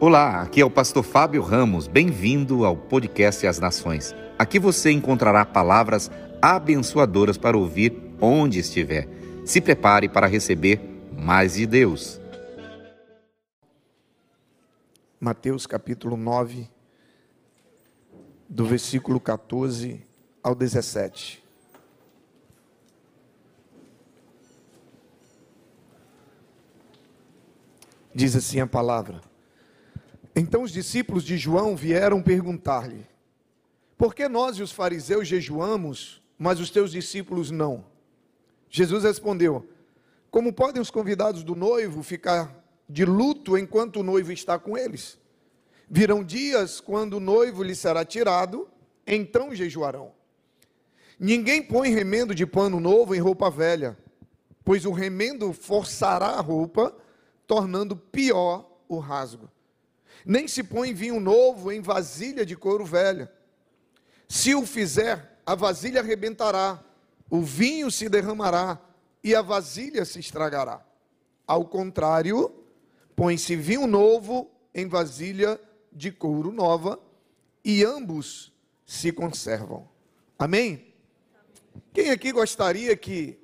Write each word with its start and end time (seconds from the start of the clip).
Olá, 0.00 0.42
aqui 0.42 0.60
é 0.60 0.64
o 0.64 0.70
pastor 0.70 1.02
Fábio 1.02 1.42
Ramos. 1.42 1.88
Bem-vindo 1.88 2.64
ao 2.64 2.76
podcast 2.76 3.44
As 3.44 3.58
Nações. 3.58 4.14
Aqui 4.38 4.56
você 4.56 4.92
encontrará 4.92 5.44
palavras 5.44 6.08
abençoadoras 6.40 7.36
para 7.36 7.58
ouvir 7.58 8.00
onde 8.20 8.60
estiver. 8.60 9.08
Se 9.44 9.60
prepare 9.60 10.08
para 10.08 10.28
receber 10.28 10.80
mais 11.10 11.54
de 11.54 11.66
Deus. 11.66 12.20
Mateus 15.18 15.66
capítulo 15.66 16.16
9, 16.16 16.70
do 18.48 18.64
versículo 18.64 19.18
14 19.18 20.00
ao 20.44 20.54
17. 20.54 21.42
Diz 28.14 28.36
assim 28.36 28.60
a 28.60 28.66
palavra: 28.66 29.20
Então 30.38 30.62
os 30.62 30.70
discípulos 30.70 31.24
de 31.24 31.36
João 31.36 31.74
vieram 31.74 32.22
perguntar-lhe: 32.22 33.04
Por 33.96 34.14
que 34.14 34.28
nós 34.28 34.56
e 34.56 34.62
os 34.62 34.70
fariseus 34.70 35.26
jejuamos, 35.26 36.22
mas 36.38 36.60
os 36.60 36.70
teus 36.70 36.92
discípulos 36.92 37.50
não? 37.50 37.84
Jesus 38.70 39.02
respondeu: 39.02 39.68
Como 40.30 40.52
podem 40.52 40.80
os 40.80 40.92
convidados 40.92 41.42
do 41.42 41.56
noivo 41.56 42.04
ficar 42.04 42.64
de 42.88 43.04
luto 43.04 43.58
enquanto 43.58 43.96
o 43.96 44.02
noivo 44.04 44.30
está 44.30 44.60
com 44.60 44.78
eles? 44.78 45.18
Virão 45.90 46.22
dias 46.22 46.80
quando 46.80 47.14
o 47.14 47.20
noivo 47.20 47.64
lhe 47.64 47.74
será 47.74 48.04
tirado, 48.04 48.68
então 49.04 49.52
jejuarão. 49.52 50.12
Ninguém 51.18 51.60
põe 51.60 51.90
remendo 51.90 52.32
de 52.32 52.46
pano 52.46 52.78
novo 52.78 53.12
em 53.12 53.18
roupa 53.18 53.50
velha, 53.50 53.98
pois 54.64 54.86
o 54.86 54.92
remendo 54.92 55.52
forçará 55.52 56.28
a 56.28 56.40
roupa 56.40 56.94
tornando 57.44 57.96
pior 57.96 58.70
o 58.86 59.00
rasgo. 59.00 59.50
Nem 60.28 60.46
se 60.46 60.62
põe 60.62 60.92
vinho 60.92 61.18
novo 61.18 61.72
em 61.72 61.80
vasilha 61.80 62.44
de 62.44 62.54
couro 62.54 62.84
velha. 62.84 63.32
Se 64.28 64.54
o 64.54 64.66
fizer, 64.66 65.40
a 65.46 65.54
vasilha 65.54 66.02
arrebentará, 66.02 66.84
o 67.30 67.40
vinho 67.40 67.90
se 67.90 68.10
derramará 68.10 68.78
e 69.24 69.34
a 69.34 69.40
vasilha 69.40 70.04
se 70.04 70.20
estragará. 70.20 70.84
Ao 71.46 71.64
contrário, 71.64 72.54
põe-se 73.16 73.56
vinho 73.56 73.86
novo 73.86 74.50
em 74.74 74.86
vasilha 74.86 75.58
de 75.90 76.12
couro 76.12 76.52
nova 76.52 77.00
e 77.64 77.82
ambos 77.82 78.52
se 78.84 79.10
conservam. 79.10 79.88
Amém? 80.38 80.92
Quem 81.94 82.10
aqui 82.10 82.32
gostaria 82.32 82.94
que 82.94 83.38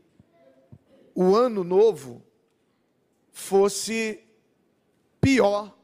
o 1.15 1.35
ano 1.35 1.65
novo 1.65 2.23
fosse 3.33 4.23
pior 5.19 5.75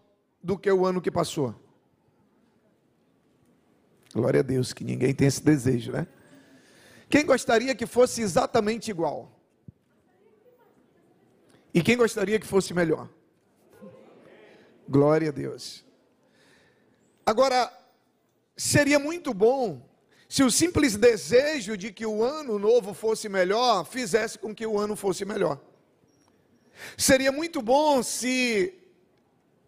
do 0.42 0.58
que 0.58 0.70
o 0.70 0.86
ano 0.86 1.00
que 1.00 1.10
passou. 1.10 1.54
Glória 4.12 4.40
a 4.40 4.42
Deus, 4.42 4.72
que 4.72 4.82
ninguém 4.82 5.14
tem 5.14 5.28
esse 5.28 5.42
desejo, 5.42 5.92
né? 5.92 6.06
Quem 7.08 7.24
gostaria 7.24 7.74
que 7.74 7.86
fosse 7.86 8.22
exatamente 8.22 8.90
igual? 8.90 9.30
E 11.72 11.82
quem 11.82 11.96
gostaria 11.96 12.38
que 12.38 12.46
fosse 12.46 12.74
melhor? 12.74 13.08
Glória 14.88 15.28
a 15.28 15.32
Deus. 15.32 15.84
Agora, 17.24 17.72
seria 18.56 18.98
muito 18.98 19.32
bom 19.32 19.88
se 20.28 20.42
o 20.42 20.50
simples 20.50 20.96
desejo 20.96 21.76
de 21.76 21.92
que 21.92 22.06
o 22.06 22.22
ano 22.22 22.58
novo 22.58 22.94
fosse 22.94 23.28
melhor 23.28 23.84
fizesse 23.84 24.38
com 24.38 24.54
que 24.54 24.66
o 24.66 24.78
ano 24.78 24.96
fosse 24.96 25.24
melhor. 25.24 25.60
Seria 26.96 27.30
muito 27.30 27.60
bom 27.60 28.02
se 28.02 28.79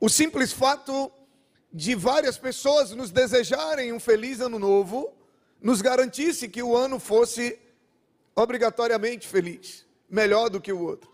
o 0.04 0.08
simples 0.08 0.52
fato 0.52 1.12
de 1.72 1.94
várias 1.94 2.36
pessoas 2.36 2.90
nos 2.90 3.12
desejarem 3.12 3.92
um 3.92 4.00
feliz 4.00 4.40
ano 4.40 4.58
novo 4.58 5.14
nos 5.60 5.80
garantisse 5.80 6.48
que 6.48 6.60
o 6.60 6.76
ano 6.76 6.98
fosse 6.98 7.56
obrigatoriamente 8.34 9.28
feliz, 9.28 9.86
melhor 10.10 10.50
do 10.50 10.60
que 10.60 10.72
o 10.72 10.80
outro. 10.80 11.08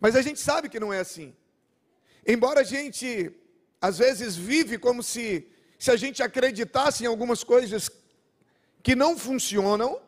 Mas 0.00 0.16
a 0.16 0.22
gente 0.22 0.40
sabe 0.40 0.68
que 0.68 0.80
não 0.80 0.92
é 0.92 0.98
assim. 0.98 1.32
Embora 2.26 2.62
a 2.62 2.64
gente 2.64 3.32
às 3.80 3.98
vezes 3.98 4.34
vive 4.34 4.76
como 4.76 5.04
se 5.04 5.46
se 5.78 5.92
a 5.92 5.96
gente 5.96 6.20
acreditasse 6.20 7.04
em 7.04 7.06
algumas 7.06 7.44
coisas 7.44 7.88
que 8.82 8.96
não 8.96 9.16
funcionam, 9.16 10.00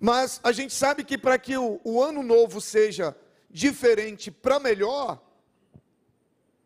mas 0.00 0.40
a 0.42 0.50
gente 0.50 0.72
sabe 0.72 1.04
que 1.04 1.18
para 1.18 1.38
que 1.38 1.58
o, 1.58 1.78
o 1.84 2.02
ano 2.02 2.22
novo 2.22 2.58
seja 2.58 3.14
diferente 3.50 4.30
para 4.30 4.58
melhor, 4.58 5.22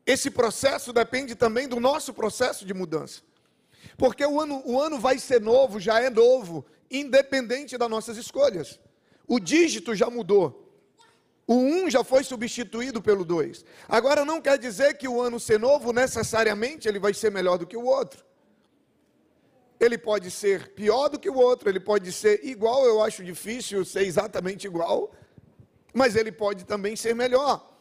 esse 0.09 0.31
processo 0.31 0.91
depende 0.91 1.35
também 1.35 1.69
do 1.69 1.79
nosso 1.79 2.15
processo 2.15 2.65
de 2.65 2.73
mudança. 2.73 3.21
Porque 3.95 4.25
o 4.25 4.41
ano, 4.41 4.63
o 4.65 4.81
ano 4.81 4.99
vai 4.99 5.19
ser 5.19 5.39
novo, 5.39 5.79
já 5.79 6.01
é 6.01 6.09
novo, 6.09 6.65
independente 6.91 7.77
das 7.77 7.91
nossas 7.91 8.17
escolhas. 8.17 8.81
O 9.27 9.39
dígito 9.39 9.95
já 9.95 10.09
mudou. 10.09 10.65
O 11.47 11.57
1 11.57 11.85
um 11.85 11.91
já 11.91 12.03
foi 12.03 12.25
substituído 12.25 13.03
pelo 13.03 13.23
2. 13.23 13.67
Agora 13.87 14.25
não 14.25 14.41
quer 14.41 14.57
dizer 14.57 14.97
que 14.97 15.07
o 15.07 15.21
ano 15.21 15.39
ser 15.39 15.61
novo, 15.61 15.93
necessariamente, 15.93 16.89
ele 16.89 16.99
vai 16.99 17.13
ser 17.13 17.31
melhor 17.31 17.59
do 17.59 17.67
que 17.67 17.77
o 17.77 17.85
outro. 17.85 18.25
Ele 19.79 19.99
pode 19.99 20.31
ser 20.31 20.71
pior 20.71 21.11
do 21.11 21.19
que 21.19 21.29
o 21.29 21.37
outro, 21.37 21.69
ele 21.69 21.81
pode 21.81 22.11
ser 22.13 22.43
igual, 22.47 22.87
eu 22.87 23.03
acho 23.03 23.23
difícil 23.23 23.85
ser 23.85 24.05
exatamente 24.05 24.67
igual, 24.67 25.13
mas 25.93 26.17
ele 26.17 26.33
pode 26.33 26.65
também 26.65 26.97
ser 26.97 27.15
melhor. 27.15 27.78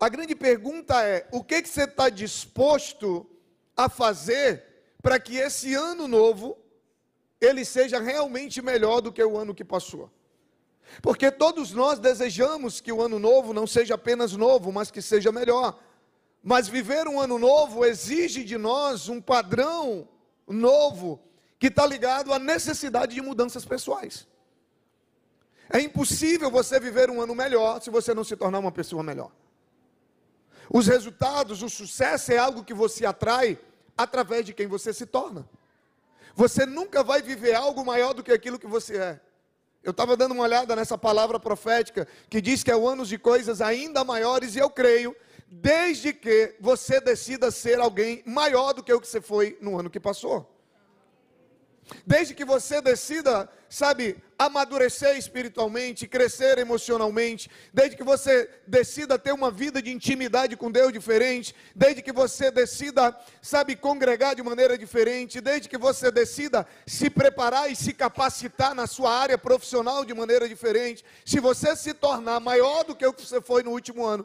A 0.00 0.08
grande 0.08 0.34
pergunta 0.34 1.02
é: 1.04 1.28
o 1.30 1.44
que, 1.44 1.60
que 1.60 1.68
você 1.68 1.84
está 1.84 2.08
disposto 2.08 3.26
a 3.76 3.86
fazer 3.86 4.64
para 5.02 5.20
que 5.20 5.36
esse 5.36 5.74
ano 5.74 6.08
novo 6.08 6.56
ele 7.38 7.64
seja 7.66 8.00
realmente 8.00 8.62
melhor 8.62 9.02
do 9.02 9.12
que 9.12 9.22
o 9.22 9.36
ano 9.36 9.54
que 9.54 9.64
passou? 9.64 10.10
Porque 11.02 11.30
todos 11.30 11.72
nós 11.72 11.98
desejamos 11.98 12.80
que 12.80 12.90
o 12.90 13.02
ano 13.02 13.18
novo 13.18 13.52
não 13.52 13.66
seja 13.66 13.94
apenas 13.94 14.32
novo, 14.32 14.72
mas 14.72 14.90
que 14.90 15.02
seja 15.02 15.30
melhor. 15.30 15.78
Mas 16.42 16.66
viver 16.66 17.06
um 17.06 17.20
ano 17.20 17.38
novo 17.38 17.84
exige 17.84 18.42
de 18.42 18.56
nós 18.56 19.08
um 19.08 19.20
padrão 19.20 20.08
novo 20.48 21.20
que 21.58 21.66
está 21.66 21.86
ligado 21.86 22.32
à 22.32 22.38
necessidade 22.38 23.14
de 23.14 23.20
mudanças 23.20 23.66
pessoais. 23.66 24.26
É 25.68 25.78
impossível 25.80 26.50
você 26.50 26.80
viver 26.80 27.10
um 27.10 27.20
ano 27.20 27.34
melhor 27.34 27.80
se 27.80 27.90
você 27.90 28.14
não 28.14 28.24
se 28.24 28.34
tornar 28.34 28.58
uma 28.58 28.72
pessoa 28.72 29.02
melhor. 29.02 29.30
Os 30.72 30.86
resultados, 30.86 31.62
o 31.62 31.68
sucesso 31.68 32.32
é 32.32 32.38
algo 32.38 32.62
que 32.62 32.72
você 32.72 33.04
atrai 33.04 33.58
através 33.98 34.46
de 34.46 34.54
quem 34.54 34.68
você 34.68 34.92
se 34.92 35.04
torna. 35.04 35.44
Você 36.36 36.64
nunca 36.64 37.02
vai 37.02 37.20
viver 37.20 37.54
algo 37.54 37.84
maior 37.84 38.14
do 38.14 38.22
que 38.22 38.30
aquilo 38.30 38.58
que 38.58 38.68
você 38.68 38.96
é. 38.96 39.20
Eu 39.82 39.90
estava 39.90 40.16
dando 40.16 40.32
uma 40.32 40.44
olhada 40.44 40.76
nessa 40.76 40.96
palavra 40.96 41.40
profética 41.40 42.06
que 42.28 42.40
diz 42.40 42.62
que 42.62 42.70
é 42.70 42.76
o 42.76 42.86
ano 42.86 43.04
de 43.04 43.18
coisas 43.18 43.60
ainda 43.60 44.04
maiores, 44.04 44.54
e 44.54 44.58
eu 44.60 44.70
creio, 44.70 45.16
desde 45.48 46.12
que 46.12 46.54
você 46.60 47.00
decida 47.00 47.50
ser 47.50 47.80
alguém 47.80 48.22
maior 48.24 48.72
do 48.72 48.82
que 48.82 48.92
o 48.92 49.00
que 49.00 49.08
você 49.08 49.20
foi 49.20 49.58
no 49.60 49.76
ano 49.76 49.90
que 49.90 49.98
passou. 49.98 50.49
Desde 52.06 52.34
que 52.34 52.44
você 52.44 52.80
decida, 52.80 53.48
sabe, 53.68 54.16
amadurecer 54.38 55.16
espiritualmente, 55.16 56.06
crescer 56.06 56.58
emocionalmente, 56.58 57.50
desde 57.72 57.96
que 57.96 58.02
você 58.02 58.48
decida 58.66 59.18
ter 59.18 59.32
uma 59.32 59.50
vida 59.50 59.82
de 59.82 59.90
intimidade 59.90 60.56
com 60.56 60.70
Deus 60.70 60.92
diferente, 60.92 61.54
desde 61.74 62.02
que 62.02 62.12
você 62.12 62.50
decida, 62.50 63.14
sabe, 63.42 63.76
congregar 63.76 64.34
de 64.34 64.42
maneira 64.42 64.78
diferente, 64.78 65.40
desde 65.40 65.68
que 65.68 65.78
você 65.78 66.10
decida 66.10 66.66
se 66.86 67.10
preparar 67.10 67.70
e 67.70 67.76
se 67.76 67.92
capacitar 67.92 68.74
na 68.74 68.86
sua 68.86 69.14
área 69.14 69.36
profissional 69.36 70.04
de 70.04 70.14
maneira 70.14 70.48
diferente, 70.48 71.04
se 71.24 71.38
você 71.38 71.76
se 71.76 71.92
tornar 71.92 72.40
maior 72.40 72.84
do 72.84 72.94
que 72.96 73.06
o 73.06 73.12
que 73.12 73.26
você 73.26 73.40
foi 73.40 73.62
no 73.62 73.70
último 73.70 74.06
ano, 74.06 74.24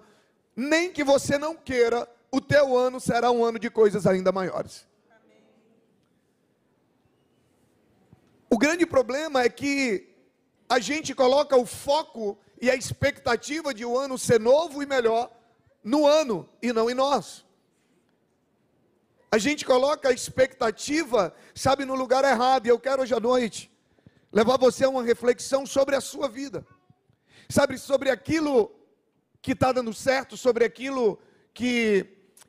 nem 0.56 0.92
que 0.92 1.04
você 1.04 1.38
não 1.38 1.56
queira, 1.56 2.08
o 2.32 2.40
teu 2.40 2.78
ano 2.78 3.00
será 3.00 3.32
um 3.32 3.44
ano 3.44 3.60
de 3.60 3.70
coisas 3.70 4.08
ainda 4.08 4.32
maiores. 4.32 4.86
O 8.56 8.58
grande 8.58 8.86
problema 8.86 9.42
é 9.42 9.50
que 9.50 10.08
a 10.70 10.80
gente 10.80 11.14
coloca 11.14 11.58
o 11.58 11.66
foco 11.66 12.40
e 12.62 12.72
a 12.72 12.74
expectativa 12.74 13.74
de 13.74 13.84
o 13.84 13.98
ano 13.98 14.18
ser 14.18 14.40
novo 14.40 14.82
e 14.82 14.86
melhor 14.86 15.30
no 15.84 16.08
ano 16.08 16.48
e 16.62 16.72
não 16.72 16.90
em 16.90 16.94
nós. 16.94 17.44
A 19.30 19.38
gente 19.38 19.66
coloca 19.66 20.08
a 20.08 20.14
expectativa, 20.14 21.36
sabe, 21.54 21.84
no 21.84 21.96
lugar 21.96 22.24
errado. 22.24 22.66
E 22.66 22.70
eu 22.70 22.80
quero 22.80 23.02
hoje 23.02 23.14
à 23.14 23.20
noite 23.20 23.70
levar 24.32 24.58
você 24.58 24.86
a 24.86 24.90
uma 24.90 25.04
reflexão 25.04 25.66
sobre 25.66 25.94
a 25.94 26.00
sua 26.00 26.30
vida. 26.30 26.66
Sabe, 27.50 27.78
sobre 27.78 28.10
aquilo 28.10 28.74
que 29.42 29.52
está 29.52 29.74
dando 29.74 29.94
certo, 29.94 30.38
sobre 30.38 30.64
aquilo 30.64 31.20
que, 31.54 32.06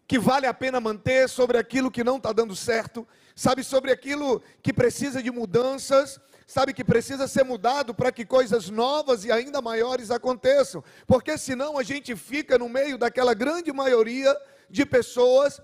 que 0.07 0.21
vale 0.21 0.47
a 0.47 0.55
pena 0.55 0.79
manter, 0.79 1.29
sobre 1.29 1.59
aquilo 1.59 1.91
que 1.91 2.05
não 2.05 2.19
está 2.19 2.33
dando 2.33 2.55
certo 2.55 3.05
sabe, 3.37 3.63
sobre 3.63 3.93
aquilo 3.93 4.43
que 4.63 4.73
precisa 4.73 5.23
de 5.23 5.31
mudanças, 5.31 6.19
sabe, 6.47 6.73
que 6.73 6.83
precisa 6.83 7.29
ser 7.29 7.45
mudado 7.45 7.95
para 7.95 8.11
que 8.11 8.25
coisas 8.25 8.71
novas 8.71 9.27
e 9.27 9.31
ainda 9.31 9.61
maiores 9.61 10.11
aconteçam, 10.11 10.83
porque 11.07 11.37
senão 11.37 11.77
a 11.77 11.83
gente 11.83 12.17
fica 12.17 12.57
no 12.57 12.67
meio 12.67 12.97
daquela 12.97 13.35
grande 13.35 13.71
maioria 13.75 14.35
de 14.71 14.87
pessoas 14.87 15.61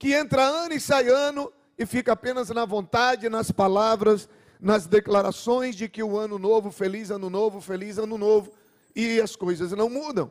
que 0.00 0.12
entra 0.12 0.42
ano 0.42 0.74
e 0.74 0.80
sai 0.80 1.08
ano 1.08 1.52
e 1.78 1.86
fica 1.86 2.12
apenas 2.12 2.48
na 2.50 2.64
vontade, 2.64 3.28
nas 3.28 3.52
palavras, 3.52 4.28
nas 4.60 4.86
declarações 4.86 5.76
de 5.76 5.88
que 5.88 6.02
o 6.02 6.18
ano 6.18 6.40
novo, 6.40 6.72
feliz 6.72 7.10
ano 7.10 7.30
novo, 7.30 7.60
feliz 7.60 7.98
ano 7.98 8.18
novo, 8.18 8.52
e 8.96 9.20
as 9.20 9.36
coisas 9.36 9.70
não 9.72 9.88
mudam. 9.88 10.30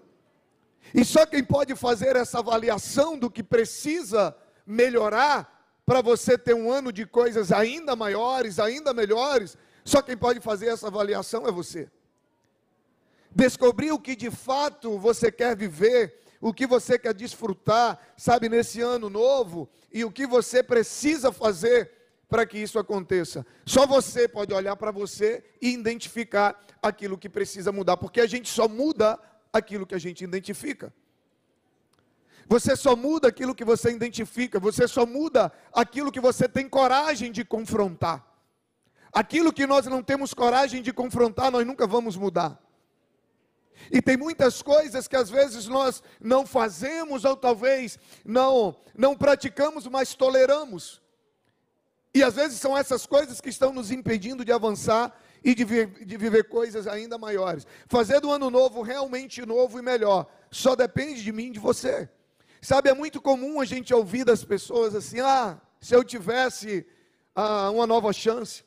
E 0.93 1.05
só 1.05 1.25
quem 1.25 1.43
pode 1.43 1.73
fazer 1.73 2.17
essa 2.17 2.39
avaliação 2.39 3.17
do 3.17 3.31
que 3.31 3.41
precisa 3.41 4.35
melhorar 4.65 5.60
para 5.91 6.01
você 6.01 6.37
ter 6.37 6.53
um 6.53 6.71
ano 6.71 6.89
de 6.89 7.05
coisas 7.05 7.51
ainda 7.51 7.97
maiores, 7.97 8.59
ainda 8.59 8.93
melhores, 8.93 9.57
só 9.83 10.01
quem 10.01 10.15
pode 10.15 10.39
fazer 10.39 10.67
essa 10.67 10.87
avaliação 10.87 11.45
é 11.45 11.51
você. 11.51 11.91
Descobrir 13.29 13.91
o 13.91 13.99
que 13.99 14.15
de 14.15 14.31
fato 14.31 14.97
você 14.97 15.29
quer 15.29 15.53
viver, 15.53 16.21
o 16.39 16.53
que 16.53 16.65
você 16.65 16.97
quer 16.97 17.13
desfrutar, 17.13 17.99
sabe, 18.15 18.47
nesse 18.47 18.79
ano 18.79 19.09
novo, 19.09 19.69
e 19.91 20.05
o 20.05 20.11
que 20.11 20.25
você 20.25 20.63
precisa 20.63 21.29
fazer 21.29 21.91
para 22.29 22.45
que 22.45 22.57
isso 22.57 22.79
aconteça. 22.79 23.45
Só 23.65 23.85
você 23.85 24.29
pode 24.29 24.53
olhar 24.53 24.77
para 24.77 24.91
você 24.91 25.43
e 25.61 25.73
identificar 25.73 26.57
aquilo 26.81 27.17
que 27.17 27.27
precisa 27.27 27.69
mudar, 27.69 27.97
porque 27.97 28.21
a 28.21 28.27
gente 28.27 28.47
só 28.47 28.65
muda 28.65 29.19
aquilo 29.51 29.85
que 29.85 29.95
a 29.95 29.99
gente 29.99 30.23
identifica. 30.23 30.93
Você 32.51 32.75
só 32.75 32.97
muda 32.97 33.29
aquilo 33.29 33.55
que 33.55 33.63
você 33.63 33.91
identifica, 33.91 34.59
você 34.59 34.85
só 34.85 35.05
muda 35.05 35.53
aquilo 35.71 36.11
que 36.11 36.19
você 36.19 36.49
tem 36.49 36.67
coragem 36.67 37.31
de 37.31 37.45
confrontar. 37.45 38.27
Aquilo 39.13 39.53
que 39.53 39.65
nós 39.65 39.85
não 39.85 40.03
temos 40.03 40.33
coragem 40.33 40.81
de 40.81 40.91
confrontar, 40.91 41.49
nós 41.49 41.65
nunca 41.65 41.87
vamos 41.87 42.17
mudar. 42.17 42.61
E 43.89 44.01
tem 44.01 44.17
muitas 44.17 44.61
coisas 44.61 45.07
que 45.07 45.15
às 45.15 45.29
vezes 45.29 45.65
nós 45.67 46.03
não 46.19 46.45
fazemos 46.45 47.23
ou 47.23 47.37
talvez 47.37 47.97
não 48.25 48.75
não 48.93 49.15
praticamos, 49.15 49.87
mas 49.87 50.13
toleramos. 50.13 51.01
E 52.13 52.21
às 52.21 52.35
vezes 52.35 52.59
são 52.59 52.77
essas 52.77 53.05
coisas 53.05 53.39
que 53.39 53.47
estão 53.47 53.71
nos 53.71 53.91
impedindo 53.91 54.43
de 54.43 54.51
avançar 54.51 55.17
e 55.41 55.55
de, 55.55 55.63
de 55.85 56.17
viver 56.17 56.49
coisas 56.49 56.85
ainda 56.85 57.17
maiores. 57.17 57.65
Fazer 57.87 58.19
do 58.19 58.29
ano 58.29 58.49
novo 58.49 58.81
realmente 58.81 59.45
novo 59.45 59.79
e 59.79 59.81
melhor 59.81 60.29
só 60.51 60.75
depende 60.75 61.23
de 61.23 61.31
mim 61.31 61.47
e 61.47 61.51
de 61.51 61.59
você. 61.59 62.09
Sabe, 62.61 62.89
é 62.89 62.93
muito 62.93 63.19
comum 63.19 63.59
a 63.59 63.65
gente 63.65 63.93
ouvir 63.93 64.23
das 64.23 64.43
pessoas 64.43 64.93
assim: 64.93 65.19
ah, 65.19 65.59
se 65.79 65.95
eu 65.95 66.03
tivesse 66.03 66.85
ah, 67.35 67.71
uma 67.71 67.87
nova 67.87 68.13
chance, 68.13 68.63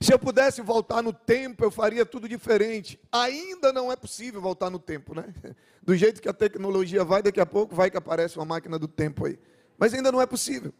se 0.00 0.12
eu 0.12 0.18
pudesse 0.18 0.60
voltar 0.60 1.00
no 1.02 1.12
tempo, 1.12 1.64
eu 1.64 1.70
faria 1.70 2.04
tudo 2.04 2.28
diferente. 2.28 2.98
Ainda 3.12 3.72
não 3.72 3.92
é 3.92 3.96
possível 3.96 4.40
voltar 4.40 4.70
no 4.70 4.78
tempo, 4.78 5.14
né? 5.14 5.32
Do 5.82 5.94
jeito 5.94 6.20
que 6.20 6.28
a 6.28 6.32
tecnologia 6.32 7.04
vai, 7.04 7.22
daqui 7.22 7.40
a 7.40 7.46
pouco 7.46 7.74
vai 7.74 7.90
que 7.90 7.96
aparece 7.96 8.38
uma 8.38 8.44
máquina 8.44 8.78
do 8.78 8.88
tempo 8.88 9.26
aí. 9.26 9.38
Mas 9.76 9.92
ainda 9.92 10.10
não 10.10 10.20
é 10.20 10.26
possível. 10.26 10.72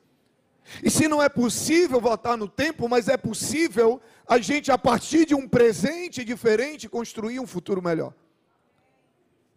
E 0.82 0.90
se 0.90 1.06
não 1.06 1.22
é 1.22 1.28
possível 1.28 2.00
voltar 2.00 2.38
no 2.38 2.48
tempo, 2.48 2.88
mas 2.88 3.06
é 3.06 3.16
possível 3.18 4.00
a 4.26 4.38
gente, 4.38 4.72
a 4.72 4.78
partir 4.78 5.26
de 5.26 5.34
um 5.34 5.46
presente 5.46 6.24
diferente, 6.24 6.88
construir 6.88 7.38
um 7.38 7.46
futuro 7.46 7.82
melhor. 7.82 8.14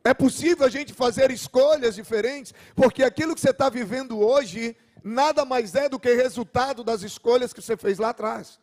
É 0.07 0.13
possível 0.13 0.65
a 0.65 0.69
gente 0.69 0.93
fazer 0.93 1.31
escolhas 1.31 1.95
diferentes, 1.95 2.53
porque 2.73 3.03
aquilo 3.03 3.35
que 3.35 3.41
você 3.41 3.49
está 3.49 3.67
vivendo 3.67 4.17
hoje 4.17 4.73
nada 5.03 5.43
mais 5.43 5.75
é 5.75 5.89
do 5.89 5.99
que 5.99 6.13
resultado 6.13 6.81
das 6.81 7.01
escolhas 7.01 7.51
que 7.51 7.61
você 7.61 7.75
fez 7.75 7.97
lá 7.97 8.11
atrás. 8.11 8.57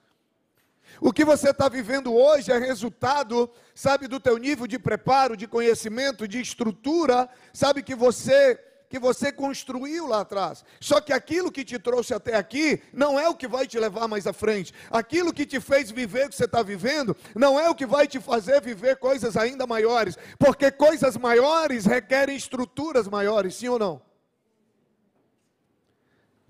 O 1.02 1.12
que 1.12 1.22
você 1.22 1.50
está 1.50 1.68
vivendo 1.68 2.14
hoje 2.14 2.50
é 2.50 2.58
resultado, 2.58 3.50
sabe, 3.74 4.08
do 4.08 4.18
teu 4.18 4.38
nível 4.38 4.66
de 4.66 4.78
preparo, 4.78 5.36
de 5.36 5.46
conhecimento, 5.46 6.26
de 6.26 6.40
estrutura, 6.40 7.28
sabe 7.52 7.82
que 7.82 7.94
você 7.94 8.58
que 8.88 8.98
você 8.98 9.32
construiu 9.32 10.06
lá 10.06 10.20
atrás. 10.20 10.64
Só 10.80 11.00
que 11.00 11.12
aquilo 11.12 11.50
que 11.50 11.64
te 11.64 11.78
trouxe 11.78 12.14
até 12.14 12.34
aqui 12.34 12.82
não 12.92 13.18
é 13.18 13.28
o 13.28 13.34
que 13.34 13.48
vai 13.48 13.66
te 13.66 13.78
levar 13.78 14.06
mais 14.08 14.26
à 14.26 14.32
frente. 14.32 14.72
Aquilo 14.90 15.32
que 15.32 15.46
te 15.46 15.60
fez 15.60 15.90
viver 15.90 16.26
o 16.26 16.28
que 16.28 16.36
você 16.36 16.44
está 16.44 16.62
vivendo 16.62 17.16
não 17.34 17.58
é 17.58 17.68
o 17.68 17.74
que 17.74 17.86
vai 17.86 18.06
te 18.06 18.20
fazer 18.20 18.60
viver 18.60 18.96
coisas 18.96 19.36
ainda 19.36 19.66
maiores. 19.66 20.16
Porque 20.38 20.70
coisas 20.70 21.16
maiores 21.16 21.86
requerem 21.86 22.36
estruturas 22.36 23.08
maiores, 23.08 23.56
sim 23.56 23.68
ou 23.68 23.78
não? 23.78 24.02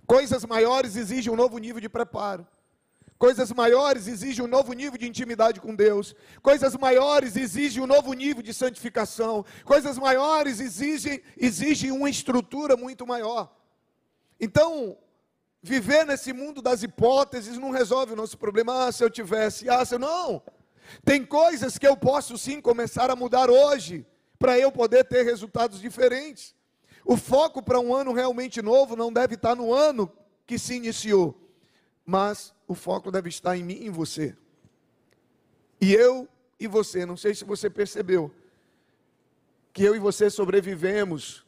Coisas 0.06 0.44
maiores 0.44 0.96
exigem 0.96 1.32
um 1.32 1.36
novo 1.36 1.56
nível 1.58 1.80
de 1.80 1.88
preparo. 1.88 2.46
Coisas 3.18 3.52
maiores 3.52 4.06
exigem 4.06 4.44
um 4.44 4.48
novo 4.48 4.72
nível 4.72 4.98
de 4.98 5.06
intimidade 5.06 5.60
com 5.60 5.74
Deus. 5.74 6.14
Coisas 6.42 6.76
maiores 6.76 7.36
exigem 7.36 7.82
um 7.82 7.86
novo 7.86 8.12
nível 8.12 8.42
de 8.42 8.52
santificação. 8.52 9.44
Coisas 9.64 9.96
maiores 9.98 10.60
exigem, 10.60 11.22
exigem 11.36 11.90
uma 11.92 12.10
estrutura 12.10 12.76
muito 12.76 13.06
maior. 13.06 13.54
Então, 14.38 14.98
viver 15.62 16.04
nesse 16.04 16.32
mundo 16.32 16.60
das 16.60 16.82
hipóteses 16.82 17.56
não 17.56 17.70
resolve 17.70 18.12
o 18.12 18.16
nosso 18.16 18.36
problema. 18.36 18.86
Ah, 18.86 18.92
se 18.92 19.02
eu 19.02 19.08
tivesse, 19.08 19.70
ah, 19.70 19.84
se 19.84 19.94
eu 19.94 19.98
não. 19.98 20.42
Tem 21.04 21.24
coisas 21.24 21.78
que 21.78 21.86
eu 21.86 21.96
posso 21.96 22.36
sim 22.36 22.60
começar 22.60 23.10
a 23.10 23.16
mudar 23.16 23.48
hoje, 23.48 24.06
para 24.38 24.58
eu 24.58 24.70
poder 24.70 25.04
ter 25.04 25.24
resultados 25.24 25.80
diferentes. 25.80 26.54
O 27.04 27.16
foco 27.16 27.62
para 27.62 27.80
um 27.80 27.94
ano 27.94 28.12
realmente 28.12 28.60
novo 28.60 28.96
não 28.96 29.12
deve 29.12 29.34
estar 29.36 29.54
no 29.54 29.72
ano 29.72 30.10
que 30.46 30.58
se 30.58 30.74
iniciou, 30.74 31.43
mas 32.04 32.54
o 32.66 32.74
foco 32.74 33.10
deve 33.10 33.28
estar 33.28 33.56
em 33.56 33.62
mim 33.62 33.74
e 33.74 33.86
em 33.86 33.90
você. 33.90 34.36
E 35.80 35.92
eu 35.94 36.28
e 36.58 36.66
você, 36.66 37.04
não 37.04 37.16
sei 37.16 37.34
se 37.34 37.44
você 37.44 37.68
percebeu, 37.68 38.30
que 39.72 39.82
eu 39.82 39.96
e 39.96 39.98
você 39.98 40.30
sobrevivemos 40.30 41.44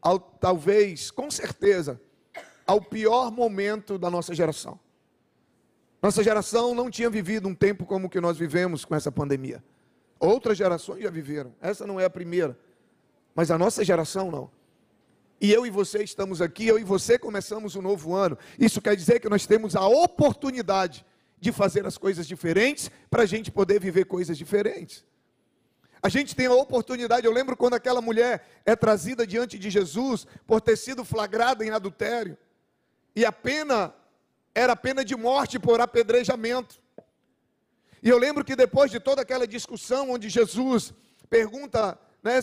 ao 0.00 0.18
talvez, 0.18 1.10
com 1.10 1.30
certeza, 1.30 2.00
ao 2.66 2.80
pior 2.80 3.30
momento 3.30 3.98
da 3.98 4.10
nossa 4.10 4.34
geração. 4.34 4.78
Nossa 6.00 6.22
geração 6.22 6.74
não 6.74 6.90
tinha 6.90 7.08
vivido 7.08 7.48
um 7.48 7.54
tempo 7.54 7.86
como 7.86 8.06
o 8.06 8.10
que 8.10 8.20
nós 8.20 8.36
vivemos 8.36 8.84
com 8.84 8.94
essa 8.94 9.10
pandemia. 9.10 9.62
Outras 10.18 10.58
gerações 10.58 11.02
já 11.02 11.10
viveram. 11.10 11.54
Essa 11.60 11.86
não 11.86 11.98
é 11.98 12.04
a 12.04 12.10
primeira. 12.10 12.58
Mas 13.34 13.50
a 13.50 13.58
nossa 13.58 13.84
geração 13.84 14.30
não 14.30 14.50
e 15.42 15.52
eu 15.52 15.66
e 15.66 15.70
você 15.70 16.04
estamos 16.04 16.40
aqui, 16.40 16.68
eu 16.68 16.78
e 16.78 16.84
você 16.84 17.18
começamos 17.18 17.74
um 17.74 17.82
novo 17.82 18.14
ano. 18.14 18.38
Isso 18.56 18.80
quer 18.80 18.94
dizer 18.94 19.18
que 19.18 19.28
nós 19.28 19.44
temos 19.44 19.74
a 19.74 19.84
oportunidade 19.84 21.04
de 21.40 21.50
fazer 21.50 21.84
as 21.84 21.98
coisas 21.98 22.28
diferentes 22.28 22.88
para 23.10 23.24
a 23.24 23.26
gente 23.26 23.50
poder 23.50 23.80
viver 23.80 24.04
coisas 24.04 24.38
diferentes. 24.38 25.04
A 26.00 26.08
gente 26.08 26.36
tem 26.36 26.46
a 26.46 26.54
oportunidade, 26.54 27.26
eu 27.26 27.32
lembro 27.32 27.56
quando 27.56 27.74
aquela 27.74 28.00
mulher 28.00 28.62
é 28.64 28.76
trazida 28.76 29.26
diante 29.26 29.58
de 29.58 29.68
Jesus 29.68 30.28
por 30.46 30.60
ter 30.60 30.76
sido 30.76 31.04
flagrada 31.04 31.64
em 31.64 31.70
adultério, 31.70 32.38
e 33.16 33.24
a 33.24 33.32
pena 33.32 33.92
era 34.54 34.76
pena 34.76 35.04
de 35.04 35.16
morte 35.16 35.58
por 35.58 35.80
apedrejamento. 35.80 36.80
E 38.00 38.08
eu 38.08 38.16
lembro 38.16 38.44
que 38.44 38.54
depois 38.54 38.92
de 38.92 39.00
toda 39.00 39.22
aquela 39.22 39.46
discussão 39.46 40.12
onde 40.12 40.28
Jesus 40.28 40.94
pergunta, 41.28 41.98
né, 42.22 42.38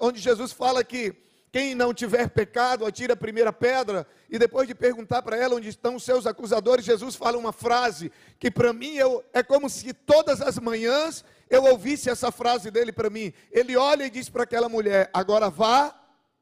onde 0.00 0.18
Jesus 0.18 0.50
fala 0.50 0.82
que 0.82 1.14
quem 1.52 1.74
não 1.74 1.92
tiver 1.92 2.30
pecado, 2.30 2.86
atire 2.86 3.12
a 3.12 3.16
primeira 3.16 3.52
pedra. 3.52 4.06
E 4.30 4.38
depois 4.38 4.66
de 4.66 4.74
perguntar 4.74 5.20
para 5.20 5.36
ela 5.36 5.54
onde 5.54 5.68
estão 5.68 5.96
os 5.96 6.02
seus 6.02 6.26
acusadores, 6.26 6.82
Jesus 6.82 7.14
fala 7.14 7.36
uma 7.36 7.52
frase 7.52 8.10
que 8.38 8.50
para 8.50 8.72
mim 8.72 8.94
eu, 8.94 9.22
é 9.34 9.42
como 9.42 9.68
se 9.68 9.92
todas 9.92 10.40
as 10.40 10.58
manhãs 10.58 11.22
eu 11.50 11.64
ouvisse 11.64 12.08
essa 12.08 12.32
frase 12.32 12.70
dele 12.70 12.90
para 12.90 13.10
mim. 13.10 13.34
Ele 13.50 13.76
olha 13.76 14.04
e 14.04 14.10
diz 14.10 14.30
para 14.30 14.44
aquela 14.44 14.66
mulher: 14.66 15.10
agora 15.12 15.50
vá 15.50 15.94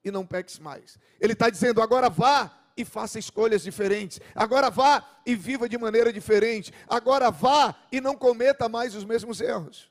e 0.04 0.12
não 0.12 0.24
peques 0.24 0.60
mais. 0.60 0.96
Ele 1.20 1.32
está 1.32 1.50
dizendo: 1.50 1.82
agora 1.82 2.08
vá 2.08 2.56
e 2.76 2.84
faça 2.84 3.18
escolhas 3.18 3.64
diferentes. 3.64 4.20
Agora 4.32 4.70
vá 4.70 5.04
e 5.26 5.34
viva 5.34 5.68
de 5.68 5.76
maneira 5.76 6.12
diferente. 6.12 6.72
Agora 6.88 7.32
vá 7.32 7.74
e 7.90 8.00
não 8.00 8.14
cometa 8.14 8.68
mais 8.68 8.94
os 8.94 9.04
mesmos 9.04 9.40
erros. 9.40 9.90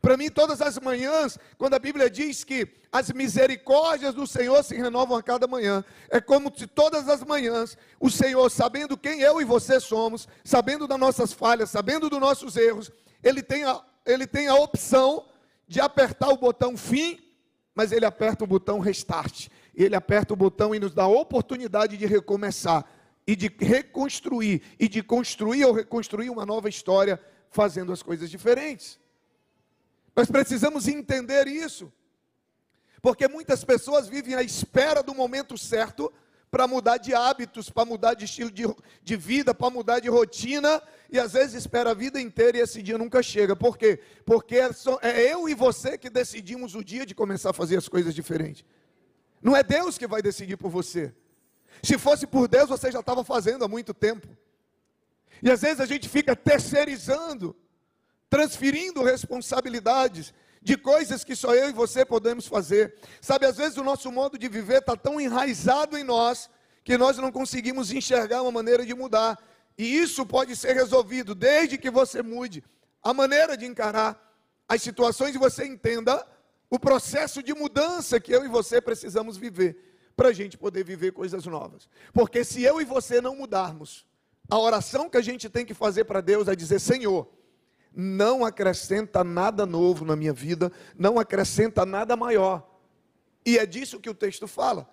Para 0.00 0.16
mim, 0.16 0.28
todas 0.28 0.60
as 0.60 0.78
manhãs, 0.78 1.38
quando 1.56 1.74
a 1.74 1.78
Bíblia 1.78 2.10
diz 2.10 2.44
que 2.44 2.68
as 2.92 3.10
misericórdias 3.10 4.14
do 4.14 4.26
Senhor 4.26 4.62
se 4.62 4.74
renovam 4.74 5.16
a 5.16 5.22
cada 5.22 5.46
manhã, 5.46 5.84
é 6.10 6.20
como 6.20 6.52
se 6.56 6.66
todas 6.66 7.08
as 7.08 7.22
manhãs 7.22 7.76
o 7.98 8.10
Senhor, 8.10 8.50
sabendo 8.50 8.96
quem 8.96 9.20
eu 9.20 9.40
e 9.40 9.44
você 9.44 9.80
somos, 9.80 10.28
sabendo 10.44 10.86
das 10.86 10.98
nossas 10.98 11.32
falhas, 11.32 11.70
sabendo 11.70 12.10
dos 12.10 12.20
nossos 12.20 12.56
erros, 12.56 12.90
Ele 13.22 13.42
tem 13.42 13.64
a, 13.64 13.82
ele 14.04 14.26
tem 14.26 14.48
a 14.48 14.54
opção 14.54 15.26
de 15.66 15.80
apertar 15.80 16.28
o 16.28 16.36
botão 16.36 16.76
fim, 16.76 17.18
mas 17.74 17.92
Ele 17.92 18.04
aperta 18.04 18.44
o 18.44 18.46
botão 18.46 18.78
restart. 18.78 19.48
Ele 19.74 19.94
aperta 19.94 20.32
o 20.32 20.36
botão 20.36 20.74
e 20.74 20.78
nos 20.78 20.94
dá 20.94 21.04
a 21.04 21.08
oportunidade 21.08 21.96
de 21.96 22.06
recomeçar 22.06 22.84
e 23.26 23.34
de 23.34 23.50
reconstruir 23.58 24.62
e 24.78 24.88
de 24.88 25.02
construir 25.02 25.64
ou 25.64 25.72
reconstruir 25.72 26.30
uma 26.30 26.46
nova 26.46 26.68
história 26.68 27.20
fazendo 27.50 27.92
as 27.92 28.02
coisas 28.02 28.30
diferentes. 28.30 28.98
Nós 30.16 30.30
precisamos 30.30 30.88
entender 30.88 31.46
isso, 31.46 31.92
porque 33.02 33.28
muitas 33.28 33.62
pessoas 33.62 34.08
vivem 34.08 34.34
à 34.34 34.42
espera 34.42 35.02
do 35.02 35.14
momento 35.14 35.58
certo 35.58 36.10
para 36.50 36.66
mudar 36.66 36.96
de 36.96 37.12
hábitos, 37.12 37.68
para 37.68 37.84
mudar 37.84 38.14
de 38.14 38.24
estilo 38.24 38.50
de, 38.50 38.64
de 39.02 39.16
vida, 39.16 39.54
para 39.54 39.68
mudar 39.68 40.00
de 40.00 40.08
rotina, 40.08 40.82
e 41.10 41.20
às 41.20 41.34
vezes 41.34 41.54
espera 41.54 41.90
a 41.90 41.94
vida 41.94 42.18
inteira 42.18 42.56
e 42.56 42.60
esse 42.62 42.82
dia 42.82 42.96
nunca 42.96 43.22
chega. 43.22 43.54
Por 43.54 43.76
quê? 43.76 44.00
Porque 44.24 44.56
é, 44.56 44.72
só, 44.72 44.98
é 45.02 45.32
eu 45.32 45.48
e 45.50 45.54
você 45.54 45.98
que 45.98 46.08
decidimos 46.08 46.74
o 46.74 46.82
dia 46.82 47.04
de 47.04 47.14
começar 47.14 47.50
a 47.50 47.52
fazer 47.52 47.76
as 47.76 47.86
coisas 47.86 48.14
diferentes. 48.14 48.64
Não 49.42 49.54
é 49.54 49.62
Deus 49.62 49.98
que 49.98 50.06
vai 50.06 50.22
decidir 50.22 50.56
por 50.56 50.70
você. 50.70 51.14
Se 51.82 51.98
fosse 51.98 52.26
por 52.26 52.48
Deus, 52.48 52.70
você 52.70 52.90
já 52.90 53.00
estava 53.00 53.22
fazendo 53.22 53.66
há 53.66 53.68
muito 53.68 53.92
tempo. 53.92 54.26
E 55.42 55.50
às 55.50 55.60
vezes 55.60 55.80
a 55.80 55.86
gente 55.86 56.08
fica 56.08 56.34
terceirizando, 56.34 57.54
transferindo 58.28 59.02
responsabilidades 59.02 60.32
de 60.62 60.76
coisas 60.76 61.22
que 61.22 61.36
só 61.36 61.54
eu 61.54 61.68
e 61.68 61.72
você 61.72 62.04
podemos 62.04 62.46
fazer. 62.46 62.96
Sabe, 63.20 63.46
às 63.46 63.56
vezes 63.56 63.78
o 63.78 63.84
nosso 63.84 64.10
modo 64.10 64.36
de 64.36 64.48
viver 64.48 64.80
está 64.80 64.96
tão 64.96 65.20
enraizado 65.20 65.96
em 65.96 66.02
nós 66.02 66.50
que 66.82 66.98
nós 66.98 67.16
não 67.18 67.30
conseguimos 67.30 67.92
enxergar 67.92 68.42
uma 68.42 68.52
maneira 68.52 68.84
de 68.84 68.94
mudar. 68.94 69.38
E 69.78 69.98
isso 69.98 70.24
pode 70.24 70.56
ser 70.56 70.74
resolvido 70.74 71.34
desde 71.34 71.78
que 71.78 71.90
você 71.90 72.22
mude 72.22 72.64
a 73.02 73.14
maneira 73.14 73.56
de 73.56 73.66
encarar 73.66 74.20
as 74.68 74.82
situações 74.82 75.34
e 75.34 75.38
você 75.38 75.64
entenda 75.64 76.26
o 76.68 76.78
processo 76.78 77.42
de 77.42 77.54
mudança 77.54 78.18
que 78.18 78.32
eu 78.32 78.44
e 78.44 78.48
você 78.48 78.80
precisamos 78.80 79.36
viver 79.36 79.76
para 80.16 80.30
a 80.30 80.32
gente 80.32 80.56
poder 80.56 80.84
viver 80.84 81.12
coisas 81.12 81.44
novas. 81.46 81.88
Porque 82.12 82.42
se 82.42 82.62
eu 82.62 82.80
e 82.80 82.84
você 82.84 83.20
não 83.20 83.36
mudarmos, 83.36 84.06
a 84.48 84.58
oração 84.58 85.08
que 85.08 85.16
a 85.16 85.22
gente 85.22 85.48
tem 85.48 85.64
que 85.64 85.74
fazer 85.74 86.04
para 86.04 86.20
Deus 86.20 86.48
é 86.48 86.56
dizer: 86.56 86.80
Senhor, 86.80 87.28
não 87.98 88.44
acrescenta 88.44 89.24
nada 89.24 89.64
novo 89.64 90.04
na 90.04 90.14
minha 90.14 90.32
vida, 90.32 90.70
não 90.98 91.18
acrescenta 91.18 91.86
nada 91.86 92.14
maior. 92.14 92.78
E 93.44 93.56
é 93.56 93.64
disso 93.64 93.98
que 93.98 94.10
o 94.10 94.14
texto 94.14 94.46
fala. 94.46 94.86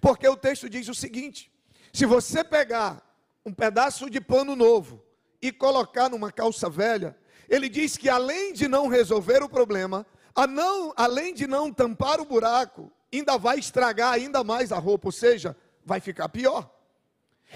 Porque 0.00 0.28
o 0.28 0.36
texto 0.36 0.68
diz 0.68 0.88
o 0.88 0.94
seguinte: 0.94 1.52
se 1.92 2.04
você 2.04 2.42
pegar 2.42 3.00
um 3.46 3.52
pedaço 3.52 4.10
de 4.10 4.20
pano 4.20 4.56
novo 4.56 5.00
e 5.40 5.52
colocar 5.52 6.08
numa 6.08 6.32
calça 6.32 6.68
velha, 6.68 7.16
ele 7.48 7.68
diz 7.68 7.96
que 7.96 8.08
além 8.08 8.52
de 8.52 8.66
não 8.66 8.88
resolver 8.88 9.42
o 9.42 9.48
problema, 9.48 10.04
não, 10.48 10.92
além 10.96 11.32
de 11.32 11.46
não 11.46 11.72
tampar 11.72 12.20
o 12.20 12.24
buraco, 12.24 12.90
ainda 13.12 13.38
vai 13.38 13.58
estragar 13.58 14.12
ainda 14.12 14.42
mais 14.42 14.72
a 14.72 14.78
roupa, 14.78 15.08
ou 15.08 15.12
seja, 15.12 15.56
vai 15.84 16.00
ficar 16.00 16.28
pior. 16.28 16.70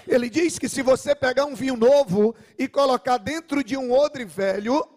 Ele 0.07 0.29
diz 0.29 0.59
que 0.59 0.69
se 0.69 0.81
você 0.81 1.15
pegar 1.15 1.45
um 1.45 1.55
vinho 1.55 1.75
novo 1.75 2.35
e 2.57 2.67
colocar 2.67 3.17
dentro 3.17 3.63
de 3.63 3.77
um 3.77 3.91
odre 3.91 4.25
velho, 4.25 4.87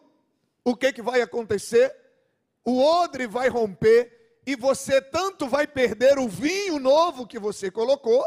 o 0.64 0.76
que, 0.76 0.92
que 0.92 1.02
vai 1.02 1.22
acontecer? 1.22 1.94
O 2.64 2.82
odre 2.82 3.26
vai 3.26 3.48
romper 3.48 4.40
e 4.46 4.56
você 4.56 5.00
tanto 5.00 5.46
vai 5.46 5.66
perder 5.66 6.18
o 6.18 6.28
vinho 6.28 6.78
novo 6.78 7.26
que 7.26 7.38
você 7.38 7.70
colocou, 7.70 8.26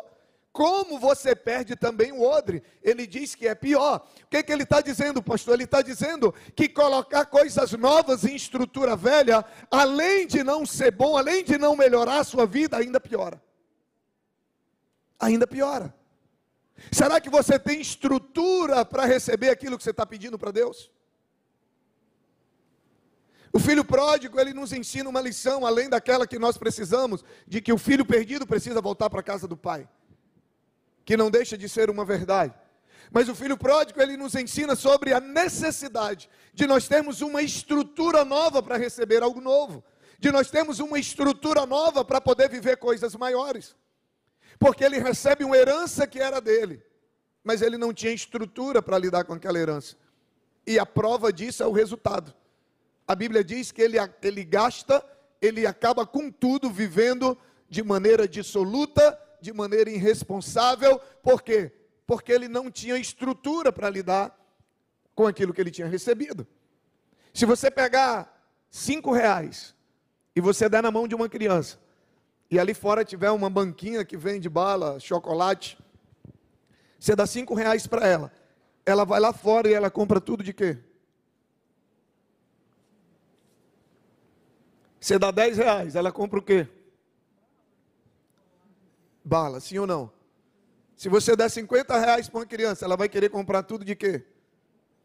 como 0.52 1.00
você 1.00 1.36
perde 1.36 1.76
também 1.76 2.12
o 2.12 2.22
odre. 2.22 2.62
Ele 2.84 3.08
diz 3.08 3.36
que 3.36 3.48
é 3.48 3.56
pior. 3.56 4.08
O 4.24 4.28
que, 4.28 4.44
que 4.44 4.52
ele 4.52 4.64
está 4.64 4.82
dizendo, 4.82 5.22
pastor? 5.24 5.54
Ele 5.54 5.64
está 5.64 5.82
dizendo 5.82 6.34
que 6.56 6.68
colocar 6.68 7.26
coisas 7.26 7.72
novas 7.74 8.26
em 8.26 8.36
estrutura 8.36 8.96
velha, 8.96 9.46
além 9.70 10.28
de 10.28 10.44
não 10.44 10.66
ser 10.66 10.92
bom, 10.92 11.18
além 11.18 11.44
de 11.44 11.58
não 11.58 11.76
melhorar 11.76 12.20
a 12.20 12.24
sua 12.24 12.46
vida, 12.46 12.78
ainda 12.78 13.00
piora. 13.00 13.42
Ainda 15.20 15.48
piora. 15.48 15.94
Será 16.90 17.20
que 17.20 17.30
você 17.30 17.60
tem 17.60 17.82
estrutura 17.82 18.86
para 18.86 19.06
receber 19.06 19.50
aquilo 19.50 19.78
que 19.78 19.84
você 19.84 19.92
está 19.92 20.06
pedindo 20.06 20.40
para 20.40 20.52
Deus? 20.52 20.90
O 23.52 23.60
filho 23.60 23.84
pródigo, 23.84 24.40
ele 24.40 24.54
nos 24.54 24.72
ensina 24.72 25.10
uma 25.10 25.20
lição, 25.20 25.66
além 25.66 25.90
daquela 25.90 26.26
que 26.26 26.40
nós 26.40 26.58
precisamos, 26.58 27.24
de 27.46 27.62
que 27.62 27.74
o 27.74 27.78
filho 27.78 28.06
perdido 28.06 28.48
precisa 28.48 28.80
voltar 28.80 29.10
para 29.10 29.20
a 29.20 29.24
casa 29.24 29.48
do 29.48 29.58
pai 29.58 29.90
que 31.06 31.18
não 31.18 31.30
deixa 31.30 31.58
de 31.58 31.68
ser 31.68 31.90
uma 31.90 32.06
verdade. 32.06 32.54
Mas 33.12 33.28
o 33.28 33.36
filho 33.36 33.58
pródigo, 33.58 34.02
ele 34.02 34.16
nos 34.16 34.36
ensina 34.36 34.76
sobre 34.76 35.14
a 35.14 35.20
necessidade 35.20 36.30
de 36.54 36.66
nós 36.66 36.88
termos 36.88 37.22
uma 37.22 37.42
estrutura 37.42 38.24
nova 38.24 38.64
para 38.64 38.78
receber 38.78 39.22
algo 39.22 39.42
novo, 39.42 39.84
de 40.18 40.32
nós 40.32 40.50
termos 40.50 40.80
uma 40.80 40.98
estrutura 40.98 41.66
nova 41.66 42.06
para 42.06 42.22
poder 42.22 42.50
viver 42.50 42.78
coisas 42.78 43.16
maiores. 43.16 43.76
Porque 44.62 44.84
ele 44.84 45.00
recebe 45.00 45.44
uma 45.44 45.58
herança 45.58 46.06
que 46.06 46.20
era 46.20 46.40
dele, 46.40 46.84
mas 47.44 47.64
ele 47.64 47.80
não 47.80 47.92
tinha 47.92 48.14
estrutura 48.14 48.80
para 48.80 48.96
lidar 49.00 49.24
com 49.24 49.34
aquela 49.34 49.58
herança. 49.58 49.98
E 50.68 50.78
a 50.78 50.86
prova 50.86 51.34
disso 51.34 51.64
é 51.64 51.66
o 51.66 51.72
resultado. 51.72 52.32
A 53.08 53.16
Bíblia 53.16 53.44
diz 53.44 53.72
que 53.72 53.82
ele, 53.82 53.98
ele 54.22 54.44
gasta, 54.44 55.04
ele 55.42 55.66
acaba 55.66 56.06
com 56.06 56.30
tudo, 56.30 56.70
vivendo 56.70 57.36
de 57.68 57.82
maneira 57.82 58.28
dissoluta, 58.28 59.20
de 59.42 59.52
maneira 59.52 59.90
irresponsável, 59.90 61.00
por 61.24 61.42
quê? 61.42 61.72
Porque 62.06 62.32
ele 62.32 62.48
não 62.48 62.70
tinha 62.70 62.96
estrutura 62.98 63.72
para 63.72 63.90
lidar 63.90 64.40
com 65.16 65.26
aquilo 65.26 65.56
que 65.56 65.60
ele 65.60 65.72
tinha 65.72 65.88
recebido. 65.88 66.46
Se 67.34 67.48
você 67.48 67.72
pegar 67.72 68.48
cinco 68.70 69.12
reais 69.12 69.74
e 70.36 70.40
você 70.40 70.70
der 70.70 70.84
na 70.84 70.92
mão 70.92 71.08
de 71.08 71.16
uma 71.16 71.28
criança, 71.28 71.80
e 72.52 72.60
ali 72.60 72.74
fora 72.74 73.04
tiver 73.04 73.32
uma 73.32 73.50
banquinha 73.50 74.06
que 74.06 74.18
vende 74.18 74.50
bala, 74.50 75.00
chocolate, 75.00 75.78
você 77.00 77.16
dá 77.16 77.26
cinco 77.26 77.56
reais 77.56 77.88
para 77.88 78.06
ela, 78.06 78.32
ela 78.86 79.06
vai 79.06 79.20
lá 79.20 79.34
fora 79.34 79.68
e 79.70 79.74
ela 79.74 79.90
compra 79.90 80.22
tudo 80.22 80.44
de 80.44 80.54
quê? 80.54 80.78
Você 85.00 85.18
dá 85.18 85.32
dez 85.32 85.58
reais, 85.58 85.96
ela 85.96 86.12
compra 86.12 86.38
o 86.38 86.44
quê? 86.44 86.68
bala, 89.24 89.60
sim 89.60 89.78
ou 89.78 89.88
não? 89.88 90.12
Se 90.96 91.08
você 91.08 91.36
der 91.36 91.50
50 91.50 91.98
reais 91.98 92.28
para 92.28 92.40
uma 92.40 92.46
criança, 92.46 92.86
ela 92.86 92.98
vai 92.98 93.08
querer 93.08 93.30
comprar 93.30 93.64
tudo 93.64 93.86
de 93.86 93.96
quê? 93.96 94.24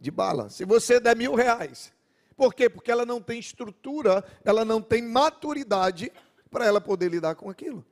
De 0.01 0.11
bala. 0.11 0.51
Se 0.51 0.65
você 0.65 0.99
der 0.99 1.17
mil 1.17 1.35
reais. 1.35 1.93
Por 2.37 2.53
quê? 2.53 2.69
Porque 2.69 2.91
ela 2.91 3.07
não 3.07 3.21
tem 3.21 3.39
estrutura, 3.39 4.25
ela 4.45 4.65
não 4.65 4.83
tem 4.83 5.01
maturidade 5.01 6.13
para 6.57 6.65
ela 6.65 6.81
poder 6.81 7.11
lidar 7.11 7.35
com 7.35 7.51
aquilo. 7.51 7.85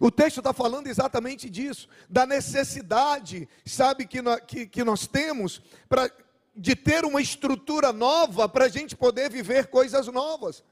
O 0.00 0.10
texto 0.10 0.38
está 0.38 0.52
falando 0.52 0.88
exatamente 0.88 1.48
disso, 1.48 1.88
da 2.08 2.26
necessidade, 2.26 3.48
sabe, 3.64 4.04
que 4.04 4.20
nós, 4.20 4.40
que, 4.44 4.66
que 4.66 4.82
nós 4.82 5.06
temos 5.06 5.62
pra, 5.88 6.10
de 6.56 6.74
ter 6.74 7.04
uma 7.04 7.22
estrutura 7.22 7.92
nova 7.92 8.48
para 8.48 8.64
a 8.64 8.68
gente 8.68 8.96
poder 8.96 9.30
viver 9.30 9.68
coisas 9.68 10.08
novas. 10.08 10.64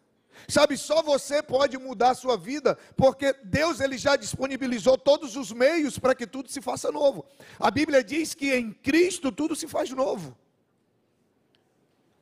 Sabe, 0.48 0.76
só 0.76 1.00
você 1.00 1.40
pode 1.40 1.78
mudar 1.78 2.10
a 2.10 2.16
sua 2.16 2.36
vida, 2.36 2.76
porque 2.96 3.32
Deus 3.44 3.78
ele 3.78 3.96
já 3.96 4.16
disponibilizou 4.16 4.98
todos 4.98 5.36
os 5.36 5.52
meios 5.52 5.96
para 5.96 6.12
que 6.12 6.26
tudo 6.26 6.50
se 6.50 6.60
faça 6.60 6.90
novo. 6.90 7.24
A 7.60 7.70
Bíblia 7.70 8.02
diz 8.02 8.34
que 8.34 8.52
em 8.52 8.72
Cristo 8.72 9.30
tudo 9.30 9.54
se 9.54 9.68
faz 9.68 9.90
novo. 9.90 10.36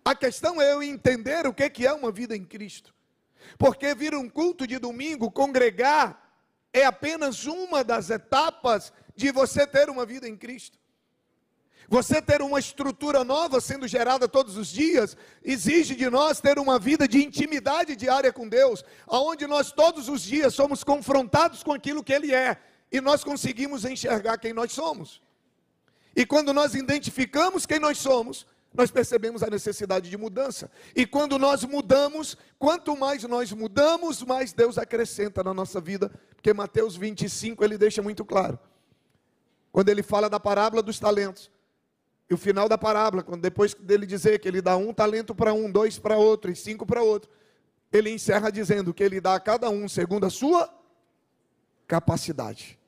A 0.05 0.14
questão 0.14 0.61
é 0.61 0.75
eu 0.75 0.83
entender 0.83 1.47
o 1.47 1.55
que 1.55 1.87
é 1.87 1.93
uma 1.95 2.12
vida 2.12 2.37
em 2.37 2.45
Cristo. 2.45 2.96
Porque 3.59 3.95
vir 3.95 4.15
um 4.15 4.29
culto 4.29 4.67
de 4.67 4.79
domingo, 4.79 5.31
congregar, 5.31 6.23
é 6.73 6.85
apenas 6.85 7.47
uma 7.47 7.83
das 7.83 8.11
etapas 8.11 8.93
de 9.15 9.31
você 9.33 9.67
ter 9.67 9.88
uma 9.88 10.05
vida 10.05 10.29
em 10.29 10.37
Cristo. 10.37 10.79
Você 11.88 12.21
ter 12.21 12.43
uma 12.43 12.59
estrutura 12.59 13.23
nova 13.23 13.61
sendo 13.61 13.87
gerada 13.87 14.29
todos 14.29 14.57
os 14.57 14.69
dias, 14.69 15.17
exige 15.43 15.95
de 15.95 16.11
nós 16.11 16.41
ter 16.41 16.59
uma 16.59 16.79
vida 16.79 17.07
de 17.07 17.25
intimidade 17.25 17.95
diária 17.95 18.33
com 18.33 18.49
Deus, 18.49 18.85
aonde 19.07 19.47
nós 19.47 19.71
todos 19.71 20.09
os 20.09 20.23
dias 20.23 20.53
somos 20.53 20.83
confrontados 20.83 21.62
com 21.62 21.73
aquilo 21.73 22.03
que 22.03 22.12
Ele 22.12 22.35
é, 22.35 22.59
e 22.91 23.00
nós 23.00 23.23
conseguimos 23.23 23.85
enxergar 23.85 24.38
quem 24.38 24.53
nós 24.53 24.73
somos. 24.73 25.23
E 26.15 26.26
quando 26.26 26.53
nós 26.53 26.75
identificamos 26.75 27.67
quem 27.67 27.79
nós 27.79 27.99
somos, 27.99 28.47
nós 28.76 28.90
percebemos 28.90 29.42
a 29.42 29.49
necessidade 29.49 30.11
de 30.11 30.16
mudança. 30.18 30.71
E 30.95 31.06
quando 31.06 31.38
nós 31.38 31.64
mudamos, 31.64 32.37
quanto 32.59 32.97
mais 32.97 33.23
nós 33.25 33.50
mudamos, 33.52 34.23
mais 34.23 34.52
Deus 34.52 34.76
acrescenta 34.76 35.42
na 35.42 35.54
nossa 35.54 35.80
vida, 35.80 36.11
porque 36.35 36.52
Mateus 36.52 36.95
25 36.95 37.64
ele 37.64 37.78
deixa 37.78 38.02
muito 38.02 38.25
claro. 38.25 38.59
Quando 39.73 39.88
ele 39.88 40.02
fala 40.02 40.28
da 40.28 40.38
parábola 40.38 40.83
dos 40.83 40.99
talentos, 40.99 41.50
e 42.28 42.35
o 42.35 42.37
final 42.37 42.68
da 42.68 42.76
parábola, 42.76 43.23
quando 43.23 43.40
depois 43.40 43.73
dele 43.73 44.04
dizer 44.04 44.40
que 44.40 44.49
ele 44.49 44.61
dá 44.61 44.76
um 44.76 44.92
talento 44.92 45.35
para 45.35 45.54
um, 45.54 45.71
dois 45.71 45.99
para 45.99 46.18
outro 46.18 46.50
e 46.50 46.56
cinco 46.56 46.85
para 46.85 47.02
outro, 47.02 47.30
ele 47.90 48.11
encerra 48.11 48.50
dizendo 48.50 48.92
que 48.92 49.02
ele 49.02 49.21
dá 49.21 49.37
a 49.37 49.40
cada 49.40 49.71
um 49.71 49.88
segundo 49.88 50.26
a 50.26 50.30
sua 50.30 50.68
capacidade. 51.87 52.78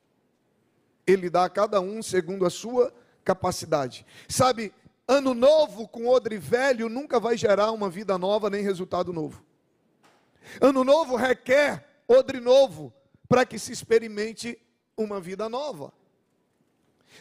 Ele 1.07 1.30
dá 1.30 1.45
a 1.45 1.49
cada 1.49 1.80
um 1.80 2.02
segundo 2.02 2.45
a 2.45 2.50
sua 2.50 2.92
capacidade. 3.25 4.04
Sabe, 4.28 4.73
ano 5.09 5.33
novo 5.33 5.88
com 5.88 6.07
odre 6.07 6.37
velho 6.37 6.91
nunca 6.91 7.19
vai 7.19 7.35
gerar 7.35 7.73
uma 7.73 7.88
vida 7.88 8.19
nova 8.19 8.50
nem 8.50 8.62
resultado 8.62 9.11
novo. 9.11 9.43
Ano 10.61 10.85
novo 10.85 11.17
requer 11.17 12.03
odre 12.07 12.41
novo 12.41 12.93
para 13.27 13.47
que 13.47 13.59
se 13.59 13.73
experimente 13.73 14.59
uma 14.97 15.19
vida 15.19 15.49
nova. 15.49 15.93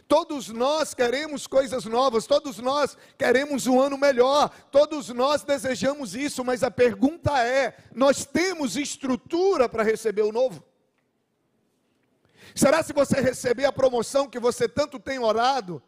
Todos 0.06 0.50
nós 0.50 0.94
queremos 0.94 1.48
coisas 1.48 1.86
novas, 1.86 2.28
todos 2.28 2.60
nós 2.60 2.98
queremos 3.18 3.68
um 3.68 3.80
ano 3.80 3.98
melhor, 3.98 4.50
todos 4.70 5.10
nós 5.10 5.44
desejamos 5.44 6.14
isso, 6.14 6.44
mas 6.44 6.64
a 6.64 6.70
pergunta 6.70 7.42
é: 7.42 7.76
nós 7.96 8.26
temos 8.26 8.76
estrutura 8.76 9.70
para 9.70 9.84
receber 9.84 10.24
o 10.24 10.32
novo? 10.32 10.64
Será 12.54 12.84
se 12.84 12.92
você 12.92 13.22
receber 13.22 13.66
a 13.66 13.72
promoção 13.72 14.28
que 14.28 14.40
você 14.40 14.68
tanto 14.68 15.00
tem 15.00 15.20
orado, 15.20 15.82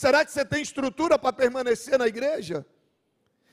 será 0.00 0.24
que 0.24 0.32
você 0.32 0.44
tem 0.46 0.62
estrutura 0.62 1.18
para 1.18 1.30
permanecer 1.30 1.98
na 1.98 2.06
igreja? 2.06 2.64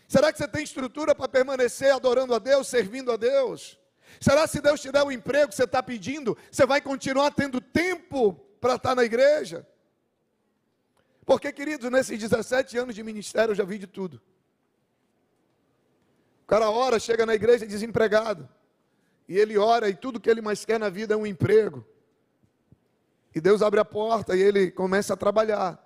Será 0.08 0.32
que 0.32 0.38
você 0.38 0.48
tem 0.48 0.64
estrutura 0.64 1.14
para 1.14 1.28
permanecer 1.28 1.92
adorando 1.94 2.34
a 2.34 2.40
Deus, 2.40 2.70
servindo 2.70 3.12
a 3.12 3.18
Deus? 3.18 3.78
Será 4.22 4.48
se 4.48 4.62
Deus 4.62 4.80
te 4.80 4.90
der 4.90 5.04
o 5.04 5.12
emprego 5.12 5.50
que 5.50 5.56
você 5.56 5.66
está 5.66 5.84
pedindo, 5.84 6.38
você 6.50 6.66
vai 6.66 6.80
continuar 6.80 7.32
tendo 7.32 7.60
tempo 7.60 8.34
para 8.62 8.76
estar 8.76 8.96
na 8.96 9.04
igreja? 9.04 9.68
Porque, 11.26 11.52
queridos, 11.52 11.92
nesses 11.92 12.18
17 12.18 12.78
anos 12.78 12.96
de 12.96 13.04
ministério 13.04 13.52
eu 13.52 13.56
já 13.56 13.66
vi 13.66 13.78
de 13.78 13.88
tudo. 13.88 14.22
O 16.44 16.48
cara 16.48 16.70
ora, 16.70 16.98
chega 16.98 17.26
na 17.26 17.36
igreja 17.36 17.68
desempregado. 17.68 18.48
E 19.28 19.38
ele 19.38 19.58
ora 19.58 19.90
e 19.90 19.96
tudo 19.96 20.18
que 20.18 20.30
ele 20.30 20.42
mais 20.42 20.64
quer 20.64 20.80
na 20.80 20.88
vida 20.88 21.14
é 21.14 21.18
um 21.18 21.28
emprego. 21.28 21.86
E 23.36 23.42
Deus 23.42 23.62
abre 23.62 23.82
a 23.82 23.86
porta 23.86 24.34
e 24.34 24.42
ele 24.42 24.72
começa 24.72 25.14
a 25.14 25.18
trabalhar. 25.18 25.86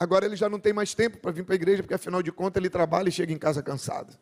Agora 0.00 0.24
ele 0.24 0.36
já 0.36 0.48
não 0.48 0.60
tem 0.60 0.72
mais 0.72 0.94
tempo 0.94 1.18
para 1.18 1.32
vir 1.32 1.44
para 1.44 1.54
a 1.54 1.56
igreja, 1.56 1.82
porque 1.82 1.94
afinal 1.94 2.22
de 2.22 2.30
contas 2.30 2.60
ele 2.60 2.70
trabalha 2.70 3.08
e 3.08 3.12
chega 3.12 3.32
em 3.32 3.38
casa 3.38 3.62
cansado. 3.62 4.16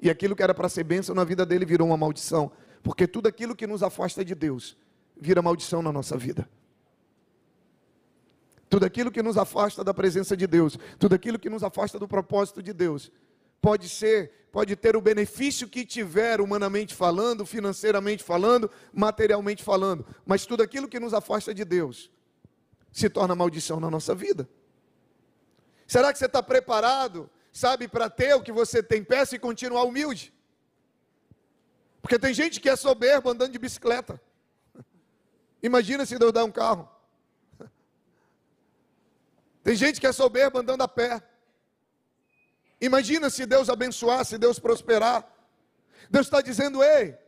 E 0.00 0.08
aquilo 0.08 0.34
que 0.34 0.42
era 0.42 0.54
para 0.54 0.68
ser 0.68 0.84
bênção 0.84 1.14
na 1.14 1.24
vida 1.24 1.44
dele 1.44 1.66
virou 1.66 1.88
uma 1.88 1.96
maldição. 1.96 2.50
Porque 2.82 3.06
tudo 3.06 3.26
aquilo 3.26 3.54
que 3.54 3.66
nos 3.66 3.82
afasta 3.82 4.24
de 4.24 4.34
Deus 4.34 4.76
vira 5.20 5.42
maldição 5.42 5.82
na 5.82 5.92
nossa 5.92 6.16
vida. 6.16 6.48
Tudo 8.70 8.86
aquilo 8.86 9.10
que 9.10 9.22
nos 9.22 9.36
afasta 9.36 9.82
da 9.82 9.92
presença 9.92 10.36
de 10.36 10.46
Deus, 10.46 10.78
tudo 10.98 11.14
aquilo 11.14 11.38
que 11.38 11.50
nos 11.50 11.62
afasta 11.62 11.98
do 11.98 12.06
propósito 12.06 12.62
de 12.62 12.72
Deus, 12.72 13.10
pode 13.60 13.88
ser, 13.88 14.48
pode 14.52 14.76
ter 14.76 14.94
o 14.94 15.00
benefício 15.00 15.68
que 15.68 15.84
tiver 15.84 16.40
humanamente 16.40 16.94
falando, 16.94 17.44
financeiramente 17.46 18.22
falando, 18.22 18.70
materialmente 18.92 19.62
falando, 19.64 20.04
mas 20.24 20.46
tudo 20.46 20.62
aquilo 20.62 20.86
que 20.86 21.00
nos 21.00 21.14
afasta 21.14 21.54
de 21.54 21.64
Deus 21.64 22.10
se 22.92 23.08
torna 23.08 23.34
maldição 23.34 23.80
na 23.80 23.90
nossa 23.90 24.14
vida. 24.14 24.48
Será 25.88 26.12
que 26.12 26.18
você 26.18 26.26
está 26.26 26.42
preparado, 26.42 27.30
sabe, 27.50 27.88
para 27.88 28.10
ter 28.10 28.34
o 28.34 28.42
que 28.42 28.52
você 28.52 28.82
tem, 28.82 29.02
peça 29.02 29.34
e 29.34 29.38
continuar 29.38 29.84
humilde? 29.84 30.34
Porque 32.02 32.18
tem 32.18 32.34
gente 32.34 32.60
que 32.60 32.68
é 32.68 32.76
soberbo 32.76 33.30
andando 33.30 33.52
de 33.52 33.58
bicicleta. 33.58 34.20
Imagina 35.62 36.04
se 36.04 36.18
Deus 36.18 36.30
dar 36.30 36.44
um 36.44 36.52
carro. 36.52 36.86
Tem 39.64 39.74
gente 39.74 39.98
que 39.98 40.06
é 40.06 40.12
soberbo 40.12 40.58
andando 40.58 40.82
a 40.82 40.88
pé. 40.88 41.22
Imagina 42.80 43.28
se 43.30 43.44
Deus 43.46 43.70
abençoar, 43.70 44.24
se 44.24 44.38
Deus 44.38 44.58
prosperar. 44.58 45.26
Deus 46.10 46.26
está 46.26 46.40
dizendo: 46.40 46.82
ei, 46.84 47.18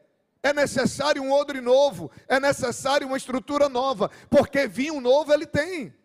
é 0.42 0.52
necessário 0.52 1.22
um 1.22 1.32
odre 1.32 1.60
novo, 1.60 2.10
é 2.28 2.38
necessário 2.38 3.06
uma 3.06 3.16
estrutura 3.16 3.68
nova, 3.68 4.10
porque 4.28 4.66
vinho 4.66 5.00
novo 5.00 5.32
ele 5.32 5.46
tem 5.46 5.98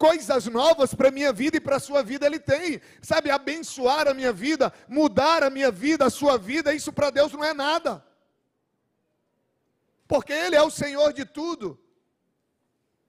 coisas 0.00 0.46
novas 0.46 0.94
para 0.94 1.08
a 1.08 1.12
minha 1.12 1.30
vida 1.30 1.58
e 1.58 1.60
para 1.60 1.76
a 1.76 1.80
sua 1.80 2.02
vida 2.02 2.24
Ele 2.24 2.38
tem. 2.38 2.80
Sabe, 3.02 3.30
abençoar 3.30 4.08
a 4.08 4.14
minha 4.14 4.32
vida, 4.32 4.72
mudar 4.88 5.42
a 5.42 5.50
minha 5.50 5.70
vida, 5.70 6.06
a 6.06 6.10
sua 6.10 6.38
vida, 6.38 6.72
isso 6.74 6.90
para 6.90 7.10
Deus 7.10 7.30
não 7.32 7.44
é 7.44 7.52
nada. 7.52 8.02
Porque 10.08 10.32
Ele 10.32 10.56
é 10.56 10.62
o 10.62 10.70
Senhor 10.70 11.12
de 11.12 11.26
tudo. 11.26 11.78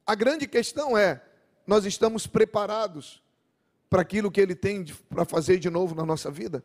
A 0.06 0.14
grande 0.16 0.46
questão 0.46 0.98
é: 0.98 1.24
nós 1.66 1.86
estamos 1.86 2.28
preparados 2.28 3.24
para 3.90 4.02
aquilo 4.02 4.30
que 4.30 4.42
Ele 4.42 4.54
tem 4.54 4.84
para 5.10 5.24
fazer 5.24 5.60
de 5.60 5.70
novo 5.70 5.96
na 5.96 6.06
nossa 6.06 6.30
vida? 6.30 6.62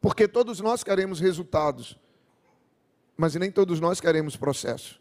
Porque 0.00 0.26
todos 0.26 0.58
nós 0.58 0.82
queremos 0.82 1.20
resultados, 1.20 1.96
mas 3.16 3.36
nem 3.36 3.52
todos 3.52 3.78
nós 3.78 4.00
queremos 4.00 4.36
processo. 4.36 5.00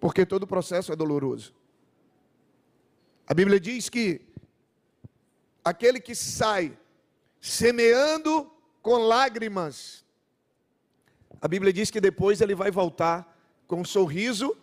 Porque 0.00 0.26
todo 0.26 0.44
processo 0.44 0.92
é 0.92 0.96
doloroso. 0.96 1.59
A 3.26 3.34
Bíblia 3.34 3.60
diz 3.60 3.88
que 3.88 4.20
aquele 5.64 6.00
que 6.00 6.14
sai 6.14 6.76
semeando 7.40 8.50
com 8.82 8.96
lágrimas, 8.98 10.04
a 11.40 11.48
Bíblia 11.48 11.72
diz 11.72 11.90
que 11.90 12.00
depois 12.00 12.40
ele 12.40 12.54
vai 12.54 12.70
voltar 12.70 13.38
com 13.66 13.80
um 13.80 13.84
sorriso, 13.84 14.56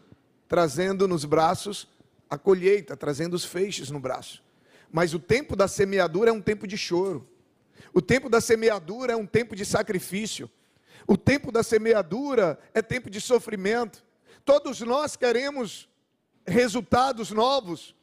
trazendo 0.48 1.08
nos 1.08 1.26
braços 1.26 1.88
a 2.30 2.38
colheita, 2.38 2.96
trazendo 2.96 3.36
os 3.36 3.46
feixes 3.46 3.90
no 3.90 4.00
braço. 4.00 4.44
Mas 4.92 5.14
o 5.14 5.20
tempo 5.20 5.56
da 5.56 5.68
semeadura 5.68 6.30
é 6.30 6.34
um 6.34 6.42
tempo 6.42 6.68
de 6.68 6.78
choro. 6.78 7.28
O 7.94 8.02
tempo 8.02 8.30
da 8.30 8.40
semeadura 8.42 9.14
é 9.14 9.16
um 9.16 9.26
tempo 9.26 9.56
de 9.56 9.66
sacrifício. 9.66 10.50
O 11.08 11.18
tempo 11.18 11.52
da 11.52 11.64
semeadura 11.64 12.60
é 12.74 12.82
tempo 12.82 13.10
de 13.10 13.22
sofrimento. 13.22 14.06
Todos 14.46 14.82
nós 14.82 15.16
queremos 15.16 15.90
resultados 16.46 17.32
novos, 17.32 17.96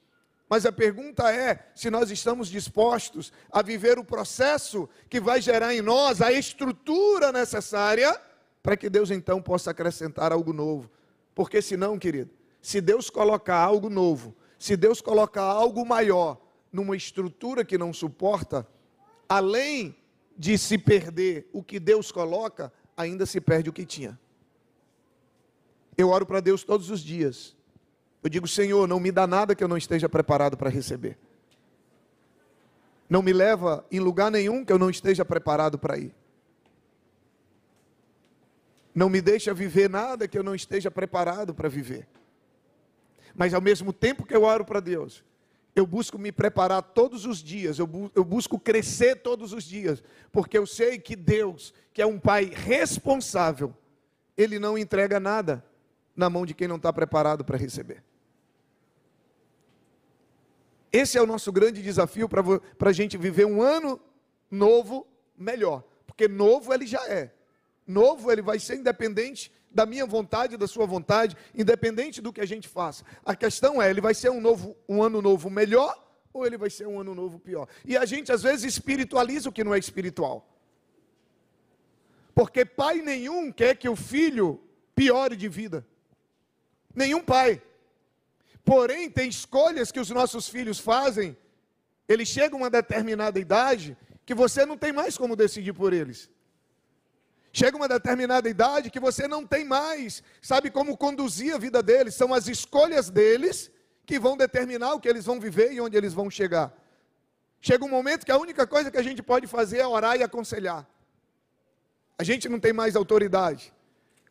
mas 0.49 0.67
a 0.67 0.73
pergunta 0.73 1.33
é 1.33 1.67
se 1.75 1.91
nós 1.91 2.11
estamos 2.11 2.49
dispostos 2.49 3.33
a 3.51 3.63
viver 3.63 3.99
o 3.99 4.05
processo 4.05 4.89
que 5.09 5.21
vai 5.21 5.41
gerar 5.41 5.75
em 5.75 5.81
nós 5.81 6.21
a 6.21 6.33
estrutura 6.33 7.33
necessária 7.33 8.21
para 8.63 8.77
que 8.77 8.91
Deus 8.91 9.11
então 9.11 9.41
possa 9.41 9.71
acrescentar 9.71 10.33
algo 10.33 10.53
novo. 10.53 10.91
Porque 11.35 11.61
senão, 11.61 11.99
querido, 11.99 12.31
se 12.61 12.81
Deus 12.81 13.11
colocar 13.11 13.57
algo 13.57 13.89
novo, 13.91 14.35
se 14.59 14.77
Deus 14.77 15.01
colocar 15.01 15.43
algo 15.43 15.85
maior 15.85 16.41
numa 16.73 16.97
estrutura 16.97 17.65
que 17.65 17.79
não 17.79 17.93
suporta, 17.93 18.67
além 19.29 19.97
de 20.37 20.59
se 20.59 20.77
perder 20.77 21.49
o 21.53 21.63
que 21.63 21.79
Deus 21.79 22.13
coloca, 22.13 22.73
ainda 22.97 23.27
se 23.27 23.41
perde 23.41 23.71
o 23.71 23.73
que 23.73 23.85
tinha. 23.85 24.19
Eu 25.97 26.11
oro 26.11 26.27
para 26.27 26.41
Deus 26.41 26.65
todos 26.65 26.91
os 26.91 27.01
dias 27.01 27.57
eu 28.25 28.31
digo, 28.31 28.49
Senhor, 28.49 28.89
não 28.89 28.99
me 28.99 29.13
dá 29.13 29.27
nada 29.27 29.55
que 29.55 29.63
eu 29.63 29.69
não 29.69 29.77
esteja 29.77 30.09
preparado 30.09 30.57
para 30.57 30.71
receber. 30.71 31.19
Não 33.07 33.21
me 33.21 33.35
leva 33.35 33.85
em 33.93 34.01
lugar 34.01 34.31
nenhum 34.31 34.65
que 34.65 34.73
eu 34.73 34.79
não 34.79 34.89
esteja 34.89 35.27
preparado 35.27 35.79
para 35.79 35.99
ir. 35.99 36.15
Não 38.95 39.11
me 39.11 39.21
deixa 39.21 39.53
viver 39.53 39.91
nada 39.91 40.27
que 40.27 40.39
eu 40.39 40.43
não 40.43 40.55
esteja 40.55 40.91
preparado 40.91 41.55
para 41.55 41.69
viver. 41.69 42.09
Mas 43.35 43.53
ao 43.53 43.61
mesmo 43.61 43.93
tempo 43.93 44.25
que 44.25 44.35
eu 44.35 44.45
oro 44.45 44.65
para 44.65 44.81
Deus, 44.81 45.23
eu 45.77 45.87
busco 45.87 46.19
me 46.19 46.33
preparar 46.33 46.81
todos 46.81 47.27
os 47.27 47.43
dias, 47.43 47.79
eu, 47.79 47.87
bu 47.87 48.11
eu 48.15 48.25
busco 48.25 48.59
crescer 48.59 49.17
todos 49.17 49.53
os 49.53 49.65
dias, 49.65 50.03
porque 50.33 50.57
eu 50.57 50.67
sei 50.67 50.99
que 50.99 51.15
Deus, 51.15 51.75
que 51.93 52.01
é 52.01 52.07
um 52.07 52.19
Pai 52.19 52.47
responsável, 52.47 53.77
Ele 54.35 54.59
não 54.59 54.79
entrega 54.79 55.21
nada 55.21 55.63
na 56.17 56.31
mão 56.31 56.47
de 56.47 56.55
quem 56.55 56.67
não 56.67 56.77
está 56.77 56.91
preparado 56.91 57.45
para 57.45 57.59
receber. 57.59 58.03
Esse 60.95 61.19
é 61.19 61.21
o 61.21 61.27
nosso 61.27 61.51
grande 61.51 61.83
desafio 61.83 62.29
para 62.29 62.89
a 62.89 62.93
gente 62.93 63.17
viver 63.17 63.45
um 63.45 63.61
ano 63.61 64.01
novo 64.49 65.05
melhor. 65.37 65.83
Porque 66.07 66.29
novo 66.29 66.73
ele 66.73 66.87
já 66.87 67.05
é. 67.09 67.35
Novo 67.85 68.31
ele 68.31 68.41
vai 68.41 68.61
ser 68.61 68.77
independente 68.77 69.51
da 69.69 69.85
minha 69.85 70.07
vontade, 70.07 70.57
da 70.57 70.69
sua 70.69 70.87
vontade, 70.87 71.37
independente 71.53 72.23
do 72.23 72.33
que 72.33 72.41
a 72.41 72.47
gente 72.47 72.69
faça. 72.69 73.05
A 73.25 73.35
questão 73.35 73.83
é, 73.83 73.91
ele 73.91 74.01
vai 74.01 74.15
ser 74.15 74.31
um, 74.31 74.41
novo, 74.41 74.77
um 74.89 75.03
ano 75.03 75.21
novo 75.21 75.51
melhor 75.51 76.01
ou 76.33 76.47
ele 76.47 76.57
vai 76.57 76.71
ser 76.71 76.87
um 76.87 77.01
ano 77.01 77.13
novo 77.13 77.41
pior? 77.41 77.67
E 77.85 77.97
a 77.97 78.05
gente 78.05 78.31
às 78.31 78.45
vezes 78.45 78.65
espiritualiza 78.65 79.49
o 79.49 79.53
que 79.53 79.65
não 79.65 79.75
é 79.75 79.81
espiritual. 79.81 80.49
Porque 82.37 82.65
pai 82.65 83.03
nenhum 83.03 83.51
quer 83.51 83.75
que 83.75 83.89
o 83.89 83.97
filho 83.97 84.63
piore 84.95 85.35
de 85.35 85.49
vida. 85.49 85.85
Nenhum 86.95 87.21
pai. 87.21 87.61
Porém, 88.65 89.11
tem 89.11 89.29
escolhas 89.29 89.93
que 89.93 90.01
os 90.01 90.11
nossos 90.11 90.49
filhos 90.49 90.79
fazem, 90.79 91.37
eles 92.09 92.29
chegam 92.29 92.59
a 92.59 92.63
uma 92.63 92.71
determinada 92.71 93.39
idade 93.39 93.97
que 94.25 94.35
você 94.35 94.65
não 94.65 94.77
tem 94.77 94.93
mais 94.93 95.19
como 95.19 95.37
decidir 95.37 95.75
por 95.75 95.93
eles. 95.93 96.31
Chega 97.53 97.77
uma 97.77 97.87
determinada 97.87 98.49
idade 98.49 98.91
que 98.91 98.99
você 98.99 99.29
não 99.29 99.47
tem 99.47 99.65
mais, 99.65 100.23
sabe 100.43 100.71
como 100.71 100.97
conduzir 100.97 101.55
a 101.55 101.59
vida 101.59 101.83
deles, 101.83 102.15
são 102.15 102.35
as 102.35 102.49
escolhas 102.49 103.11
deles 103.11 103.71
que 104.05 104.19
vão 104.19 104.37
determinar 104.37 104.95
o 104.95 105.01
que 105.01 105.09
eles 105.09 105.25
vão 105.25 105.39
viver 105.39 105.73
e 105.73 105.81
onde 105.81 105.97
eles 105.97 106.13
vão 106.13 106.29
chegar. 106.31 106.75
Chega 107.61 107.85
um 107.85 107.89
momento 107.89 108.27
que 108.27 108.33
a 108.33 108.37
única 108.37 108.67
coisa 108.67 108.91
que 108.91 108.99
a 108.99 109.03
gente 109.03 109.23
pode 109.23 109.47
fazer 109.47 109.79
é 109.79 109.87
orar 109.87 110.17
e 110.17 110.23
aconselhar. 110.23 110.87
A 112.19 112.25
gente 112.25 112.49
não 112.49 112.59
tem 112.59 112.73
mais 112.73 112.97
autoridade. 112.97 113.73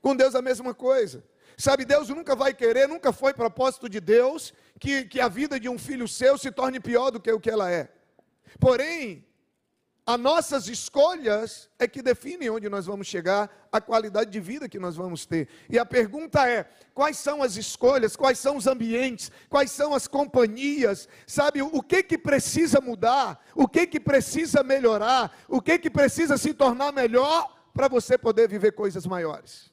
Com 0.02 0.16
Deus 0.16 0.36
a 0.36 0.42
mesma 0.42 0.74
coisa. 0.74 1.24
Sabe, 1.58 1.86
Deus 1.86 2.10
nunca 2.10 2.36
vai 2.36 2.54
querer, 2.54 2.88
nunca 2.88 3.12
foi 3.12 3.34
propósito 3.34 3.88
de 3.88 4.00
Deus 4.00 4.54
que, 4.80 5.06
que 5.06 5.20
a 5.20 5.28
vida 5.28 5.60
de 5.60 5.70
um 5.70 5.78
filho 5.78 6.08
seu 6.08 6.38
se 6.38 6.52
torne 6.52 6.80
pior 6.80 7.12
do 7.12 7.20
que 7.20 7.32
o 7.32 7.40
que 7.40 7.50
ela 7.50 7.72
é. 7.72 7.90
Porém, 8.60 9.26
as 10.06 10.20
nossas 10.20 10.68
escolhas 10.68 11.70
é 11.80 11.88
que 11.88 12.02
definem 12.02 12.50
onde 12.50 12.68
nós 12.68 12.86
vamos 12.86 13.08
chegar, 13.08 13.50
a 13.72 13.80
qualidade 13.80 14.30
de 14.30 14.40
vida 14.40 14.68
que 14.68 14.78
nós 14.78 14.98
vamos 14.98 15.26
ter. 15.26 15.48
E 15.70 15.80
a 15.80 15.86
pergunta 15.86 16.48
é: 16.48 16.70
quais 16.94 17.18
são 17.18 17.42
as 17.42 17.56
escolhas, 17.56 18.16
quais 18.16 18.38
são 18.38 18.58
os 18.58 18.68
ambientes, 18.68 19.32
quais 19.50 19.72
são 19.72 19.94
as 19.94 20.06
companhias? 20.06 21.08
Sabe, 21.26 21.62
o 21.62 21.82
que 21.82 22.04
que 22.04 22.18
precisa 22.18 22.82
mudar? 22.82 23.42
O 23.56 23.66
que 23.66 23.88
que 23.88 24.00
precisa 24.00 24.62
melhorar? 24.62 25.34
O 25.48 25.62
que 25.62 25.80
que 25.80 25.90
precisa 25.90 26.38
se 26.38 26.54
tornar 26.54 26.92
melhor 26.92 27.58
para 27.74 27.88
você 27.88 28.18
poder 28.18 28.50
viver 28.50 28.74
coisas 28.74 29.06
maiores? 29.06 29.73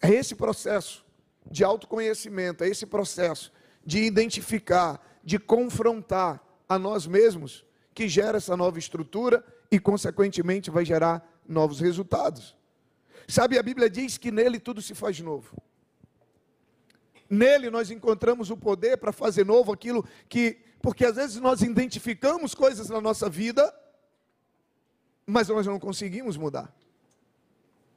É 0.00 0.10
esse 0.10 0.34
processo 0.34 1.04
de 1.50 1.64
autoconhecimento, 1.64 2.64
é 2.64 2.68
esse 2.68 2.86
processo 2.86 3.52
de 3.84 4.02
identificar, 4.02 5.00
de 5.22 5.38
confrontar 5.38 6.42
a 6.68 6.78
nós 6.78 7.06
mesmos 7.06 7.64
que 7.94 8.08
gera 8.08 8.38
essa 8.38 8.56
nova 8.56 8.78
estrutura 8.78 9.44
e, 9.70 9.78
consequentemente, 9.78 10.70
vai 10.70 10.84
gerar 10.84 11.42
novos 11.46 11.80
resultados. 11.80 12.56
Sabe, 13.28 13.58
a 13.58 13.62
Bíblia 13.62 13.90
diz 13.90 14.16
que 14.16 14.30
nele 14.30 14.58
tudo 14.58 14.80
se 14.80 14.94
faz 14.94 15.20
novo. 15.20 15.56
Nele 17.28 17.70
nós 17.70 17.90
encontramos 17.90 18.50
o 18.50 18.56
poder 18.56 18.96
para 18.96 19.12
fazer 19.12 19.44
novo 19.44 19.72
aquilo 19.72 20.04
que, 20.28 20.58
porque 20.82 21.04
às 21.04 21.16
vezes 21.16 21.36
nós 21.36 21.62
identificamos 21.62 22.54
coisas 22.54 22.88
na 22.88 23.00
nossa 23.00 23.28
vida, 23.28 23.72
mas 25.24 25.48
nós 25.48 25.64
não 25.66 25.78
conseguimos 25.78 26.36
mudar. 26.36 26.74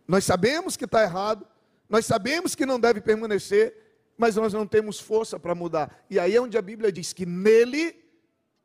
Nós 0.08 0.24
sabemos 0.24 0.78
que 0.78 0.86
está 0.86 1.02
errado, 1.02 1.48
nós 1.94 2.08
sabemos 2.08 2.56
que 2.56 2.66
não 2.66 2.80
deve 2.80 3.00
permanecer, 3.00 3.78
mas 4.18 4.36
nós 4.36 4.52
não 4.52 4.66
temos 4.66 5.00
força 5.00 5.40
para 5.40 5.54
mudar. 5.54 6.04
E 6.10 6.20
aí 6.20 6.36
é 6.36 6.42
onde 6.42 6.58
a 6.58 6.62
Bíblia 6.62 6.92
diz 6.92 7.14
que 7.14 7.24
nele 7.24 7.96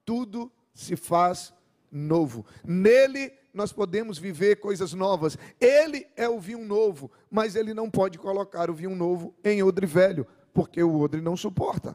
tudo 0.03 0.51
se 0.73 0.97
faz 0.97 1.53
novo. 1.93 2.47
Nele 2.65 3.31
nós 3.53 3.71
podemos 3.71 4.17
viver 4.17 4.57
coisas 4.57 4.95
novas. 4.95 5.37
Ele 5.61 6.07
é 6.17 6.27
o 6.27 6.41
vinho 6.41 6.65
novo, 6.65 7.11
mas 7.31 7.55
ele 7.55 7.75
não 7.75 7.91
pode 7.91 8.19
colocar 8.19 8.71
o 8.71 8.75
vinho 8.75 8.97
novo 8.97 9.35
em 9.45 9.63
odre 9.63 9.85
velho, 9.85 10.27
porque 10.55 10.83
o 10.83 10.99
odre 10.99 11.21
não 11.21 11.37
suporta. 11.37 11.95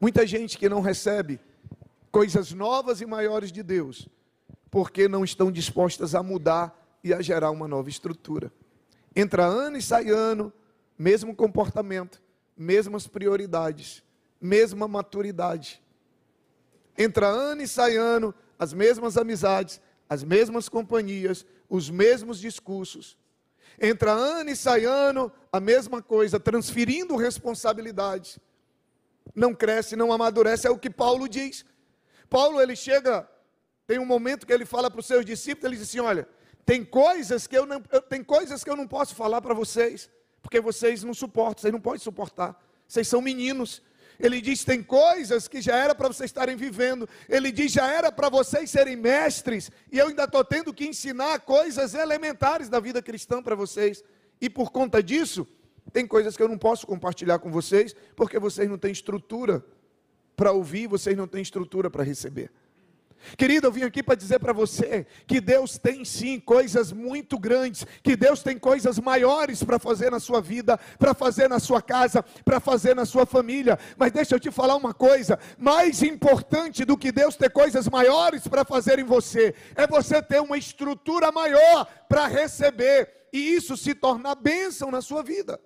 Muita 0.00 0.24
gente 0.24 0.56
que 0.56 0.68
não 0.68 0.80
recebe 0.80 1.40
coisas 2.12 2.52
novas 2.52 3.00
e 3.00 3.06
maiores 3.06 3.50
de 3.50 3.64
Deus, 3.64 4.08
porque 4.70 5.08
não 5.08 5.24
estão 5.24 5.50
dispostas 5.50 6.14
a 6.14 6.22
mudar 6.22 6.80
e 7.02 7.12
a 7.12 7.20
gerar 7.20 7.50
uma 7.50 7.66
nova 7.66 7.88
estrutura. 7.88 8.52
Entra 9.14 9.44
ano 9.44 9.76
e 9.76 9.82
sai 9.82 10.10
ano, 10.10 10.52
mesmo 10.98 11.34
comportamento, 11.34 12.22
mesmas 12.56 13.06
prioridades, 13.06 14.02
mesma 14.40 14.86
maturidade. 14.86 15.82
Entra 16.96 17.26
ano 17.26 17.62
e 17.62 17.68
sai 17.68 17.96
ano, 17.96 18.34
as 18.58 18.72
mesmas 18.72 19.16
amizades, 19.16 19.80
as 20.08 20.22
mesmas 20.22 20.68
companhias, 20.68 21.46
os 21.68 21.88
mesmos 21.88 22.38
discursos. 22.38 23.16
Entra 23.80 24.12
ano 24.12 24.50
e 24.50 24.56
sai 24.56 24.84
ano, 24.84 25.32
a 25.52 25.58
mesma 25.58 26.02
coisa, 26.02 26.38
transferindo 26.38 27.16
responsabilidades. 27.16 28.38
Não 29.34 29.54
cresce, 29.54 29.96
não 29.96 30.12
amadurece, 30.12 30.66
é 30.66 30.70
o 30.70 30.78
que 30.78 30.90
Paulo 30.90 31.28
diz. 31.28 31.64
Paulo, 32.28 32.60
ele 32.60 32.76
chega, 32.76 33.28
tem 33.86 33.98
um 33.98 34.04
momento 34.04 34.46
que 34.46 34.52
ele 34.52 34.66
fala 34.66 34.90
para 34.90 35.00
os 35.00 35.06
seus 35.06 35.24
discípulos, 35.24 35.64
ele 35.64 35.76
diz 35.76 35.88
assim: 35.88 36.00
olha, 36.00 36.28
tem 36.64 36.84
coisas 36.84 37.46
que 37.46 37.56
eu 37.56 37.66
não, 37.66 37.80
tem 38.08 38.22
coisas 38.22 38.62
que 38.62 38.70
eu 38.70 38.76
não 38.76 38.86
posso 38.86 39.14
falar 39.14 39.40
para 39.40 39.54
vocês, 39.54 40.10
porque 40.42 40.60
vocês 40.60 41.02
não 41.02 41.14
suportam, 41.14 41.62
vocês 41.62 41.72
não 41.72 41.80
podem 41.80 42.00
suportar. 42.00 42.60
Vocês 42.86 43.06
são 43.06 43.20
meninos. 43.20 43.82
Ele 44.18 44.40
diz: 44.40 44.64
tem 44.64 44.82
coisas 44.82 45.48
que 45.48 45.60
já 45.60 45.76
era 45.76 45.94
para 45.94 46.08
vocês 46.08 46.28
estarem 46.28 46.56
vivendo. 46.56 47.08
Ele 47.28 47.50
diz: 47.50 47.72
já 47.72 47.90
era 47.90 48.12
para 48.12 48.28
vocês 48.28 48.70
serem 48.70 48.96
mestres. 48.96 49.70
E 49.90 49.98
eu 49.98 50.08
ainda 50.08 50.24
estou 50.24 50.44
tendo 50.44 50.74
que 50.74 50.86
ensinar 50.86 51.40
coisas 51.40 51.94
elementares 51.94 52.68
da 52.68 52.80
vida 52.80 53.00
cristã 53.00 53.42
para 53.42 53.54
vocês. 53.54 54.02
E 54.40 54.50
por 54.50 54.70
conta 54.70 55.02
disso, 55.02 55.46
tem 55.92 56.06
coisas 56.06 56.36
que 56.36 56.42
eu 56.42 56.48
não 56.48 56.58
posso 56.58 56.86
compartilhar 56.86 57.38
com 57.38 57.50
vocês, 57.50 57.94
porque 58.14 58.38
vocês 58.38 58.68
não 58.68 58.78
têm 58.78 58.92
estrutura 58.92 59.64
para 60.36 60.52
ouvir, 60.52 60.86
vocês 60.86 61.16
não 61.16 61.26
têm 61.26 61.42
estrutura 61.42 61.90
para 61.90 62.02
receber. 62.02 62.50
Querido, 63.36 63.66
eu 63.66 63.72
vim 63.72 63.82
aqui 63.82 64.02
para 64.02 64.14
dizer 64.14 64.38
para 64.38 64.52
você 64.52 65.06
que 65.26 65.40
Deus 65.40 65.78
tem 65.78 66.04
sim 66.04 66.40
coisas 66.40 66.92
muito 66.92 67.38
grandes, 67.38 67.86
que 68.02 68.16
Deus 68.16 68.42
tem 68.42 68.58
coisas 68.58 68.98
maiores 68.98 69.62
para 69.62 69.78
fazer 69.78 70.10
na 70.10 70.20
sua 70.20 70.40
vida, 70.40 70.78
para 70.98 71.14
fazer 71.14 71.48
na 71.48 71.58
sua 71.58 71.82
casa, 71.82 72.22
para 72.44 72.60
fazer 72.60 72.94
na 72.94 73.04
sua 73.04 73.26
família. 73.26 73.78
Mas 73.96 74.12
deixa 74.12 74.34
eu 74.34 74.40
te 74.40 74.50
falar 74.50 74.76
uma 74.76 74.94
coisa: 74.94 75.38
mais 75.58 76.02
importante 76.02 76.84
do 76.84 76.96
que 76.96 77.12
Deus 77.12 77.36
ter 77.36 77.50
coisas 77.50 77.88
maiores 77.88 78.46
para 78.48 78.64
fazer 78.64 78.98
em 78.98 79.04
você, 79.04 79.54
é 79.74 79.86
você 79.86 80.22
ter 80.22 80.40
uma 80.40 80.56
estrutura 80.56 81.30
maior 81.30 81.86
para 82.08 82.26
receber 82.26 83.08
e 83.32 83.54
isso 83.54 83.76
se 83.76 83.94
tornar 83.94 84.34
bênção 84.34 84.90
na 84.90 85.00
sua 85.00 85.22
vida. 85.22 85.60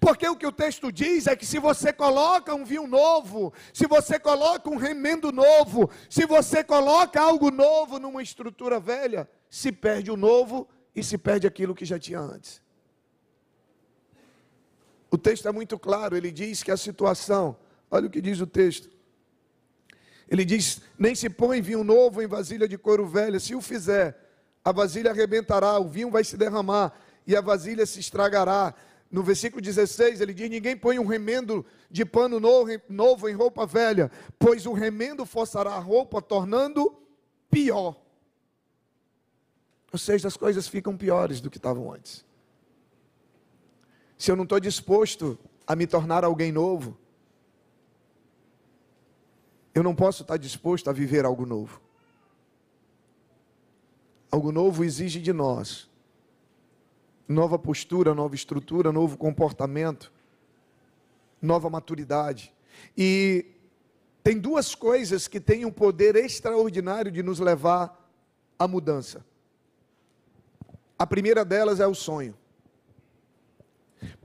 Porque 0.00 0.26
o 0.28 0.36
que 0.36 0.46
o 0.46 0.52
texto 0.52 0.90
diz 0.90 1.26
é 1.26 1.36
que 1.36 1.46
se 1.46 1.58
você 1.58 1.92
coloca 1.92 2.54
um 2.54 2.64
vinho 2.64 2.86
novo, 2.86 3.52
se 3.72 3.86
você 3.86 4.18
coloca 4.18 4.70
um 4.70 4.76
remendo 4.76 5.30
novo, 5.30 5.90
se 6.08 6.26
você 6.26 6.64
coloca 6.64 7.20
algo 7.20 7.50
novo 7.50 7.98
numa 7.98 8.22
estrutura 8.22 8.80
velha, 8.80 9.28
se 9.50 9.70
perde 9.70 10.10
o 10.10 10.16
novo 10.16 10.68
e 10.94 11.02
se 11.02 11.18
perde 11.18 11.46
aquilo 11.46 11.74
que 11.74 11.84
já 11.84 11.98
tinha 11.98 12.20
antes. 12.20 12.62
O 15.10 15.18
texto 15.18 15.46
é 15.46 15.52
muito 15.52 15.78
claro, 15.78 16.16
ele 16.16 16.32
diz 16.32 16.62
que 16.62 16.70
a 16.70 16.76
situação, 16.76 17.56
olha 17.90 18.06
o 18.06 18.10
que 18.10 18.20
diz 18.20 18.40
o 18.40 18.46
texto. 18.46 18.90
Ele 20.28 20.44
diz: 20.44 20.80
nem 20.98 21.14
se 21.14 21.28
põe 21.28 21.60
vinho 21.60 21.84
novo 21.84 22.22
em 22.22 22.26
vasilha 22.26 22.66
de 22.66 22.78
couro 22.78 23.06
velha, 23.06 23.38
se 23.38 23.54
o 23.54 23.60
fizer, 23.60 24.18
a 24.64 24.72
vasilha 24.72 25.10
arrebentará, 25.10 25.78
o 25.78 25.88
vinho 25.88 26.10
vai 26.10 26.24
se 26.24 26.36
derramar 26.36 26.92
e 27.26 27.36
a 27.36 27.40
vasilha 27.40 27.86
se 27.86 28.00
estragará 28.00 28.74
no 29.14 29.22
versículo 29.22 29.62
16, 29.62 30.20
ele 30.20 30.34
diz: 30.34 30.50
Ninguém 30.50 30.76
põe 30.76 30.98
um 30.98 31.06
remendo 31.06 31.64
de 31.88 32.04
pano 32.04 32.40
novo 32.40 33.28
em 33.28 33.32
roupa 33.32 33.64
velha, 33.64 34.10
pois 34.40 34.66
o 34.66 34.72
remendo 34.72 35.24
forçará 35.24 35.70
a 35.70 35.78
roupa, 35.78 36.20
tornando 36.20 37.00
pior. 37.48 37.96
Ou 39.92 39.98
seja, 40.00 40.26
as 40.26 40.36
coisas 40.36 40.66
ficam 40.66 40.96
piores 40.96 41.40
do 41.40 41.48
que 41.48 41.58
estavam 41.58 41.92
antes. 41.92 42.24
Se 44.18 44.32
eu 44.32 44.34
não 44.34 44.42
estou 44.42 44.58
disposto 44.58 45.38
a 45.64 45.76
me 45.76 45.86
tornar 45.86 46.24
alguém 46.24 46.50
novo, 46.50 46.98
eu 49.72 49.84
não 49.84 49.94
posso 49.94 50.22
estar 50.22 50.36
disposto 50.38 50.90
a 50.90 50.92
viver 50.92 51.24
algo 51.24 51.46
novo. 51.46 51.80
Algo 54.28 54.50
novo 54.50 54.82
exige 54.82 55.20
de 55.20 55.32
nós 55.32 55.88
nova 57.28 57.58
postura, 57.58 58.14
nova 58.14 58.34
estrutura, 58.34 58.92
novo 58.92 59.16
comportamento, 59.16 60.12
nova 61.40 61.70
maturidade. 61.70 62.52
E 62.96 63.46
tem 64.22 64.38
duas 64.38 64.74
coisas 64.74 65.28
que 65.28 65.40
têm 65.40 65.64
um 65.64 65.70
poder 65.70 66.16
extraordinário 66.16 67.10
de 67.10 67.22
nos 67.22 67.38
levar 67.38 68.10
à 68.58 68.66
mudança. 68.66 69.24
A 70.98 71.06
primeira 71.06 71.44
delas 71.44 71.80
é 71.80 71.86
o 71.86 71.94
sonho. 71.94 72.36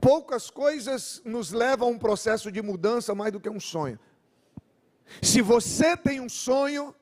Poucas 0.00 0.50
coisas 0.50 1.20
nos 1.24 1.52
levam 1.52 1.88
a 1.88 1.90
um 1.90 1.98
processo 1.98 2.50
de 2.50 2.62
mudança 2.62 3.14
mais 3.14 3.32
do 3.32 3.40
que 3.40 3.48
um 3.48 3.60
sonho. 3.60 3.98
Se 5.20 5.42
você 5.42 5.96
tem 5.96 6.20
um 6.20 6.28
sonho, 6.28 6.94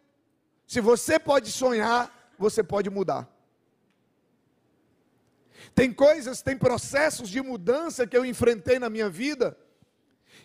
se 0.66 0.80
você 0.80 1.18
pode 1.18 1.50
sonhar, 1.52 2.32
você 2.38 2.62
pode 2.62 2.88
mudar. 2.88 3.28
Tem 5.78 5.92
coisas, 5.92 6.42
tem 6.42 6.58
processos 6.58 7.28
de 7.28 7.40
mudança 7.40 8.04
que 8.04 8.16
eu 8.16 8.24
enfrentei 8.24 8.80
na 8.80 8.90
minha 8.90 9.08
vida, 9.08 9.56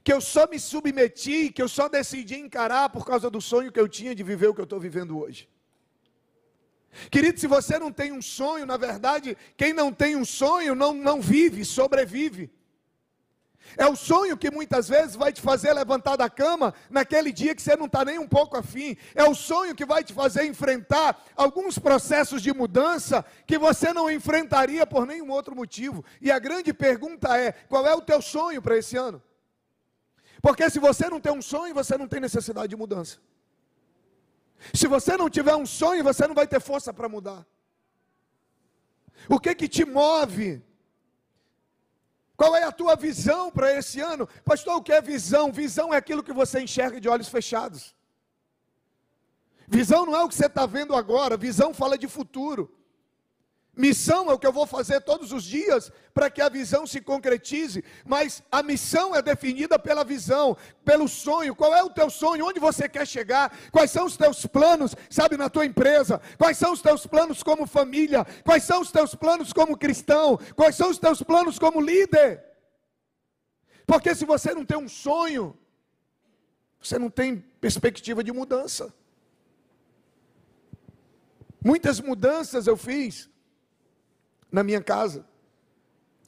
que 0.04 0.14
eu 0.14 0.22
só 0.22 0.48
me 0.48 0.60
submeti, 0.60 1.52
que 1.52 1.60
eu 1.60 1.68
só 1.68 1.90
decidi 1.90 2.36
encarar 2.36 2.90
por 2.90 3.04
causa 3.04 3.32
do 3.32 3.42
sonho 3.42 3.72
que 3.72 3.80
eu 3.80 3.90
tinha 3.90 4.14
de 4.14 4.22
viver 4.22 4.50
o 4.50 4.54
que 4.54 4.62
eu 4.62 4.70
estou 4.70 4.80
vivendo 4.80 5.18
hoje. 5.18 5.50
Querido, 7.10 7.40
se 7.40 7.48
você 7.48 7.80
não 7.80 7.92
tem 7.92 8.12
um 8.12 8.22
sonho, 8.22 8.68
na 8.68 8.78
verdade, 8.78 9.36
quem 9.58 9.74
não 9.74 9.92
tem 9.92 10.16
um 10.16 10.24
sonho 10.24 10.76
não, 10.76 10.94
não 10.94 11.20
vive, 11.20 11.66
sobrevive. 11.66 12.52
É 13.78 13.88
o 13.88 13.96
sonho 13.96 14.38
que 14.38 14.52
muitas 14.52 14.88
vezes 14.88 15.16
vai 15.16 15.32
te 15.32 15.42
fazer 15.42 15.74
levantar 15.74 16.16
da 16.16 16.30
cama 16.30 16.74
naquele 16.90 17.32
dia 17.32 17.56
que 17.56 17.62
você 17.62 17.76
não 17.76 17.86
está 17.86 18.06
nem 18.06 18.20
um 18.20 18.28
pouco 18.28 18.58
afim. 18.58 18.96
É 19.16 19.24
o 19.24 19.34
sonho 19.34 19.74
que 19.74 19.86
vai 19.86 20.04
te 20.04 20.14
fazer 20.14 20.46
enfrentar 20.46 21.24
alguns 21.36 21.80
processos 21.80 22.42
de 22.42 22.54
mudança 22.54 23.26
que 23.48 23.58
você 23.58 23.92
não 23.92 24.12
enfrentaria 24.12 24.86
por 24.86 25.06
nenhum 25.06 25.32
outro 25.32 25.56
motivo. 25.56 26.04
E 26.22 26.32
a 26.32 26.40
grande 26.40 26.74
pergunta 26.74 27.38
é: 27.38 27.52
qual 27.52 27.88
é 27.88 27.96
o 27.96 28.02
teu 28.02 28.22
sonho 28.22 28.62
para 28.62 28.78
esse 28.78 28.96
ano? 28.98 29.22
Porque 30.42 30.70
se 30.70 30.78
você 30.78 31.10
não 31.10 31.20
tem 31.20 31.32
um 31.32 31.42
sonho, 31.42 31.74
você 31.74 31.98
não 31.98 32.08
tem 32.08 32.20
necessidade 32.20 32.68
de 32.68 32.76
mudança. 32.76 33.18
Se 34.74 34.88
você 34.88 35.18
não 35.18 35.30
tiver 35.30 35.56
um 35.56 35.66
sonho, 35.66 36.04
você 36.04 36.28
não 36.28 36.36
vai 36.36 36.48
ter 36.48 36.62
força 36.62 36.94
para 36.94 37.10
mudar. 37.10 37.46
O 39.30 39.40
que 39.40 39.56
que 39.56 39.68
te 39.68 39.86
move? 39.86 40.62
Qual 42.36 42.56
é 42.56 42.64
a 42.64 42.72
tua 42.72 42.96
visão 42.96 43.52
para 43.52 43.72
esse 43.74 44.00
ano? 44.00 44.28
Pastor, 44.44 44.78
o 44.78 44.82
que 44.82 44.92
é 44.92 45.02
visão? 45.02 45.52
Visão 45.52 45.94
é 45.94 45.98
aquilo 45.98 46.24
que 46.24 46.34
você 46.34 46.62
enxerga 46.62 47.00
de 47.00 47.08
olhos 47.08 47.28
fechados. 47.28 47.96
Visão 49.68 50.06
não 50.06 50.16
é 50.16 50.24
o 50.24 50.28
que 50.28 50.36
você 50.36 50.48
está 50.48 50.66
vendo 50.66 50.96
agora, 50.96 51.38
visão 51.38 51.74
fala 51.74 51.98
de 51.98 52.08
futuro. 52.08 52.72
Missão 53.76 54.30
é 54.30 54.34
o 54.34 54.38
que 54.38 54.46
eu 54.46 54.54
vou 54.54 54.68
fazer 54.68 55.02
todos 55.02 55.32
os 55.32 55.44
dias 55.44 55.92
para 56.14 56.30
que 56.30 56.44
a 56.44 56.48
visão 56.48 56.86
se 56.86 57.02
concretize, 57.02 57.84
mas 58.06 58.44
a 58.52 58.62
missão 58.62 59.16
é 59.16 59.22
definida 59.22 59.80
pela 59.80 60.04
visão, 60.04 60.56
pelo 60.86 61.08
sonho. 61.08 61.56
Qual 61.56 61.74
é 61.74 61.82
o 61.82 61.90
teu 61.90 62.08
sonho? 62.08 62.46
Onde 62.46 62.60
você 62.60 62.88
quer 62.88 63.08
chegar? 63.08 63.52
Quais 63.72 63.90
são 63.90 64.06
os 64.06 64.16
teus 64.16 64.46
planos, 64.46 64.96
sabe, 65.10 65.38
na 65.38 65.50
tua 65.50 65.66
empresa? 65.66 66.22
Quais 66.38 66.56
são 66.56 66.72
os 66.72 66.84
teus 66.84 67.08
planos 67.08 67.42
como 67.42 67.66
família? 67.66 68.24
Quais 68.46 68.64
são 68.64 68.80
os 68.80 68.92
teus 68.92 69.16
planos 69.16 69.52
como 69.52 69.76
cristão? 69.76 70.38
Quais 70.56 70.76
são 70.76 70.92
os 70.92 71.00
teus 71.00 71.24
planos 71.24 71.58
como 71.58 71.82
líder? 71.82 72.46
Porque 73.88 74.14
se 74.14 74.24
você 74.24 74.54
não 74.54 74.64
tem 74.64 74.78
um 74.78 74.88
sonho, 74.88 75.58
você 76.80 77.00
não 77.00 77.10
tem 77.10 77.40
perspectiva 77.60 78.24
de 78.24 78.32
mudança. 78.32 78.94
Muitas 81.60 82.00
mudanças 82.00 82.68
eu 82.68 82.78
fiz 82.78 83.33
na 84.54 84.64
minha 84.64 84.82
casa. 84.82 85.26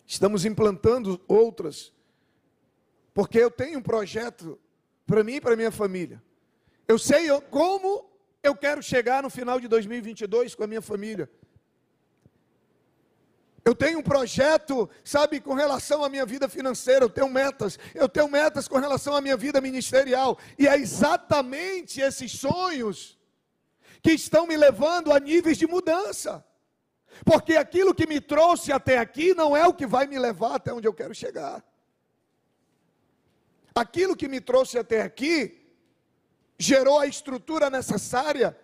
Estamos 0.07 0.45
implantando 0.45 1.21
outras, 1.27 1.93
porque 3.13 3.37
eu 3.37 3.51
tenho 3.51 3.77
um 3.79 3.83
projeto 3.83 4.59
para 5.05 5.23
mim 5.23 5.35
e 5.35 5.41
para 5.41 5.55
minha 5.55 5.71
família. 5.71 6.21
Eu 6.87 6.97
sei 6.97 7.27
como 7.51 8.09
eu 8.41 8.55
quero 8.55 8.81
chegar 8.81 9.21
no 9.21 9.29
final 9.29 9.59
de 9.59 9.67
2022 9.67 10.55
com 10.55 10.63
a 10.63 10.67
minha 10.67 10.81
família. 10.81 11.29
Eu 13.63 13.73
tenho 13.73 13.99
um 13.99 14.03
projeto, 14.03 14.89
sabe, 15.03 15.39
com 15.39 15.53
relação 15.53 16.03
à 16.03 16.09
minha 16.09 16.25
vida 16.25 16.47
financeira, 16.47 17.05
eu 17.05 17.09
tenho 17.09 17.29
metas, 17.29 17.79
eu 17.95 18.07
tenho 18.07 18.27
metas 18.27 18.67
com 18.67 18.77
relação 18.77 19.15
à 19.15 19.21
minha 19.21 19.37
vida 19.37 19.59
ministerial, 19.59 20.37
e 20.57 20.67
é 20.67 20.75
exatamente 20.75 21.99
esses 21.99 22.31
sonhos 22.31 23.19
que 24.03 24.11
estão 24.11 24.45
me 24.45 24.55
levando 24.55 25.11
a 25.11 25.19
níveis 25.19 25.57
de 25.57 25.65
mudança. 25.65 26.45
Porque 27.23 27.55
aquilo 27.55 27.95
que 27.95 28.07
me 28.07 28.19
trouxe 28.19 28.71
até 28.71 28.97
aqui 28.97 29.33
não 29.33 29.55
é 29.55 29.65
o 29.67 29.73
que 29.73 29.85
vai 29.85 30.07
me 30.07 30.19
levar 30.19 30.55
até 30.55 30.73
onde 30.73 30.87
eu 30.87 30.93
quero 30.93 31.13
chegar. 31.13 31.63
Aquilo 33.73 34.15
que 34.15 34.27
me 34.27 34.41
trouxe 34.41 34.77
até 34.77 35.01
aqui 35.01 35.65
gerou 36.57 36.99
a 36.99 37.07
estrutura 37.07 37.69
necessária 37.69 38.57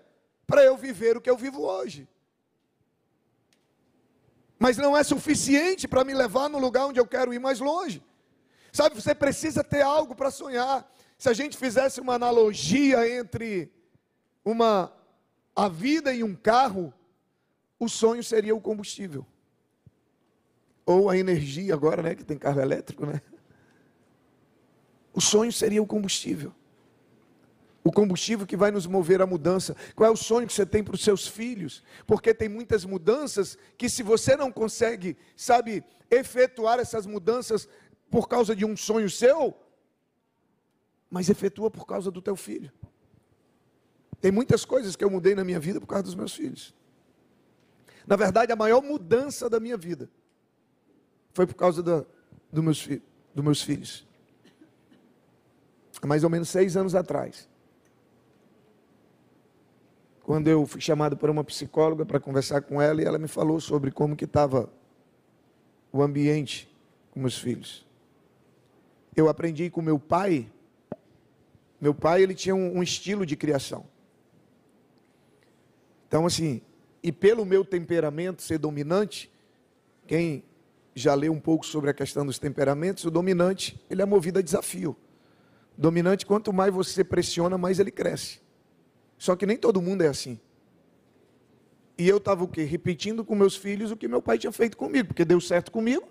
para 0.45 0.63
eu 0.63 0.75
viver 0.75 1.17
o 1.17 1.21
que 1.21 1.29
eu 1.29 1.37
vivo 1.37 1.61
hoje. 1.61 2.07
Mas 4.57 4.77
não 4.77 4.95
é 4.95 5.03
suficiente 5.03 5.87
para 5.87 6.03
me 6.03 6.13
levar 6.13 6.49
no 6.49 6.59
lugar 6.59 6.85
onde 6.85 6.99
eu 6.99 7.07
quero 7.07 7.33
ir 7.33 7.39
mais 7.39 7.59
longe. 7.59 8.03
Sabe, 8.71 8.95
você 8.95 9.13
precisa 9.13 9.63
ter 9.63 9.81
algo 9.81 10.15
para 10.15 10.31
sonhar. 10.31 10.89
Se 11.17 11.27
a 11.29 11.33
gente 11.33 11.57
fizesse 11.57 11.99
uma 11.99 12.13
analogia 12.13 13.07
entre 13.09 13.71
uma 14.45 14.93
a 15.55 15.67
vida 15.67 16.13
e 16.13 16.23
um 16.23 16.35
carro, 16.35 16.93
o 17.81 17.89
sonho 17.89 18.23
seria 18.23 18.55
o 18.55 18.61
combustível. 18.61 19.25
Ou 20.85 21.09
a 21.09 21.17
energia 21.17 21.73
agora, 21.73 22.03
né, 22.03 22.13
que 22.13 22.23
tem 22.23 22.37
carro 22.37 22.61
elétrico, 22.61 23.07
né? 23.07 23.19
O 25.11 25.19
sonho 25.19 25.51
seria 25.51 25.81
o 25.81 25.87
combustível. 25.87 26.53
O 27.83 27.91
combustível 27.91 28.45
que 28.45 28.55
vai 28.55 28.69
nos 28.69 28.85
mover 28.85 29.19
à 29.19 29.25
mudança. 29.25 29.75
Qual 29.95 30.07
é 30.07 30.13
o 30.13 30.15
sonho 30.15 30.45
que 30.45 30.53
você 30.53 30.63
tem 30.63 30.83
para 30.83 30.93
os 30.93 31.03
seus 31.03 31.27
filhos? 31.27 31.83
Porque 32.05 32.35
tem 32.35 32.47
muitas 32.47 32.85
mudanças 32.85 33.57
que, 33.75 33.89
se 33.89 34.03
você 34.03 34.35
não 34.35 34.51
consegue, 34.51 35.17
sabe, 35.35 35.83
efetuar 36.11 36.77
essas 36.77 37.07
mudanças 37.07 37.67
por 38.11 38.29
causa 38.29 38.55
de 38.55 38.63
um 38.63 38.77
sonho 38.77 39.09
seu, 39.09 39.57
mas 41.09 41.31
efetua 41.31 41.71
por 41.71 41.87
causa 41.87 42.11
do 42.11 42.21
teu 42.21 42.35
filho. 42.35 42.71
Tem 44.21 44.31
muitas 44.31 44.65
coisas 44.65 44.95
que 44.95 45.03
eu 45.03 45.09
mudei 45.09 45.33
na 45.33 45.43
minha 45.43 45.59
vida 45.59 45.79
por 45.81 45.87
causa 45.87 46.03
dos 46.03 46.13
meus 46.13 46.35
filhos. 46.35 46.79
Na 48.11 48.17
verdade, 48.17 48.51
a 48.51 48.57
maior 48.57 48.83
mudança 48.83 49.49
da 49.49 49.57
minha 49.57 49.77
vida 49.77 50.09
foi 51.31 51.47
por 51.47 51.55
causa 51.55 51.81
da, 51.81 52.03
do 52.51 52.61
meus, 52.61 52.85
dos 53.33 53.41
meus 53.41 53.61
filhos. 53.61 54.05
Há 56.01 56.05
mais 56.05 56.21
ou 56.25 56.29
menos 56.29 56.49
seis 56.49 56.75
anos 56.75 56.93
atrás. 56.93 57.47
Quando 60.23 60.49
eu 60.49 60.65
fui 60.67 60.81
chamado 60.81 61.15
por 61.15 61.29
uma 61.29 61.41
psicóloga 61.41 62.05
para 62.05 62.19
conversar 62.19 62.63
com 62.63 62.81
ela 62.81 63.01
e 63.01 63.05
ela 63.05 63.17
me 63.17 63.29
falou 63.29 63.61
sobre 63.61 63.91
como 63.91 64.13
que 64.13 64.25
estava 64.25 64.69
o 65.89 66.01
ambiente 66.01 66.69
com 67.11 67.21
meus 67.21 67.37
filhos. 67.37 67.87
Eu 69.15 69.29
aprendi 69.29 69.69
com 69.69 69.81
meu 69.81 69.97
pai. 69.97 70.51
Meu 71.79 71.95
pai 71.95 72.23
ele 72.23 72.35
tinha 72.35 72.53
um, 72.53 72.79
um 72.79 72.83
estilo 72.83 73.25
de 73.25 73.37
criação. 73.37 73.85
Então 76.09 76.25
assim, 76.25 76.61
e 77.03 77.11
pelo 77.11 77.45
meu 77.45 77.65
temperamento 77.65 78.41
ser 78.41 78.57
dominante, 78.57 79.31
quem 80.05 80.43
já 80.93 81.13
leu 81.13 81.31
um 81.31 81.39
pouco 81.39 81.65
sobre 81.65 81.89
a 81.89 81.93
questão 81.93 82.25
dos 82.25 82.37
temperamentos, 82.37 83.05
o 83.05 83.11
dominante, 83.11 83.83
ele 83.89 84.01
é 84.01 84.05
movido 84.05 84.39
a 84.39 84.41
desafio. 84.41 84.95
Dominante, 85.77 86.25
quanto 86.25 86.51
mais 86.51 86.73
você 86.73 87.03
pressiona, 87.03 87.57
mais 87.57 87.79
ele 87.79 87.91
cresce. 87.91 88.39
Só 89.17 89.35
que 89.35 89.45
nem 89.45 89.57
todo 89.57 89.81
mundo 89.81 90.01
é 90.03 90.07
assim. 90.07 90.39
E 91.97 92.07
eu 92.07 92.17
estava 92.17 92.43
o 92.43 92.47
quê? 92.47 92.63
Repetindo 92.63 93.23
com 93.23 93.35
meus 93.35 93.55
filhos 93.55 93.91
o 93.91 93.97
que 93.97 94.07
meu 94.07 94.21
pai 94.21 94.37
tinha 94.37 94.51
feito 94.51 94.75
comigo, 94.75 95.09
porque 95.09 95.23
deu 95.23 95.39
certo 95.39 95.71
comigo, 95.71 96.07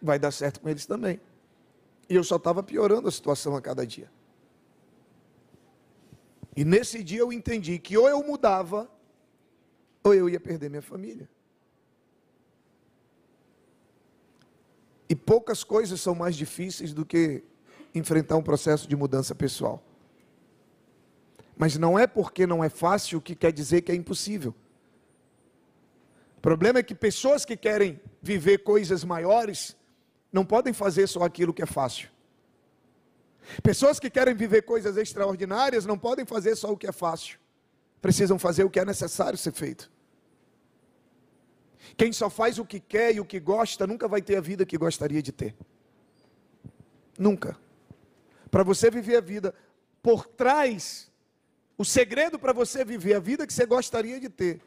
vai 0.00 0.18
dar 0.18 0.30
certo 0.30 0.60
com 0.60 0.68
eles 0.68 0.86
também. 0.86 1.20
E 2.08 2.14
eu 2.14 2.24
só 2.24 2.36
estava 2.36 2.62
piorando 2.62 3.08
a 3.08 3.10
situação 3.10 3.56
a 3.56 3.60
cada 3.60 3.86
dia. 3.86 4.10
E 6.56 6.64
nesse 6.64 7.02
dia 7.02 7.20
eu 7.20 7.32
entendi 7.32 7.78
que 7.78 7.96
ou 7.96 8.08
eu 8.08 8.22
mudava, 8.22 8.88
ou 10.04 10.14
eu 10.14 10.28
ia 10.28 10.38
perder 10.38 10.68
minha 10.68 10.82
família. 10.82 11.28
E 15.08 15.16
poucas 15.16 15.64
coisas 15.64 16.00
são 16.00 16.14
mais 16.14 16.36
difíceis 16.36 16.92
do 16.92 17.04
que 17.04 17.42
enfrentar 17.94 18.36
um 18.36 18.42
processo 18.42 18.86
de 18.86 18.94
mudança 18.94 19.34
pessoal. 19.34 19.82
Mas 21.56 21.76
não 21.78 21.98
é 21.98 22.06
porque 22.06 22.46
não 22.46 22.62
é 22.62 22.68
fácil 22.68 23.20
que 23.20 23.34
quer 23.34 23.52
dizer 23.52 23.82
que 23.82 23.92
é 23.92 23.94
impossível. 23.94 24.54
O 26.36 26.40
problema 26.40 26.80
é 26.80 26.82
que 26.82 26.94
pessoas 26.94 27.44
que 27.44 27.56
querem 27.56 28.00
viver 28.20 28.58
coisas 28.58 29.04
maiores 29.04 29.76
não 30.32 30.44
podem 30.44 30.72
fazer 30.72 31.06
só 31.06 31.22
aquilo 31.22 31.54
que 31.54 31.62
é 31.62 31.66
fácil. 31.66 32.08
Pessoas 33.62 34.00
que 34.00 34.10
querem 34.10 34.34
viver 34.34 34.62
coisas 34.62 34.96
extraordinárias 34.96 35.86
não 35.86 35.98
podem 35.98 36.26
fazer 36.26 36.56
só 36.56 36.72
o 36.72 36.76
que 36.76 36.86
é 36.86 36.92
fácil. 36.92 37.38
Precisam 38.02 38.38
fazer 38.38 38.64
o 38.64 38.70
que 38.70 38.80
é 38.80 38.84
necessário 38.84 39.38
ser 39.38 39.52
feito. 39.52 39.93
Quem 41.96 42.12
só 42.12 42.30
faz 42.30 42.58
o 42.58 42.64
que 42.64 42.80
quer 42.80 43.14
e 43.14 43.20
o 43.20 43.24
que 43.24 43.38
gosta 43.38 43.86
nunca 43.86 44.08
vai 44.08 44.22
ter 44.22 44.36
a 44.36 44.40
vida 44.40 44.64
que 44.64 44.78
gostaria 44.78 45.22
de 45.22 45.32
ter. 45.32 45.54
Nunca. 47.18 47.56
Para 48.50 48.62
você 48.62 48.90
viver 48.90 49.16
a 49.16 49.20
vida 49.20 49.54
por 50.02 50.26
trás, 50.26 51.10
o 51.76 51.84
segredo 51.84 52.38
para 52.38 52.52
você 52.52 52.84
viver 52.84 53.14
a 53.14 53.20
vida 53.20 53.46
que 53.46 53.52
você 53.52 53.66
gostaria 53.66 54.18
de 54.20 54.28
ter, 54.28 54.60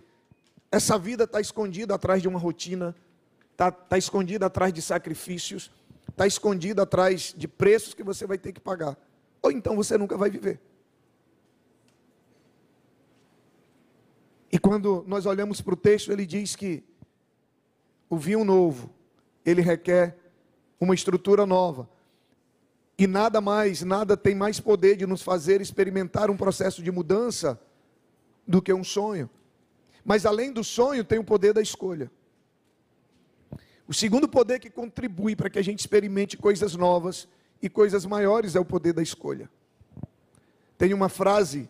essa 0.72 0.98
vida 0.98 1.24
está 1.24 1.40
escondida 1.40 1.96
atrás 1.96 2.22
de 2.22 2.28
uma 2.28 2.40
rotina, 2.40 2.96
está 3.52 3.72
tá 3.72 3.98
escondida 3.98 4.46
atrás 4.46 4.74
de 4.74 4.82
sacrifícios, 4.82 5.72
está 6.10 6.28
escondida 6.28 6.84
atrás 6.84 7.34
de 7.36 7.48
preços 7.48 7.94
que 7.94 8.04
você 8.04 8.26
vai 8.26 8.38
ter 8.38 8.52
que 8.52 8.60
pagar. 8.60 8.98
Ou 9.42 9.52
então 9.52 9.76
você 9.76 9.98
nunca 9.98 10.18
vai 10.18 10.30
viver. 10.30 10.60
E 14.52 14.58
quando 14.58 15.04
nós 15.08 15.26
olhamos 15.26 15.62
para 15.62 15.74
o 15.74 15.78
texto, 15.78 16.12
ele 16.12 16.26
diz 16.26 16.56
que 16.56 16.84
o 18.10 18.18
vinho 18.18 18.44
novo, 18.44 18.90
ele 19.46 19.62
requer 19.62 20.18
uma 20.80 20.96
estrutura 20.96 21.46
nova. 21.46 21.90
E 22.98 23.06
nada 23.06 23.40
mais, 23.40 23.82
nada 23.84 24.18
tem 24.18 24.34
mais 24.34 24.60
poder 24.60 24.96
de 24.96 25.06
nos 25.06 25.22
fazer 25.22 25.62
experimentar 25.62 26.32
um 26.32 26.38
processo 26.38 26.82
de 26.82 26.92
mudança 26.92 27.60
do 28.48 28.62
que 28.62 28.74
um 28.74 28.84
sonho. 28.84 29.30
Mas 30.04 30.26
além 30.26 30.52
do 30.52 30.64
sonho, 30.64 31.04
tem 31.04 31.20
o 31.20 31.24
poder 31.24 31.54
da 31.54 31.62
escolha. 31.62 32.10
O 33.88 33.94
segundo 33.94 34.28
poder 34.28 34.60
que 34.60 34.70
contribui 34.70 35.36
para 35.36 35.50
que 35.50 35.60
a 35.60 35.62
gente 35.62 35.80
experimente 35.80 36.38
coisas 36.38 36.76
novas 36.76 37.28
e 37.62 37.70
coisas 37.70 38.06
maiores 38.06 38.56
é 38.56 38.60
o 38.60 38.66
poder 38.66 38.94
da 38.94 39.02
escolha. 39.02 39.50
Tem 40.78 40.94
uma 40.94 41.10
frase 41.10 41.70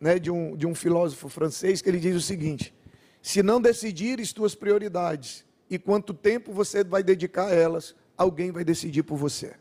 né, 0.00 0.18
de, 0.18 0.30
um, 0.30 0.56
de 0.56 0.66
um 0.66 0.74
filósofo 0.74 1.28
francês 1.28 1.80
que 1.80 1.88
ele 1.88 2.00
diz 2.00 2.16
o 2.16 2.20
seguinte: 2.20 2.74
se 3.22 3.42
não 3.42 3.60
decidires 3.60 4.32
tuas 4.32 4.54
prioridades 4.54 5.44
e 5.70 5.78
quanto 5.78 6.12
tempo 6.12 6.52
você 6.52 6.82
vai 6.82 7.02
dedicar 7.02 7.46
a 7.46 7.54
elas, 7.54 7.94
alguém 8.16 8.50
vai 8.50 8.64
decidir 8.64 9.04
por 9.04 9.16
você. 9.16 9.54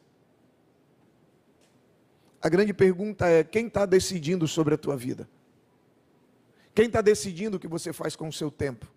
A 2.41 2.49
grande 2.49 2.73
pergunta 2.73 3.27
é: 3.27 3.43
quem 3.43 3.67
está 3.67 3.85
decidindo 3.85 4.47
sobre 4.47 4.73
a 4.73 4.77
tua 4.77 4.97
vida? 4.97 5.29
Quem 6.73 6.87
está 6.87 7.01
decidindo 7.01 7.57
o 7.57 7.59
que 7.59 7.67
você 7.67 7.93
faz 7.93 8.15
com 8.15 8.27
o 8.27 8.33
seu 8.33 8.49
tempo? 8.49 8.87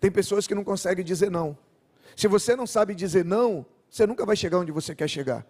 Tem 0.00 0.10
pessoas 0.10 0.46
que 0.46 0.54
não 0.54 0.64
conseguem 0.64 1.04
dizer 1.04 1.30
não. 1.30 1.56
Se 2.16 2.26
você 2.26 2.56
não 2.56 2.66
sabe 2.66 2.94
dizer 2.94 3.24
não, 3.24 3.64
você 3.88 4.06
nunca 4.06 4.26
vai 4.26 4.34
chegar 4.34 4.58
onde 4.58 4.72
você 4.72 4.94
quer 4.94 5.08
chegar. 5.08 5.46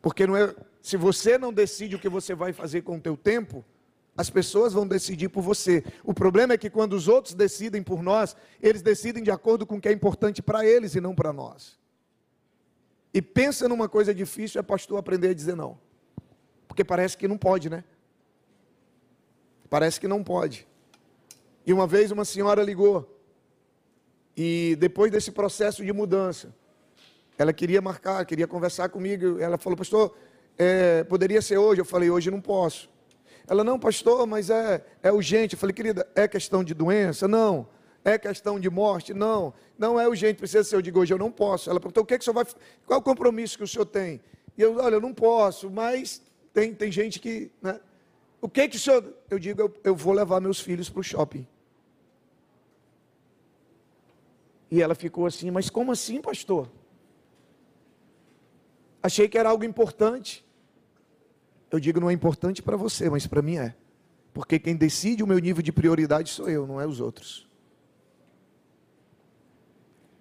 Porque 0.00 0.26
não 0.26 0.36
é, 0.36 0.54
se 0.80 0.96
você 0.96 1.36
não 1.36 1.52
decide 1.52 1.96
o 1.96 1.98
que 1.98 2.08
você 2.08 2.34
vai 2.34 2.52
fazer 2.52 2.82
com 2.82 2.96
o 2.96 3.00
teu 3.00 3.16
tempo, 3.16 3.64
as 4.18 4.28
pessoas 4.28 4.72
vão 4.72 4.84
decidir 4.84 5.28
por 5.28 5.42
você. 5.42 5.84
O 6.02 6.12
problema 6.12 6.52
é 6.52 6.58
que 6.58 6.68
quando 6.68 6.94
os 6.94 7.06
outros 7.06 7.34
decidem 7.34 7.84
por 7.84 8.02
nós, 8.02 8.34
eles 8.60 8.82
decidem 8.82 9.22
de 9.22 9.30
acordo 9.30 9.64
com 9.64 9.76
o 9.76 9.80
que 9.80 9.88
é 9.88 9.92
importante 9.92 10.42
para 10.42 10.66
eles 10.66 10.96
e 10.96 11.00
não 11.00 11.14
para 11.14 11.32
nós. 11.32 11.78
E 13.14 13.22
pensa 13.22 13.68
numa 13.68 13.88
coisa 13.88 14.12
difícil, 14.12 14.58
é 14.58 14.62
pastor 14.62 14.98
aprender 14.98 15.28
a 15.28 15.34
dizer 15.34 15.54
não. 15.54 15.78
Porque 16.66 16.82
parece 16.82 17.16
que 17.16 17.28
não 17.28 17.38
pode, 17.38 17.70
né? 17.70 17.84
Parece 19.70 20.00
que 20.00 20.08
não 20.08 20.24
pode. 20.24 20.66
E 21.64 21.72
uma 21.72 21.86
vez 21.86 22.10
uma 22.10 22.24
senhora 22.24 22.60
ligou. 22.60 23.16
E 24.36 24.76
depois 24.80 25.12
desse 25.12 25.30
processo 25.30 25.84
de 25.84 25.92
mudança, 25.92 26.52
ela 27.38 27.52
queria 27.52 27.80
marcar, 27.80 28.26
queria 28.26 28.48
conversar 28.48 28.88
comigo. 28.88 29.38
Ela 29.38 29.56
falou, 29.58 29.76
pastor, 29.76 30.12
é, 30.58 31.04
poderia 31.04 31.40
ser 31.40 31.58
hoje? 31.58 31.80
Eu 31.80 31.84
falei, 31.84 32.10
hoje 32.10 32.32
não 32.32 32.40
posso. 32.40 32.90
Ela, 33.48 33.64
não, 33.64 33.78
pastor, 33.78 34.26
mas 34.26 34.50
é, 34.50 34.84
é 35.02 35.10
urgente. 35.10 35.54
Eu 35.54 35.58
falei, 35.58 35.72
querida, 35.72 36.06
é 36.14 36.28
questão 36.28 36.62
de 36.62 36.74
doença? 36.74 37.26
Não. 37.26 37.66
É 38.04 38.18
questão 38.18 38.60
de 38.60 38.68
morte? 38.68 39.14
Não. 39.14 39.54
Não 39.78 39.98
é 39.98 40.06
urgente, 40.06 40.38
precisa 40.38 40.62
ser. 40.62 40.76
Eu 40.76 40.82
digo, 40.82 41.00
hoje 41.00 41.14
eu 41.14 41.18
não 41.18 41.32
posso. 41.32 41.70
Ela 41.70 41.80
perguntou, 41.80 42.02
o 42.02 42.06
que, 42.06 42.14
é 42.14 42.18
que 42.18 42.22
o 42.22 42.24
senhor 42.24 42.34
vai. 42.34 42.44
Qual 42.86 42.98
é 42.98 43.00
o 43.00 43.02
compromisso 43.02 43.56
que 43.56 43.64
o 43.64 43.68
senhor 43.68 43.86
tem? 43.86 44.20
E 44.56 44.60
eu, 44.60 44.76
olha, 44.76 44.96
eu 44.96 45.00
não 45.00 45.14
posso, 45.14 45.70
mas 45.70 46.22
tem, 46.52 46.74
tem 46.74 46.92
gente 46.92 47.18
que. 47.18 47.50
Né? 47.62 47.80
O 48.40 48.48
que, 48.48 48.60
é 48.60 48.68
que 48.68 48.76
o 48.76 48.80
senhor. 48.80 49.02
Eu 49.30 49.38
digo, 49.38 49.62
eu, 49.62 49.74
eu 49.82 49.96
vou 49.96 50.12
levar 50.12 50.40
meus 50.40 50.60
filhos 50.60 50.90
para 50.90 51.00
o 51.00 51.02
shopping. 51.02 51.46
E 54.70 54.82
ela 54.82 54.94
ficou 54.94 55.24
assim, 55.24 55.50
mas 55.50 55.70
como 55.70 55.90
assim, 55.90 56.20
pastor? 56.20 56.68
Achei 59.02 59.26
que 59.26 59.38
era 59.38 59.48
algo 59.48 59.64
importante. 59.64 60.44
Eu 61.70 61.78
digo, 61.78 62.00
não 62.00 62.10
é 62.10 62.12
importante 62.12 62.62
para 62.62 62.76
você, 62.76 63.10
mas 63.10 63.26
para 63.26 63.42
mim 63.42 63.56
é. 63.56 63.74
Porque 64.32 64.58
quem 64.58 64.76
decide 64.76 65.22
o 65.22 65.26
meu 65.26 65.38
nível 65.38 65.62
de 65.62 65.72
prioridade 65.72 66.30
sou 66.30 66.48
eu, 66.48 66.66
não 66.66 66.80
é 66.80 66.86
os 66.86 67.00
outros. 67.00 67.48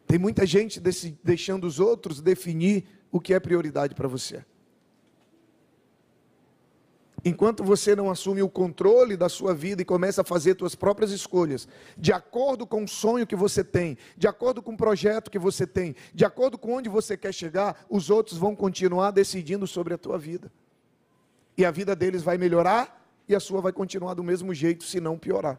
Tem 0.06 0.18
muita 0.18 0.46
gente 0.46 0.82
deixando 1.24 1.66
os 1.66 1.80
outros 1.80 2.22
definir 2.22 2.86
o 3.12 3.20
que 3.20 3.34
é 3.34 3.40
prioridade 3.40 3.94
para 3.94 4.08
você. 4.08 4.44
Enquanto 7.26 7.64
você 7.64 7.94
não 7.94 8.10
assume 8.10 8.42
o 8.42 8.50
controle 8.50 9.18
da 9.18 9.28
sua 9.28 9.54
vida 9.54 9.82
e 9.82 9.86
começa 9.86 10.22
a 10.22 10.24
fazer 10.24 10.56
suas 10.58 10.76
próprias 10.76 11.12
escolhas, 11.12 11.68
de 11.98 12.14
acordo 12.14 12.66
com 12.66 12.86
o 12.86 12.88
sonho 12.88 13.28
que 13.28 13.36
você 13.36 13.64
tem, 13.64 13.98
de 14.16 14.28
acordo 14.28 14.62
com 14.62 14.74
o 14.74 14.78
projeto 14.78 15.30
que 15.30 15.40
você 15.40 15.68
tem, 15.68 15.94
de 16.14 16.24
acordo 16.24 16.58
com 16.58 16.74
onde 16.74 16.88
você 16.88 17.18
quer 17.18 17.34
chegar, 17.34 17.86
os 17.90 18.10
outros 18.10 18.38
vão 18.38 18.56
continuar 18.56 19.12
decidindo 19.12 19.68
sobre 19.68 19.94
a 19.94 19.98
tua 19.98 20.18
vida. 20.18 20.50
E 21.58 21.66
a 21.66 21.72
vida 21.72 21.96
deles 21.96 22.22
vai 22.22 22.38
melhorar 22.38 22.98
e 23.28 23.36
a 23.36 23.40
sua 23.40 23.60
vai 23.60 23.74
continuar 23.74 24.14
do 24.14 24.24
mesmo 24.24 24.54
jeito, 24.54 24.84
se 24.84 25.00
não 25.00 25.18
piorar. 25.18 25.58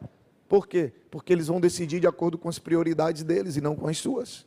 Por 0.48 0.66
quê? 0.66 0.92
Porque 1.10 1.32
eles 1.32 1.48
vão 1.48 1.60
decidir 1.60 2.00
de 2.00 2.06
acordo 2.06 2.38
com 2.38 2.48
as 2.48 2.58
prioridades 2.58 3.22
deles 3.22 3.56
e 3.56 3.60
não 3.60 3.76
com 3.76 3.88
as 3.88 3.98
suas. 3.98 4.46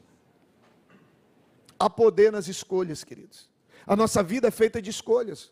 Há 1.77 1.89
poder 1.89 2.31
nas 2.31 2.47
escolhas, 2.47 3.03
queridos. 3.03 3.49
A 3.85 3.95
nossa 3.95 4.23
vida 4.23 4.47
é 4.47 4.51
feita 4.51 4.81
de 4.81 4.89
escolhas. 4.89 5.51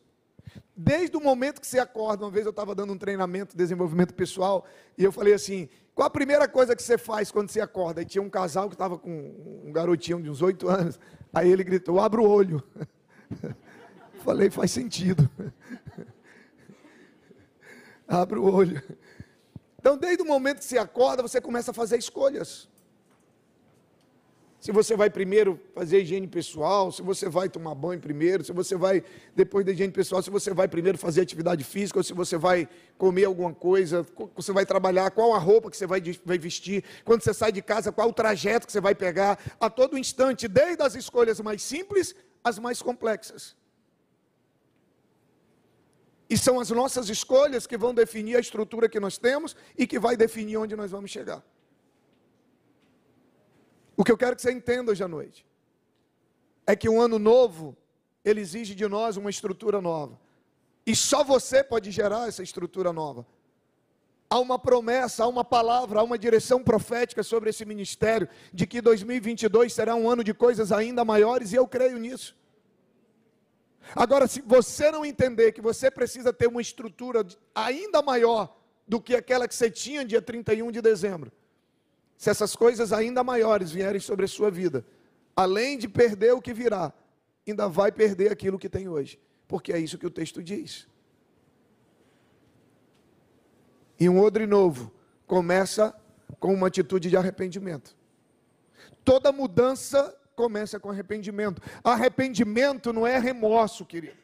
Desde 0.75 1.15
o 1.17 1.21
momento 1.21 1.59
que 1.59 1.67
você 1.67 1.77
acorda, 1.77 2.23
uma 2.23 2.31
vez 2.31 2.45
eu 2.45 2.51
estava 2.51 2.73
dando 2.73 2.93
um 2.93 2.97
treinamento 2.97 3.51
de 3.51 3.57
desenvolvimento 3.57 4.13
pessoal, 4.13 4.65
e 4.97 5.03
eu 5.03 5.12
falei 5.12 5.33
assim: 5.33 5.69
qual 5.93 6.07
a 6.07 6.09
primeira 6.09 6.47
coisa 6.47 6.75
que 6.75 6.81
você 6.81 6.97
faz 6.97 7.29
quando 7.29 7.49
você 7.49 7.59
acorda? 7.59 8.01
E 8.01 8.05
tinha 8.05 8.21
um 8.21 8.29
casal 8.29 8.69
que 8.69 8.75
estava 8.75 8.97
com 8.97 9.62
um 9.65 9.71
garotinho 9.71 10.21
de 10.21 10.29
uns 10.29 10.41
oito 10.41 10.67
anos. 10.67 10.99
Aí 11.33 11.51
ele 11.51 11.63
gritou: 11.63 11.99
abra 11.99 12.21
o 12.21 12.27
olho. 12.27 12.63
Falei, 14.23 14.49
faz 14.49 14.71
sentido. 14.71 15.29
Abra 18.10 18.41
o 18.41 18.52
olho. 18.52 18.82
Então, 19.80 19.95
desde 19.95 20.24
o 20.24 20.26
momento 20.26 20.58
que 20.58 20.65
você 20.65 20.80
acorda, 20.80 21.22
você 21.22 21.39
começa 21.39 21.69
a 21.69 21.74
fazer 21.74 21.98
escolhas. 21.98 22.67
Se 24.60 24.74
você 24.74 24.98
vai 24.98 25.10
primeiro 25.10 25.58
fazer 25.74 26.02
higiene 26.02 26.28
pessoal, 26.28 26.91
se 26.91 27.02
você 27.02 27.30
vai 27.30 27.48
tomar 27.48 27.74
banho 27.76 28.02
primeiro, 28.02 28.43
se 28.43 28.52
você 28.52 28.76
vai, 28.76 29.02
depois 29.34 29.65
da 29.65 29.72
higiene 29.72 29.93
pessoal, 29.93 30.22
se 30.22 30.30
você 30.30 30.54
vai 30.54 30.67
primeiro 30.67 30.98
fazer 30.98 31.22
atividade 31.22 31.63
física, 31.63 32.00
ou 32.00 32.04
se 32.04 32.13
você 32.13 32.36
vai 32.36 32.67
comer 32.98 33.24
alguma 33.24 33.54
coisa, 33.54 34.06
você 34.36 34.52
vai 34.52 34.65
trabalhar, 34.65 35.12
qual 35.12 35.34
a 35.34 35.38
roupa 35.38 35.69
que 35.69 35.78
você 35.78 35.88
vai, 35.88 36.02
vai 36.26 36.38
vestir, 36.38 36.84
quando 37.06 37.24
você 37.24 37.34
sai 37.34 37.54
de 37.54 37.62
casa, 37.62 37.91
qual 37.91 38.10
o 38.10 38.13
trajeto 38.13 38.65
que 38.65 38.74
você 38.74 38.82
vai 38.82 38.93
pegar, 38.93 39.39
a 39.62 39.69
todo 39.69 39.98
instante, 39.98 40.48
desde 40.48 40.84
as 40.84 40.95
escolhas 40.95 41.39
mais 41.39 41.62
simples 41.62 42.13
às 42.43 42.60
mais 42.60 42.82
complexas. 42.82 43.56
E 46.30 46.38
são 46.38 46.60
as 46.60 46.70
nossas 46.70 47.10
escolhas 47.10 47.65
que 47.65 47.78
vão 47.78 47.94
definir 47.94 48.36
a 48.36 48.39
estrutura 48.39 48.88
que 48.88 49.00
nós 49.00 49.18
temos 49.18 49.56
e 49.78 49.88
que 49.88 49.98
vai 49.98 50.15
definir 50.15 50.58
onde 50.58 50.76
nós 50.76 50.92
vamos 50.92 51.10
chegar. 51.10 51.44
O 53.98 54.04
que 54.04 54.12
eu 54.12 54.18
quero 54.18 54.36
que 54.36 54.42
você 54.42 54.52
entenda 54.52 54.92
hoje 54.92 55.04
à 55.04 55.08
noite 55.08 55.46
é 56.68 56.76
que 56.76 56.88
um 56.88 57.02
ano 57.02 57.18
novo, 57.18 57.76
ele 58.24 58.39
exige 58.39 58.76
de 58.76 58.88
nós 58.88 59.18
uma 59.18 59.30
estrutura 59.30 59.82
nova. 59.82 60.20
E 60.86 60.96
só 60.96 61.24
você 61.24 61.63
pode 61.63 61.92
gerar 61.92 62.28
essa 62.28 62.44
estrutura 62.44 62.94
nova. 62.94 63.26
Há 64.30 64.38
uma 64.39 64.60
promessa, 64.60 65.24
há 65.24 65.28
uma 65.28 65.44
palavra, 65.44 66.00
há 66.00 66.04
uma 66.04 66.18
direção 66.18 66.63
profética 66.63 67.24
sobre 67.24 67.50
esse 67.50 67.65
ministério 67.65 68.30
de 68.54 68.68
que 68.68 68.80
2022 68.80 69.74
será 69.74 69.96
um 69.96 70.08
ano 70.08 70.24
de 70.24 70.34
coisas 70.34 70.72
ainda 70.72 71.04
maiores 71.04 71.52
e 71.52 71.56
eu 71.56 71.68
creio 71.68 71.98
nisso. 71.98 72.38
Agora, 73.95 74.28
se 74.28 74.41
você 74.41 74.91
não 74.91 75.06
entender 75.06 75.52
que 75.52 75.62
você 75.62 75.89
precisa 75.89 76.32
ter 76.32 76.47
uma 76.47 76.62
estrutura 76.62 77.25
ainda 77.54 78.02
maior 78.02 78.56
do 78.88 79.02
que 79.02 79.15
aquela 79.15 79.47
que 79.47 79.56
você 79.56 79.69
tinha 79.69 80.06
dia 80.06 80.21
31 80.21 80.71
de 80.71 80.82
dezembro, 80.82 81.32
se 82.17 82.30
essas 82.30 82.56
coisas 82.56 82.91
ainda 82.91 83.23
maiores 83.23 83.71
vierem 83.71 84.02
sobre 84.02 84.25
a 84.25 84.28
sua 84.28 84.52
vida, 84.52 84.86
além 85.36 85.78
de 85.78 85.88
perder 85.88 86.34
o 86.34 86.41
que 86.41 86.54
virá, 86.54 86.93
ainda 87.47 87.67
vai 87.67 87.91
perder 87.91 88.32
aquilo 88.32 88.60
que 88.60 88.69
tem 88.69 88.89
hoje, 88.89 89.19
porque 89.47 89.71
é 89.71 89.80
isso 89.80 89.97
que 89.97 90.06
o 90.06 90.12
texto 90.12 90.43
diz. 90.43 90.88
E 93.99 94.08
um 94.08 94.19
odre 94.19 94.45
novo 94.45 94.91
começa 95.25 95.95
com 96.39 96.54
uma 96.54 96.67
atitude 96.67 97.10
de 97.10 97.17
arrependimento. 97.17 97.95
Toda 99.04 99.32
mudança 99.32 100.15
começa 100.39 100.80
com 100.80 100.89
arrependimento. 100.89 101.62
Arrependimento 101.84 102.93
não 102.93 103.06
é 103.06 103.19
remorso, 103.19 103.86
querido. 103.86 104.15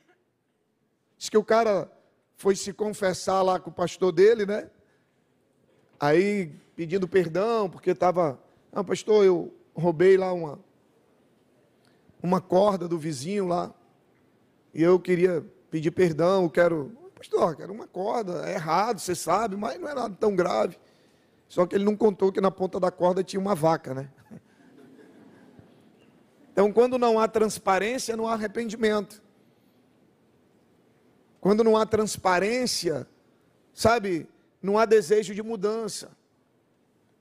Diz 1.17 1.27
que 1.27 1.37
o 1.37 1.43
cara 1.43 1.91
foi 2.37 2.55
se 2.55 2.71
confessar 2.71 3.41
lá 3.41 3.59
com 3.59 3.69
o 3.69 3.73
pastor 3.73 4.13
dele, 4.13 4.45
né? 4.45 4.69
Aí 5.99 6.53
pedindo 6.73 7.05
perdão, 7.05 7.69
porque 7.69 7.89
estava. 7.89 8.39
Ah, 8.71 8.81
pastor, 8.81 9.25
eu 9.25 9.53
roubei 9.73 10.15
lá 10.15 10.31
uma, 10.31 10.57
uma 12.23 12.39
corda 12.39 12.87
do 12.87 12.97
vizinho 12.97 13.45
lá. 13.45 13.73
E 14.73 14.81
eu 14.81 14.97
queria 14.97 15.45
pedir 15.69 15.91
perdão, 15.91 16.43
eu 16.43 16.49
quero. 16.49 16.97
Pastor, 17.13 17.57
quero 17.57 17.73
uma 17.73 17.87
corda, 17.87 18.49
é 18.49 18.53
errado, 18.53 18.99
você 18.99 19.15
sabe, 19.15 19.57
mas 19.57 19.77
não 19.81 19.89
é 19.89 19.93
nada 19.93 20.15
tão 20.17 20.33
grave. 20.33 20.77
Só 21.49 21.65
que 21.65 21.75
ele 21.75 21.83
não 21.83 21.97
contou 21.97 22.31
que 22.31 22.39
na 22.39 22.51
ponta 22.51 22.79
da 22.79 22.89
corda 22.89 23.21
tinha 23.21 23.39
uma 23.39 23.53
vaca, 23.53 23.93
né? 23.93 24.09
Então, 26.55 26.71
quando 26.71 26.97
não 26.97 27.19
há 27.19 27.27
transparência, 27.27 28.15
não 28.15 28.29
há 28.29 28.33
arrependimento. 28.33 29.21
Quando 31.41 31.65
não 31.65 31.75
há 31.75 31.85
transparência, 31.85 33.05
sabe, 33.73 34.25
não 34.61 34.79
há 34.79 34.85
desejo 34.85 35.35
de 35.35 35.43
mudança. 35.43 36.15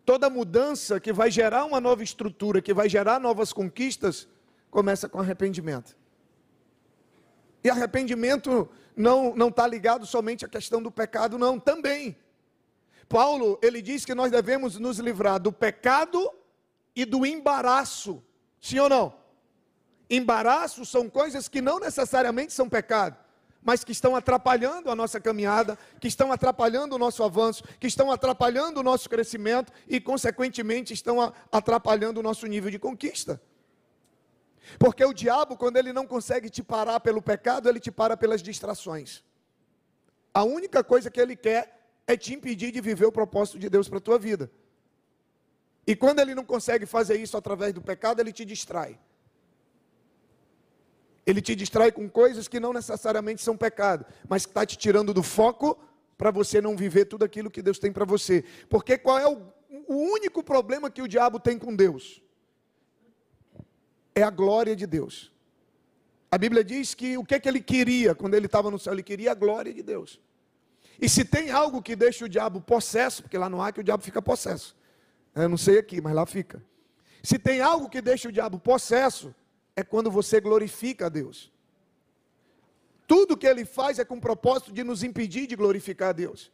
Toda 0.05 0.31
mudança 0.31 1.01
que 1.01 1.13
vai 1.13 1.33
gerar 1.33 1.65
uma 1.65 1.81
nova 1.81 2.05
estrutura, 2.05 2.63
que 2.63 2.73
vai 2.73 2.89
gerar 2.89 3.19
novas 3.19 3.53
conquistas, 3.53 4.29
começa 4.71 5.09
com 5.09 5.19
arrependimento. 5.19 5.97
E 7.65 7.69
arrependimento 7.69 8.69
não 8.97 9.35
não 9.35 9.49
está 9.49 9.67
ligado 9.67 10.07
somente 10.07 10.45
à 10.45 10.49
questão 10.49 10.81
do 10.81 10.93
pecado, 10.93 11.37
não, 11.37 11.59
também. 11.59 12.17
Paulo, 13.09 13.59
ele 13.61 13.83
diz 13.83 14.05
que 14.05 14.15
nós 14.15 14.31
devemos 14.31 14.79
nos 14.79 15.01
livrar 15.01 15.41
do 15.41 15.51
pecado 15.51 16.33
e 16.95 17.05
do 17.05 17.27
embaraço. 17.27 18.23
Sim 18.61 18.79
ou 18.79 18.89
não? 18.89 19.24
Embaraços 20.09 20.89
são 20.89 21.09
coisas 21.09 21.49
que 21.49 21.61
não 21.63 21.79
necessariamente 21.79 22.53
são 22.53 22.69
pecado, 22.69 23.17
mas 23.63 23.83
que 23.83 23.93
estão 23.93 24.15
atrapalhando 24.15 24.91
a 24.91 24.95
nossa 24.95 25.19
caminhada, 25.19 25.79
que 25.99 26.07
estão 26.07 26.31
atrapalhando 26.31 26.95
o 26.95 26.99
nosso 26.99 27.23
avanço, 27.23 27.65
que 27.81 27.87
estão 27.87 28.11
atrapalhando 28.11 28.81
o 28.81 28.83
nosso 28.83 29.09
crescimento 29.09 29.73
e, 29.89 30.01
consequentemente, 30.01 30.93
estão 30.93 31.33
atrapalhando 31.51 32.21
o 32.21 32.23
nosso 32.23 32.47
nível 32.47 32.71
de 32.71 32.79
conquista. 32.79 33.41
Porque 34.79 35.05
o 35.05 35.13
diabo, 35.13 35.57
quando 35.57 35.77
ele 35.77 35.93
não 35.93 36.07
consegue 36.07 36.51
te 36.51 36.63
parar 36.63 37.01
pelo 37.01 37.23
pecado, 37.23 37.69
ele 37.69 37.81
te 37.81 37.91
para 37.91 38.17
pelas 38.17 38.43
distrações. 38.43 39.23
A 40.33 40.45
única 40.45 40.83
coisa 40.83 41.11
que 41.11 41.21
ele 41.21 41.37
quer 41.37 41.81
é 42.07 42.17
te 42.17 42.35
impedir 42.35 42.71
de 42.71 42.81
viver 42.81 43.07
o 43.07 43.13
propósito 43.13 43.59
de 43.59 43.71
Deus 43.71 43.89
para 43.89 43.99
a 43.99 44.01
tua 44.01 44.19
vida. 44.19 44.51
E 45.87 45.95
quando 45.95 46.21
ele 46.21 46.35
não 46.35 46.45
consegue 46.45 46.87
fazer 46.87 47.17
isso 47.17 47.37
através 47.37 47.73
do 47.73 47.81
pecado, 47.81 48.21
ele 48.21 48.33
te 48.33 48.45
distrai. 48.45 48.99
Ele 51.27 51.41
te 51.41 51.55
distrai 51.55 51.91
com 51.91 52.09
coisas 52.09 52.49
que 52.49 52.61
não 52.61 52.73
necessariamente 52.73 53.43
são 53.43 53.57
pecado, 53.57 54.05
mas 54.29 54.45
que 54.45 54.51
está 54.51 54.67
te 54.67 54.77
tirando 54.77 55.15
do 55.15 55.23
foco 55.23 55.79
para 56.19 56.31
você 56.31 56.61
não 56.61 56.77
viver 56.77 57.07
tudo 57.07 57.25
aquilo 57.25 57.51
que 57.51 57.63
Deus 57.63 57.79
tem 57.79 57.93
para 57.93 58.05
você. 58.05 58.45
Porque 58.69 58.99
qual 58.99 59.19
é 59.19 59.27
o, 59.27 59.41
o 59.87 59.95
único 59.95 60.43
problema 60.43 60.91
que 60.91 61.03
o 61.03 61.09
diabo 61.09 61.41
tem 61.41 61.59
com 61.59 61.75
Deus? 61.75 62.23
É 64.15 64.23
a 64.23 64.31
glória 64.31 64.77
de 64.77 64.87
Deus. 64.87 65.33
A 66.31 66.37
Bíblia 66.37 66.65
diz 66.65 66.95
que 66.95 67.17
o 67.17 67.25
que, 67.25 67.37
é 67.37 67.41
que 67.41 67.49
ele 67.49 67.61
queria 67.61 68.15
quando 68.15 68.35
ele 68.35 68.47
estava 68.47 68.71
no 68.71 68.79
céu? 68.79 68.93
Ele 68.93 69.03
queria 69.03 69.33
a 69.33 69.35
glória 69.35 69.73
de 69.73 69.83
Deus. 69.83 70.21
E 71.01 71.09
se 71.09 71.25
tem 71.25 71.51
algo 71.51 71.83
que 71.83 71.97
deixa 71.97 72.25
o 72.25 72.29
diabo 72.29 72.61
possesso, 72.61 73.23
porque 73.23 73.39
lá 73.39 73.49
não 73.49 73.63
há 73.63 73.73
que 73.73 73.81
o 73.81 73.85
diabo 73.85 74.03
fica 74.03 74.21
possesso. 74.21 74.77
Eu 75.35 75.49
não 75.49 75.57
sei 75.57 75.79
aqui, 75.79 76.01
mas 76.01 76.15
lá 76.15 76.25
fica. 76.27 76.63
Se 77.23 77.39
tem 77.39 77.61
algo 77.61 77.89
que 77.89 78.01
deixa 78.01 78.29
o 78.29 78.33
diabo 78.33 78.59
possesso, 78.59 79.35
é 79.77 79.83
quando 79.83 80.11
você 80.11 80.41
glorifica 80.41 81.07
a 81.07 81.09
Deus. 81.09 81.53
Tudo 83.07 83.37
que 83.37 83.47
ele 83.47 83.65
faz 83.65 83.99
é 83.99 84.05
com 84.05 84.17
o 84.17 84.21
propósito 84.21 84.73
de 84.73 84.83
nos 84.83 85.03
impedir 85.03 85.47
de 85.47 85.57
glorificar 85.57 86.11
a 86.11 86.13
Deus. 86.13 86.53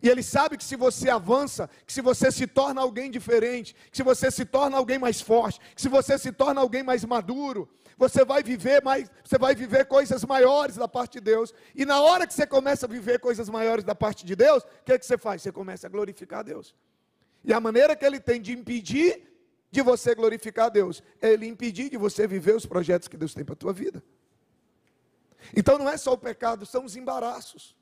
E 0.00 0.08
ele 0.08 0.22
sabe 0.22 0.56
que 0.56 0.62
se 0.64 0.76
você 0.76 1.10
avança, 1.10 1.68
que 1.84 1.92
se 1.92 2.00
você 2.00 2.30
se 2.30 2.46
torna 2.46 2.80
alguém 2.80 3.10
diferente, 3.10 3.74
que 3.90 3.96
se 3.96 4.02
você 4.02 4.30
se 4.30 4.44
torna 4.44 4.76
alguém 4.76 4.98
mais 4.98 5.20
forte, 5.20 5.60
que 5.74 5.82
se 5.82 5.88
você 5.88 6.16
se 6.16 6.30
torna 6.30 6.60
alguém 6.60 6.84
mais 6.84 7.04
maduro, 7.04 7.68
você 7.96 8.24
vai 8.24 8.44
viver 8.44 8.80
mais, 8.82 9.10
você 9.24 9.36
vai 9.36 9.56
viver 9.56 9.86
coisas 9.86 10.24
maiores 10.24 10.76
da 10.76 10.86
parte 10.86 11.14
de 11.14 11.20
Deus. 11.20 11.52
E 11.74 11.84
na 11.84 12.00
hora 12.00 12.28
que 12.28 12.32
você 12.32 12.46
começa 12.46 12.86
a 12.86 12.88
viver 12.88 13.18
coisas 13.18 13.48
maiores 13.48 13.84
da 13.84 13.94
parte 13.94 14.24
de 14.24 14.36
Deus, 14.36 14.62
o 14.62 14.84
que, 14.84 14.92
é 14.92 14.98
que 14.98 15.04
você 15.04 15.18
faz? 15.18 15.42
Você 15.42 15.50
começa 15.50 15.88
a 15.88 15.90
glorificar 15.90 16.40
a 16.40 16.44
Deus. 16.44 16.76
E 17.44 17.52
a 17.52 17.60
maneira 17.60 17.96
que 17.96 18.04
ele 18.04 18.20
tem 18.20 18.40
de 18.40 18.52
impedir 18.52 19.28
de 19.70 19.82
você 19.82 20.14
glorificar 20.14 20.66
a 20.66 20.70
Deus 20.70 21.02
é 21.20 21.32
ele 21.32 21.46
impedir 21.46 21.90
de 21.90 21.96
você 21.96 22.26
viver 22.26 22.54
os 22.56 22.66
projetos 22.66 23.08
que 23.08 23.16
Deus 23.16 23.34
tem 23.34 23.44
para 23.44 23.52
a 23.52 23.56
tua 23.56 23.72
vida. 23.72 24.02
Então 25.56 25.78
não 25.78 25.88
é 25.88 25.96
só 25.96 26.12
o 26.12 26.18
pecado, 26.18 26.66
são 26.66 26.84
os 26.84 26.96
embaraços. 26.96 27.76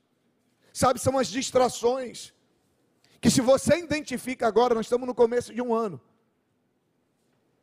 Sabe, 0.73 1.01
são 1.01 1.17
as 1.19 1.29
distrações. 1.29 2.35
Que 3.21 3.31
se 3.31 3.41
você 3.41 3.79
identifica 3.79 4.47
agora, 4.47 4.75
nós 4.75 4.87
estamos 4.87 5.07
no 5.07 5.15
começo 5.15 5.55
de 5.55 5.63
um 5.63 5.75
ano. 5.75 6.01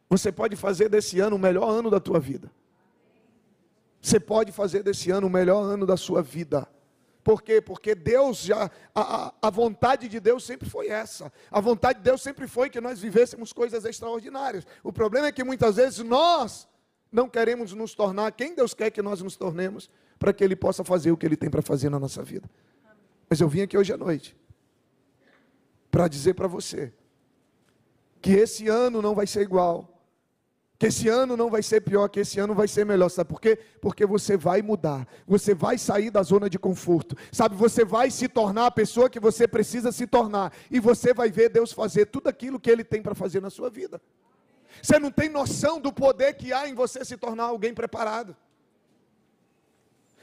Você 0.10 0.32
pode 0.32 0.56
fazer 0.56 0.90
desse 0.90 1.20
ano 1.20 1.36
o 1.36 1.40
melhor 1.40 1.70
ano 1.70 1.90
da 1.90 2.00
tua 2.00 2.20
vida. 2.20 2.52
Você 4.02 4.20
pode 4.20 4.52
fazer 4.52 4.84
desse 4.84 5.12
ano 5.12 5.28
o 5.28 5.30
melhor 5.30 5.62
ano 5.62 5.86
da 5.86 5.96
sua 5.96 6.22
vida. 6.22 6.68
Por 7.24 7.42
quê? 7.42 7.62
Porque 7.62 7.96
Deus 7.96 8.40
já, 8.40 8.70
a, 8.94 9.34
a, 9.42 9.50
vontade 9.50 10.10
de 10.10 10.20
Deus 10.20 10.44
sempre 10.44 10.70
foi 10.70 10.88
essa. 10.88 11.32
A 11.50 11.62
vontade 11.62 12.00
de 12.00 12.04
Deus 12.04 12.22
sempre 12.22 12.48
foi 12.48 12.70
que 12.70 12.82
nós 12.82 13.00
vivêssemos 13.00 13.54
coisas 13.54 13.86
extraordinárias. 13.86 14.66
O 14.84 14.92
problema 14.92 15.28
é 15.28 15.32
que 15.32 15.44
muitas 15.44 15.78
vezes 15.78 16.00
nós 16.00 16.68
não 17.12 17.30
queremos 17.30 17.74
nos 17.74 17.96
tornar 17.96 18.32
quem 18.34 18.54
Deus 18.54 18.74
quer 18.74 18.92
que 18.92 19.02
nós 19.02 19.22
nos 19.22 19.38
tornemos, 19.38 19.90
para 20.20 20.34
que 20.34 20.44
Ele 20.44 20.56
possa 20.56 20.84
fazer 20.84 21.12
o 21.12 21.18
que 21.18 21.26
Ele 21.26 21.38
tem 21.38 21.50
para 21.50 21.62
fazer 21.62 21.90
na 21.90 22.00
nossa 22.00 22.24
vida. 22.24 22.50
Mas 23.30 23.40
eu 23.40 23.48
vim 23.48 23.62
aqui 23.62 23.78
hoje 23.78 23.94
à 23.94 23.98
noite 23.98 24.36
para 25.90 26.08
dizer 26.08 26.34
para 26.34 26.48
você 26.48 26.92
que 28.22 28.32
esse 28.32 28.68
ano 28.68 29.02
não 29.02 29.14
vai 29.14 29.28
ser 29.28 29.42
igual. 29.42 29.93
Que 30.84 30.88
esse 30.88 31.08
ano 31.08 31.38
não 31.38 31.50
vai 31.50 31.64
ser 31.64 31.80
pior, 31.80 32.10
que 32.10 32.20
esse 32.20 32.42
ano 32.42 32.54
vai 32.54 32.68
ser 32.68 32.86
melhor. 32.86 33.08
Sabe 33.08 33.30
por 33.30 33.40
quê? 33.40 33.58
Porque 33.80 34.06
você 34.06 34.36
vai 34.36 34.62
mudar. 34.62 35.08
Você 35.26 35.54
vai 35.54 35.78
sair 35.78 36.12
da 36.12 36.22
zona 36.22 36.50
de 36.50 36.60
conforto. 36.60 37.16
Sabe, 37.32 37.56
você 37.56 37.86
vai 37.86 38.12
se 38.12 38.28
tornar 38.28 38.66
a 38.66 38.72
pessoa 38.72 39.10
que 39.10 39.18
você 39.18 39.48
precisa 39.48 39.94
se 39.94 40.06
tornar. 40.06 40.52
E 40.70 40.82
você 40.82 41.14
vai 41.14 41.32
ver 41.32 41.48
Deus 41.48 41.72
fazer 41.72 42.08
tudo 42.08 42.28
aquilo 42.28 42.60
que 42.60 42.70
Ele 42.70 42.84
tem 42.84 43.02
para 43.02 43.16
fazer 43.16 43.42
na 43.42 43.50
sua 43.50 43.70
vida. 43.70 44.02
Você 44.82 45.00
não 45.00 45.10
tem 45.10 45.30
noção 45.30 45.80
do 45.80 45.94
poder 45.94 46.34
que 46.34 46.52
há 46.52 46.68
em 46.68 46.76
você 46.76 47.06
se 47.06 47.16
tornar 47.16 47.46
alguém 47.46 47.74
preparado. 47.74 48.36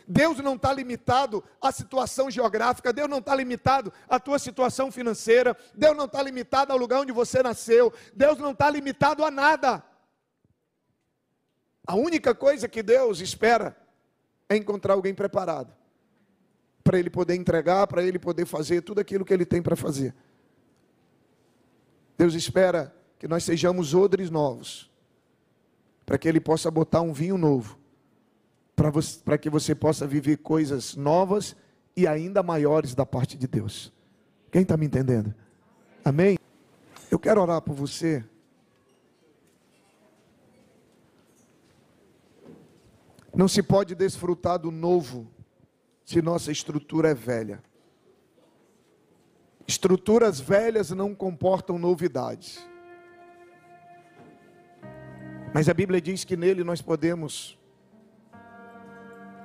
Deus 0.06 0.40
não 0.40 0.56
está 0.56 0.74
limitado 0.74 1.42
à 1.58 1.72
situação 1.72 2.30
geográfica, 2.30 2.92
Deus 2.92 3.08
não 3.08 3.20
está 3.20 3.34
limitado 3.34 3.90
à 4.06 4.20
tua 4.20 4.38
situação 4.38 4.92
financeira, 4.92 5.56
Deus 5.74 5.96
não 5.96 6.04
está 6.04 6.22
limitado 6.22 6.70
ao 6.70 6.78
lugar 6.78 7.00
onde 7.00 7.12
você 7.12 7.42
nasceu, 7.42 7.90
Deus 8.12 8.36
não 8.36 8.50
está 8.50 8.68
limitado 8.68 9.24
a 9.24 9.30
nada. 9.30 9.88
A 11.90 11.96
única 11.96 12.32
coisa 12.32 12.68
que 12.68 12.84
Deus 12.84 13.18
espera 13.18 13.76
é 14.48 14.56
encontrar 14.56 14.94
alguém 14.94 15.12
preparado 15.12 15.74
para 16.84 16.96
ele 16.96 17.10
poder 17.10 17.34
entregar, 17.34 17.84
para 17.88 18.00
ele 18.00 18.16
poder 18.16 18.46
fazer 18.46 18.82
tudo 18.82 19.00
aquilo 19.00 19.24
que 19.24 19.34
ele 19.34 19.44
tem 19.44 19.60
para 19.60 19.74
fazer. 19.74 20.14
Deus 22.16 22.34
espera 22.34 22.94
que 23.18 23.26
nós 23.26 23.42
sejamos 23.42 23.92
odres 23.92 24.30
novos, 24.30 24.88
para 26.06 26.16
que 26.16 26.28
ele 26.28 26.38
possa 26.38 26.70
botar 26.70 27.00
um 27.00 27.12
vinho 27.12 27.36
novo 27.36 27.76
para 29.24 29.36
que 29.36 29.50
você 29.50 29.74
possa 29.74 30.06
viver 30.06 30.36
coisas 30.36 30.94
novas 30.94 31.56
e 31.96 32.06
ainda 32.06 32.40
maiores 32.40 32.94
da 32.94 33.04
parte 33.04 33.36
de 33.36 33.48
Deus. 33.48 33.92
Quem 34.52 34.62
está 34.62 34.76
me 34.76 34.86
entendendo? 34.86 35.34
Amém? 36.04 36.38
Eu 37.10 37.18
quero 37.18 37.42
orar 37.42 37.60
por 37.60 37.74
você. 37.74 38.24
Não 43.40 43.48
se 43.48 43.62
pode 43.62 43.94
desfrutar 43.94 44.58
do 44.58 44.70
novo 44.70 45.26
se 46.04 46.20
nossa 46.20 46.52
estrutura 46.52 47.08
é 47.08 47.14
velha. 47.14 47.62
Estruturas 49.66 50.38
velhas 50.38 50.90
não 50.90 51.14
comportam 51.14 51.78
novidades. 51.78 52.62
Mas 55.54 55.70
a 55.70 55.72
Bíblia 55.72 56.02
diz 56.02 56.22
que 56.22 56.36
nele 56.36 56.62
nós 56.62 56.82
podemos 56.82 57.58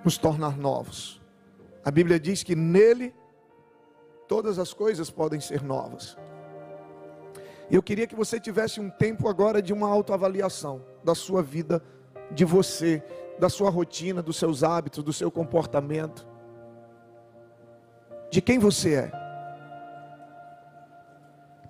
nos 0.04 0.18
tornar 0.18 0.58
novos. 0.58 1.22
A 1.82 1.90
Bíblia 1.90 2.20
diz 2.20 2.44
que 2.44 2.54
nele 2.54 3.16
todas 4.28 4.60
as 4.60 4.74
coisas 4.74 5.10
podem 5.10 5.40
ser 5.40 5.64
novas. 5.64 6.18
Eu 7.72 7.82
queria 7.82 8.08
que 8.08 8.16
você 8.16 8.42
tivesse 8.42 8.82
um 8.82 8.90
tempo 8.90 9.30
agora 9.30 9.62
de 9.62 9.72
uma 9.72 9.88
autoavaliação 9.88 10.86
da 11.02 11.16
sua 11.16 11.42
vida, 11.42 11.82
de 12.30 12.44
você, 12.44 13.02
da 13.40 13.50
sua 13.50 13.70
rotina, 13.70 14.22
dos 14.22 14.38
seus 14.38 14.64
hábitos, 14.64 15.04
do 15.04 15.14
seu 15.14 15.30
comportamento, 15.30 16.28
de 18.32 18.42
quem 18.42 18.60
você 18.60 18.96
é. 18.96 19.12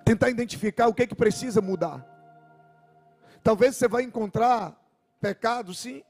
Tentar 0.04 0.30
identificar 0.30 0.86
o 0.86 0.94
que 0.94 1.02
é 1.02 1.06
que 1.06 1.14
precisa 1.14 1.60
mudar. 1.60 2.04
Talvez 3.42 3.76
você 3.76 3.88
vai 3.88 4.02
encontrar 4.02 4.76
pecado, 5.20 5.74
sim, 5.74 6.02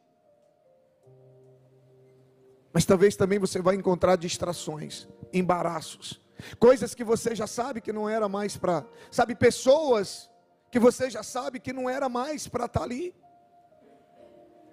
mas 2.77 2.85
talvez 2.85 3.17
também 3.17 3.39
você 3.39 3.63
vai 3.63 3.75
encontrar 3.75 4.17
distrações, 4.17 5.09
embaraços, 5.33 6.21
coisas 6.59 6.95
que 6.95 7.03
você 7.03 7.35
já 7.35 7.47
sabe 7.47 7.81
que 7.81 7.91
não 7.91 8.07
era 8.07 8.29
mais 8.29 8.55
para, 8.59 8.85
sabe, 9.11 9.35
pessoas 9.35 10.29
que 10.71 10.79
você 10.79 11.09
já 11.09 11.23
sabe 11.23 11.59
que 11.59 11.73
não 11.73 11.89
era 11.89 12.07
mais 12.07 12.47
para 12.47 12.67
estar 12.67 12.81
tá 12.81 12.85
ali. 12.85 13.15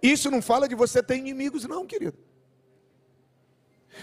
Isso 0.03 0.29
não 0.29 0.41
fala 0.41 0.67
de 0.67 0.75
você 0.75 1.01
ter 1.01 1.15
inimigos, 1.15 1.63
não, 1.63 1.87
querido. 1.87 2.17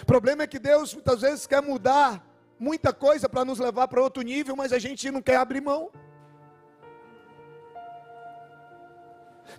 O 0.03 0.07
problema 0.07 0.44
é 0.44 0.46
que 0.46 0.59
Deus 0.59 0.94
muitas 0.94 1.20
vezes 1.20 1.46
quer 1.46 1.61
mudar 1.61 2.26
muita 2.59 2.90
coisa 2.90 3.28
para 3.28 3.44
nos 3.44 3.59
levar 3.59 3.86
para 3.86 4.01
outro 4.01 4.22
nível, 4.22 4.57
mas 4.57 4.72
a 4.72 4.78
gente 4.78 5.11
não 5.11 5.20
quer 5.20 5.36
abrir 5.36 5.61
mão. 5.61 5.90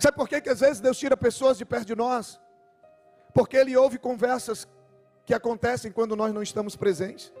Sabe 0.00 0.16
por 0.16 0.28
que, 0.28 0.40
que 0.40 0.48
às 0.48 0.58
vezes 0.58 0.80
Deus 0.80 0.98
tira 0.98 1.16
pessoas 1.16 1.56
de 1.58 1.64
perto 1.64 1.86
de 1.86 1.94
nós? 1.94 2.40
Porque 3.32 3.56
ele 3.56 3.76
ouve 3.76 3.96
conversas 3.98 4.66
que 5.24 5.32
acontecem 5.32 5.92
quando 5.92 6.16
nós 6.16 6.34
não 6.34 6.42
estamos 6.42 6.74
presentes. 6.74 7.32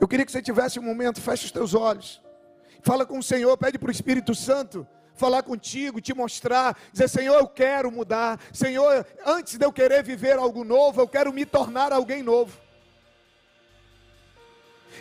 Eu 0.00 0.08
queria 0.08 0.26
que 0.26 0.32
você 0.32 0.42
tivesse 0.42 0.80
um 0.80 0.82
momento, 0.82 1.20
feche 1.20 1.44
os 1.44 1.52
teus 1.52 1.74
olhos. 1.74 2.20
Fala 2.82 3.04
com 3.04 3.18
o 3.18 3.22
Senhor, 3.22 3.56
pede 3.56 3.78
para 3.78 3.88
o 3.88 3.92
Espírito 3.92 4.34
Santo 4.34 4.86
falar 5.18 5.42
contigo, 5.42 6.00
te 6.00 6.14
mostrar, 6.14 6.76
dizer: 6.92 7.08
Senhor, 7.08 7.34
eu 7.34 7.48
quero 7.48 7.90
mudar. 7.90 8.40
Senhor, 8.52 9.04
antes 9.26 9.58
de 9.58 9.66
eu 9.66 9.72
querer 9.72 10.02
viver 10.02 10.38
algo 10.38 10.64
novo, 10.64 11.00
eu 11.00 11.08
quero 11.08 11.32
me 11.32 11.44
tornar 11.44 11.92
alguém 11.92 12.22
novo. 12.22 12.56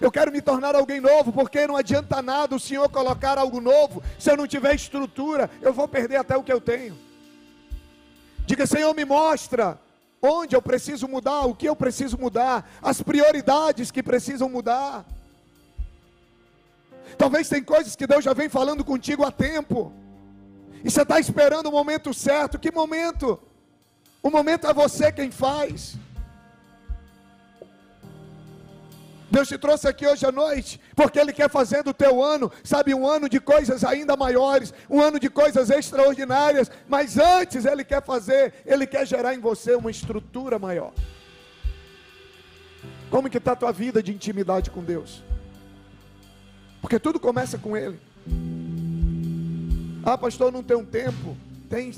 Eu 0.01 0.11
quero 0.11 0.31
me 0.31 0.41
tornar 0.41 0.75
alguém 0.75 0.99
novo, 0.99 1.31
porque 1.31 1.65
não 1.65 1.75
adianta 1.75 2.21
nada 2.21 2.55
o 2.55 2.59
Senhor 2.59 2.87
colocar 2.89 3.37
algo 3.37 3.61
novo, 3.61 4.03
se 4.19 4.29
eu 4.29 4.37
não 4.37 4.45
tiver 4.45 4.75
estrutura, 4.75 5.49
eu 5.61 5.73
vou 5.73 5.87
perder 5.87 6.17
até 6.17 6.35
o 6.35 6.43
que 6.43 6.53
eu 6.53 6.61
tenho. 6.61 6.97
Diga, 8.45 8.67
Senhor, 8.67 8.93
me 8.93 9.05
mostra 9.05 9.79
onde 10.21 10.55
eu 10.55 10.61
preciso 10.61 11.07
mudar, 11.07 11.45
o 11.45 11.55
que 11.55 11.67
eu 11.67 11.75
preciso 11.75 12.17
mudar, 12.17 12.69
as 12.81 13.01
prioridades 13.01 13.91
que 13.91 14.03
precisam 14.03 14.49
mudar. 14.49 15.05
Talvez 17.17 17.47
tem 17.47 17.63
coisas 17.63 17.95
que 17.95 18.07
Deus 18.07 18.23
já 18.23 18.33
vem 18.33 18.49
falando 18.49 18.83
contigo 18.83 19.23
há 19.23 19.31
tempo, 19.31 19.93
e 20.83 20.89
você 20.89 21.01
está 21.01 21.19
esperando 21.19 21.67
o 21.67 21.71
momento 21.71 22.13
certo. 22.13 22.59
Que 22.59 22.71
momento? 22.71 23.39
O 24.21 24.29
momento 24.29 24.67
é 24.67 24.73
você 24.73 25.11
quem 25.11 25.31
faz. 25.31 25.97
Deus 29.29 29.49
te 29.49 29.57
trouxe 29.57 29.87
aqui 29.87 30.07
hoje 30.07 30.25
à 30.25 30.31
noite, 30.31 30.79
porque 30.95 31.19
Ele 31.19 31.33
quer 31.33 31.49
fazer 31.49 31.83
do 31.83 31.93
teu 31.93 32.23
ano, 32.23 32.49
sabe, 32.63 32.93
um 32.93 33.05
ano 33.05 33.27
de 33.27 33.41
coisas 33.41 33.83
ainda 33.83 34.15
maiores, 34.15 34.73
um 34.89 35.01
ano 35.01 35.19
de 35.19 35.29
coisas 35.29 35.69
extraordinárias, 35.69 36.71
mas 36.87 37.17
antes 37.17 37.65
Ele 37.65 37.83
quer 37.83 38.01
fazer, 38.01 38.53
Ele 38.65 38.87
quer 38.87 39.05
gerar 39.05 39.35
em 39.35 39.39
você 39.39 39.75
uma 39.75 39.91
estrutura 39.91 40.57
maior. 40.57 40.93
Como 43.09 43.29
que 43.29 43.37
está 43.37 43.51
a 43.51 43.55
tua 43.55 43.73
vida 43.73 44.01
de 44.01 44.13
intimidade 44.13 44.71
com 44.71 44.81
Deus? 44.81 45.21
Porque 46.81 46.99
tudo 46.99 47.19
começa 47.19 47.57
com 47.57 47.75
Ele. 47.75 47.99
Ah, 50.05 50.17
pastor, 50.17 50.51
não 50.51 50.63
tem 50.63 50.77
um 50.77 50.85
tempo. 50.85 51.35
Tem. 51.69 51.93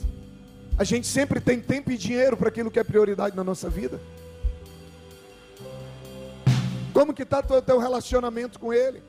A 0.77 0.83
gente 0.83 1.05
sempre 1.05 1.39
tem 1.39 1.59
tempo 1.59 1.91
e 1.91 1.97
dinheiro 1.97 2.35
para 2.35 2.49
aquilo 2.49 2.71
que 2.71 2.79
é 2.79 2.83
prioridade 2.83 3.35
na 3.35 3.43
nossa 3.43 3.69
vida. 3.69 3.99
Como 6.93 7.13
que 7.13 7.23
está 7.23 7.39
o 7.39 7.61
teu 7.61 7.77
relacionamento 7.77 8.59
com 8.59 8.73
Ele? 8.73 9.01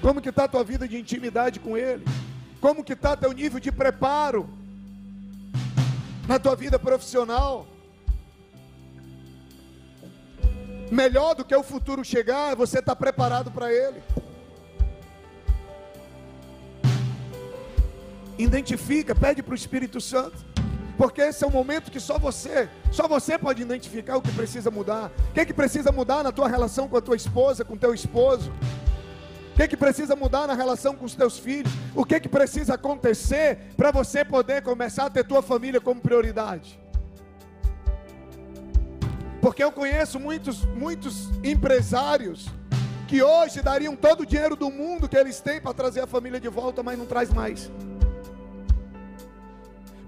Como 0.00 0.20
que 0.20 0.30
está 0.30 0.44
a 0.44 0.48
tua 0.48 0.64
vida 0.64 0.88
de 0.88 0.98
intimidade 0.98 1.60
com 1.60 1.76
Ele? 1.76 2.04
Como 2.60 2.82
que 2.82 2.92
está 2.92 3.16
teu 3.16 3.32
nível 3.32 3.60
de 3.60 3.70
preparo 3.70 4.48
na 6.26 6.38
tua 6.38 6.56
vida 6.56 6.78
profissional? 6.78 7.66
Melhor 10.92 11.34
do 11.34 11.42
que 11.42 11.56
o 11.56 11.62
futuro 11.62 12.04
chegar, 12.04 12.54
você 12.54 12.80
está 12.80 12.94
preparado 12.94 13.50
para 13.50 13.72
ele. 13.72 14.02
Identifica, 18.36 19.14
pede 19.14 19.42
para 19.42 19.52
o 19.52 19.54
Espírito 19.54 20.02
Santo. 20.02 20.36
Porque 20.98 21.22
esse 21.22 21.42
é 21.42 21.46
o 21.46 21.50
momento 21.50 21.90
que 21.90 21.98
só 21.98 22.18
você, 22.18 22.68
só 22.90 23.08
você 23.08 23.38
pode 23.38 23.62
identificar 23.62 24.18
o 24.18 24.20
que 24.20 24.30
precisa 24.32 24.70
mudar. 24.70 25.10
O 25.30 25.32
que, 25.32 25.40
é 25.40 25.46
que 25.46 25.54
precisa 25.54 25.90
mudar 25.90 26.22
na 26.22 26.30
tua 26.30 26.46
relação 26.46 26.86
com 26.86 26.98
a 26.98 27.00
tua 27.00 27.16
esposa, 27.16 27.64
com 27.64 27.74
teu 27.74 27.94
esposo? 27.94 28.52
O 29.52 29.56
que, 29.56 29.62
é 29.62 29.68
que 29.68 29.78
precisa 29.78 30.14
mudar 30.14 30.46
na 30.46 30.52
relação 30.52 30.94
com 30.94 31.06
os 31.06 31.14
teus 31.14 31.38
filhos? 31.38 31.72
O 31.94 32.04
que, 32.04 32.16
é 32.16 32.20
que 32.20 32.28
precisa 32.28 32.74
acontecer 32.74 33.72
para 33.78 33.90
você 33.90 34.26
poder 34.26 34.60
começar 34.60 35.06
a 35.06 35.10
ter 35.10 35.24
tua 35.24 35.40
família 35.40 35.80
como 35.80 36.02
prioridade? 36.02 36.81
Porque 39.42 39.62
eu 39.62 39.70
conheço 39.70 40.18
muitos, 40.18 40.64
muitos 40.64 41.28
empresários 41.44 42.48
que 43.06 43.22
hoje 43.22 43.60
dariam 43.60 43.94
todo 43.94 44.22
o 44.22 44.26
dinheiro 44.26 44.56
do 44.56 44.70
mundo 44.70 45.06
que 45.06 45.18
eles 45.18 45.38
têm 45.40 45.60
para 45.60 45.74
trazer 45.74 46.00
a 46.00 46.06
família 46.06 46.40
de 46.40 46.48
volta, 46.48 46.82
mas 46.82 46.98
não 46.98 47.04
traz 47.04 47.30
mais. 47.30 47.70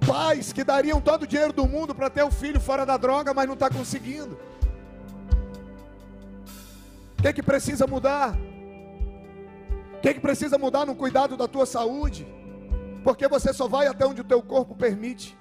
Pais 0.07 0.55
que 0.55 0.65
dariam 0.65 1.03
todo 1.03 1.25
o 1.25 1.27
dinheiro 1.27 1.53
do 1.53 1.67
mundo 1.67 1.95
para 1.95 2.09
ter 2.09 2.23
o 2.23 2.31
filho 2.31 2.59
fora 2.59 2.87
da 2.87 2.97
droga, 2.97 3.35
mas 3.35 3.47
não 3.47 3.53
está 3.55 3.69
conseguindo. 3.69 4.39
O 7.19 7.23
que, 7.23 7.29
é 7.29 7.33
que 7.35 7.43
precisa 7.43 7.87
mudar? 7.87 8.35
que, 10.05 10.13
que 10.13 10.21
precisa 10.21 10.59
mudar 10.59 10.85
no 10.85 10.95
cuidado 10.95 11.35
da 11.35 11.49
tua 11.49 11.65
saúde? 11.65 12.27
Porque 13.03 13.27
você 13.27 13.55
só 13.55 13.67
vai 13.67 13.87
até 13.87 14.07
onde 14.07 14.21
o 14.21 14.25
teu 14.25 14.43
corpo 14.43 14.75
permite. 14.75 15.35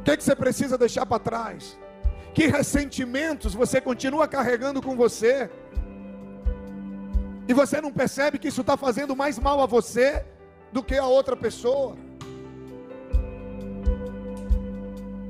O 0.00 0.02
que, 0.02 0.16
que 0.16 0.24
você 0.24 0.34
precisa 0.34 0.78
deixar 0.78 1.04
para 1.04 1.18
trás? 1.18 1.78
Que 2.32 2.46
ressentimentos 2.46 3.54
você 3.54 3.82
continua 3.82 4.26
carregando 4.26 4.80
com 4.80 4.96
você? 4.96 5.50
E 7.46 7.52
você 7.52 7.82
não 7.82 7.92
percebe 7.92 8.38
que 8.38 8.48
isso 8.48 8.62
está 8.62 8.78
fazendo 8.78 9.14
mais 9.14 9.38
mal 9.38 9.60
a 9.60 9.66
você 9.66 10.24
do 10.72 10.82
que 10.82 10.96
a 10.96 11.04
outra 11.04 11.36
pessoa? 11.36 11.96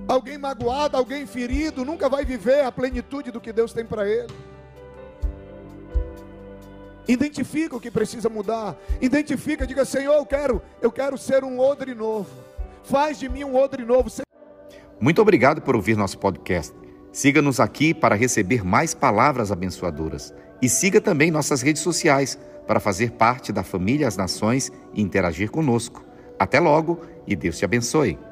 Alguém 0.07 0.39
magoado, 0.39 0.97
alguém 0.97 1.27
ferido, 1.27 1.85
nunca 1.85 2.09
vai 2.09 2.25
viver 2.25 2.65
a 2.65 2.71
plenitude 2.71 3.33
do 3.33 3.41
que 3.41 3.53
Deus 3.53 3.73
tem 3.73 3.85
para 3.85 4.09
ele. 4.09 4.33
Identifica 7.09 7.75
o 7.75 7.81
que 7.81 7.91
precisa 7.91 8.29
mudar. 8.29 8.77
Identifica, 9.01 9.67
diga: 9.67 9.85
Senhor, 9.85 10.15
eu 10.15 10.27
quero, 10.27 10.63
eu 10.81 10.93
quero 10.93 11.19
ser 11.19 11.43
um 11.43 11.59
odre 11.59 11.93
novo. 11.93 12.31
Faz 12.85 13.19
de 13.19 13.29
mim 13.29 13.43
um 13.43 13.57
odre 13.57 13.85
novo. 13.85 14.09
Muito 15.01 15.23
obrigado 15.23 15.63
por 15.63 15.75
ouvir 15.75 15.97
nosso 15.97 16.19
podcast. 16.19 16.75
Siga-nos 17.11 17.59
aqui 17.59 17.95
para 17.95 18.15
receber 18.15 18.65
mais 18.65 18.95
palavras 18.95 19.51
abençoadoras. 19.51 20.33
E 20.61 20.69
siga 20.69 21.01
também 21.01 21.31
nossas 21.31 21.63
redes 21.63 21.81
sociais 21.81 22.39
para 22.67 22.79
fazer 22.79 23.13
parte 23.13 23.51
da 23.51 23.65
família 23.65 24.07
As 24.07 24.17
Nações 24.17 24.71
e 24.93 25.01
interagir 25.01 25.51
conosco. 25.51 26.05
Até 26.39 26.61
logo 26.61 27.01
e 27.27 27.35
Deus 27.35 27.59
te 27.59 27.65
abençoe. 27.65 28.30